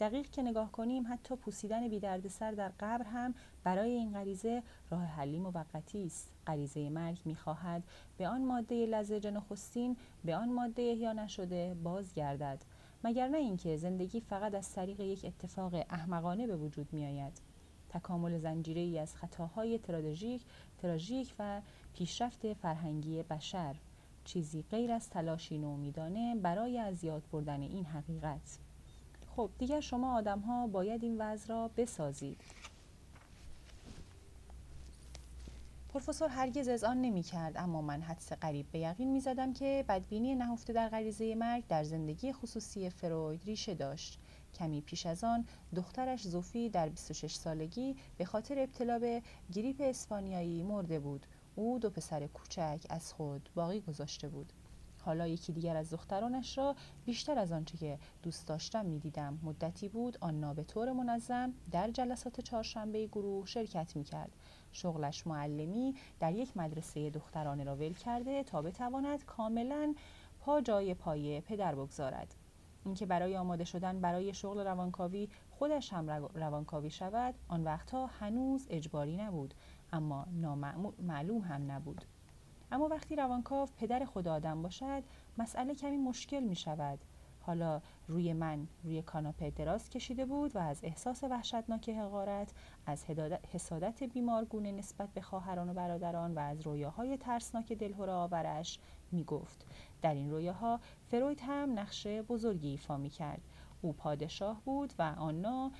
[0.00, 3.34] دقیق که نگاه کنیم حتی پوسیدن بیدردسر در قبر هم
[3.64, 6.32] برای این غریزه راه حلی موقتی است.
[6.46, 7.82] غریزه مرگ می‌خواهد
[8.16, 12.64] به آن ماده لزج نخستین به آن ماده احیا نشده بازگردد.
[13.04, 17.40] مگر نه اینکه زندگی فقط از طریق یک اتفاق احمقانه به وجود میآید.
[17.88, 20.44] تکامل زنجیره از خطاهای تراژیک
[20.78, 21.60] تراژیک و
[21.94, 23.76] پیشرفت فرهنگی بشر.
[24.24, 28.58] چیزی غیر از تلاشی نومیدانه برای از یاد بردن این حقیقت.
[29.36, 32.40] خب دیگر شما آدم ها باید این وضع را بسازید.
[35.88, 39.84] پروفسور هرگز از آن نمی کرد اما من حدس قریب به یقین می زدم که
[39.88, 44.18] بدبینی نهفته در غریزه مرگ در زندگی خصوصی فروید ریشه داشت.
[44.54, 45.46] کمی پیش از آن
[45.76, 51.26] دخترش زوفی در 26 سالگی به خاطر ابتلا به گریپ اسپانیایی مرده بود.
[51.54, 54.52] او دو پسر کوچک از خود باقی گذاشته بود.
[55.04, 59.38] حالا یکی دیگر از دخترانش را بیشتر از آنچه که دوست داشتم می‌دیدم.
[59.42, 64.36] مدتی بود آنا به طور منظم در جلسات چهارشنبه گروه شرکت می‌کرد.
[64.72, 69.94] شغلش معلمی در یک مدرسه دخترانه را ول کرده تا بتواند کاملا
[70.40, 72.34] پا جای پایه پدر بگذارد.
[72.84, 79.16] اینکه برای آماده شدن برای شغل روانکاوی خودش هم روانکاوی شود آن وقتها هنوز اجباری
[79.16, 79.54] نبود
[79.92, 82.04] اما نامعلوم هم نبود.
[82.74, 85.02] اما وقتی روانکاو پدر خود آدم باشد
[85.38, 86.98] مسئله کمی مشکل می شود.
[87.40, 92.52] حالا روی من روی کاناپه دراز کشیده بود و از احساس وحشتناک حقارت
[92.86, 93.04] از
[93.52, 98.78] حسادت بیمارگونه نسبت به خواهران و برادران و از رویاهای ترسناک دلهور آورش
[99.12, 99.66] می گفت.
[100.02, 100.80] در این رویاها
[101.10, 103.42] فروید هم نقش بزرگی ایفا می کرد.
[103.82, 105.70] او پادشاه بود و آنا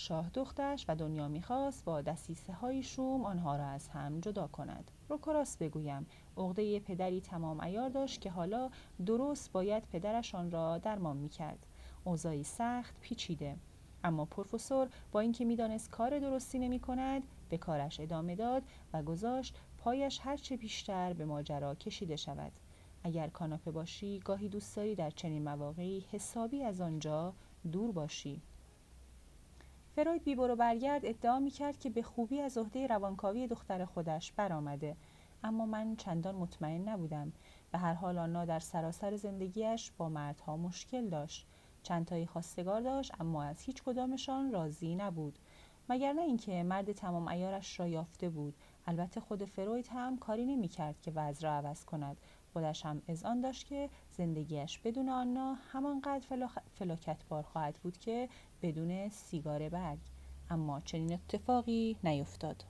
[0.00, 4.90] شاه دخترش و دنیا می‌خواست با دستیسه های شوم آنها را از هم جدا کند.
[5.08, 6.06] روکراس بگویم.
[6.36, 8.70] عقده پدری تمام ایار داشت که حالا
[9.06, 11.66] درست باید پدرش آن را درمان می‌کرد.
[12.04, 13.56] اوضاعی سخت پیچیده.
[14.04, 18.62] اما پروفسور با اینکه می‌دانست کار درستی نمی کند به کارش ادامه داد
[18.92, 22.52] و گذاشت پایش هرچه بیشتر به ماجرا کشیده شود.
[23.04, 27.34] اگر کاناپه باشی گاهی دوست داری در چنین مواقعی حسابی از آنجا
[27.72, 28.42] دور باشی.
[29.98, 34.96] فروید بیبرو برگرد ادعا می کرد که به خوبی از عهده روانکاوی دختر خودش برآمده.
[35.44, 37.32] اما من چندان مطمئن نبودم.
[37.72, 41.46] به هر حال آنا در سراسر زندگیش با مردها مشکل داشت.
[41.82, 45.38] چندتایی خواستگار داشت اما از هیچ کدامشان راضی نبود.
[45.88, 48.54] مگر نه اینکه مرد تمام ایارش را یافته بود.
[48.86, 52.16] البته خود فروید هم کاری نمی کرد که وضع را عوض کند.
[52.52, 56.48] خودش هم از آن داشت که زندگیش بدون آنا همانقدر
[56.78, 58.28] فلاکت بار خواهد بود که
[58.62, 59.98] بدون سیگار برگ.
[60.50, 62.64] اما چنین اتفاقی نیفتاد.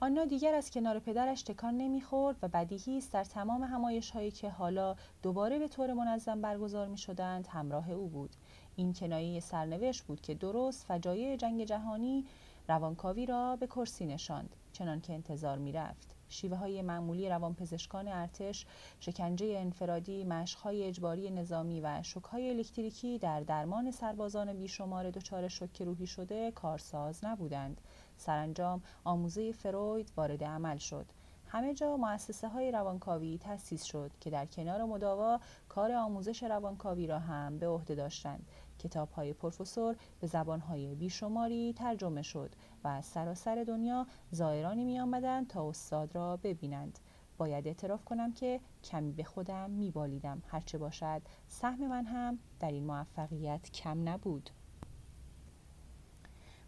[0.00, 4.50] آنا دیگر از کنار پدرش تکان نمی‌خورد و بدیهی است در تمام همایش هایی که
[4.50, 8.30] حالا دوباره به طور منظم برگزار می شدند همراه او بود.
[8.76, 12.24] این کنایه سرنوشت بود که درست فجایع جنگ جهانی
[12.68, 16.13] روانکاوی را به کرسی نشاند چنان که انتظار می رفت.
[16.34, 18.66] شیوه های معمولی روانپزشکان ارتش
[19.00, 26.06] شکنجه انفرادی مشقهای اجباری نظامی و شکهای الکتریکی در درمان سربازان بیشمار دچار شوک روحی
[26.06, 27.80] شده کارساز نبودند.
[28.16, 31.06] سرانجام آموزه فروید وارد عمل شد.
[31.46, 37.18] همه جا مؤسسه های روانکاوی تأسیس شد که در کنار مداوا کار آموزش روانکاوی را
[37.18, 38.46] هم به عهده داشتند.
[38.78, 42.50] کتاب های پروفسور به زبان های بیشماری ترجمه شد.
[42.84, 46.98] و از سراسر دنیا زائرانی می آمدند تا استاد را ببینند.
[47.38, 50.42] باید اعتراف کنم که کمی به خودم می بالیدم.
[50.46, 54.50] هرچه باشد سهم من هم در این موفقیت کم نبود.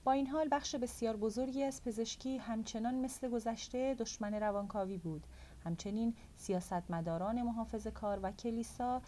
[0.04, 5.26] با این حال بخش بسیار بزرگی از پزشکی همچنان مثل گذشته دشمن روانکاوی بود.
[5.64, 9.02] همچنین سیاستمداران محافظ کار و کلیسا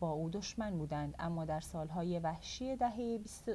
[0.00, 3.50] با او دشمن بودند اما در سالهای وحشی دهه 20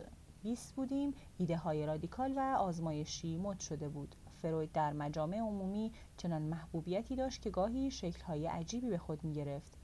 [0.76, 1.14] بودیم.
[1.38, 4.16] ایده های رادیکال و آزمایشی مد شده بود.
[4.42, 9.78] فروید در مجامع عمومی چنان محبوبیتی داشت که گاهی شکلهای عجیبی به خود می گرفت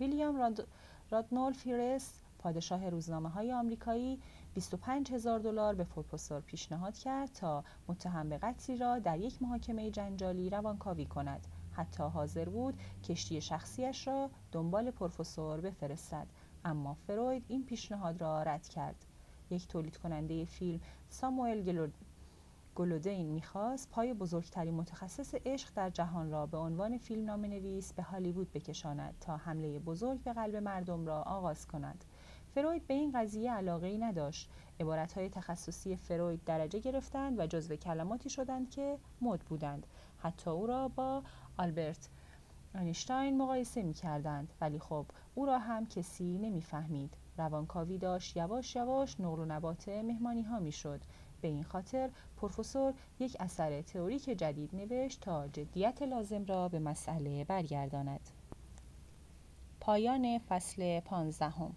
[0.00, 0.66] ویلیام راد...
[1.10, 4.20] رادنول فیرس پادشاه روزنامه های آمریکایی
[4.54, 9.90] 25 هزار دلار به پروفسور پیشنهاد کرد تا متهم به قتلی را در یک محاکمه
[9.90, 11.46] جنجالی روانکاوی کند.
[11.72, 12.74] حتی حاضر بود
[13.04, 16.26] کشتی شخصیش را دنبال پروفسور بفرستد.
[16.64, 19.06] اما فروید این پیشنهاد را رد کرد.
[19.52, 21.88] یک تولید کننده فیلم ساموئل
[22.74, 28.02] گلودین می‌خواست پای بزرگترین متخصص عشق در جهان را به عنوان فیلم نام نویس به
[28.02, 32.04] هالیوود بکشاند تا حمله بزرگ به قلب مردم را آغاز کند.
[32.54, 34.50] فروید به این قضیه علاقه ای نداشت.
[34.80, 39.86] عبارت های تخصصی فروید درجه گرفتند و جزو کلماتی شدند که مد بودند.
[40.18, 41.22] حتی او را با
[41.56, 42.08] آلبرت
[42.74, 47.14] اینشتاین مقایسه می کردند ولی خب او را هم کسی نمی‌فهمید.
[47.40, 51.00] روانکاوی داشت یواش یواش نقل و نبات مهمانی ها می شد.
[51.40, 57.44] به این خاطر پروفسور یک اثر تئوریک جدید نوشت تا جدیت لازم را به مسئله
[57.44, 58.30] برگرداند.
[59.80, 61.76] پایان فصل پانزدهم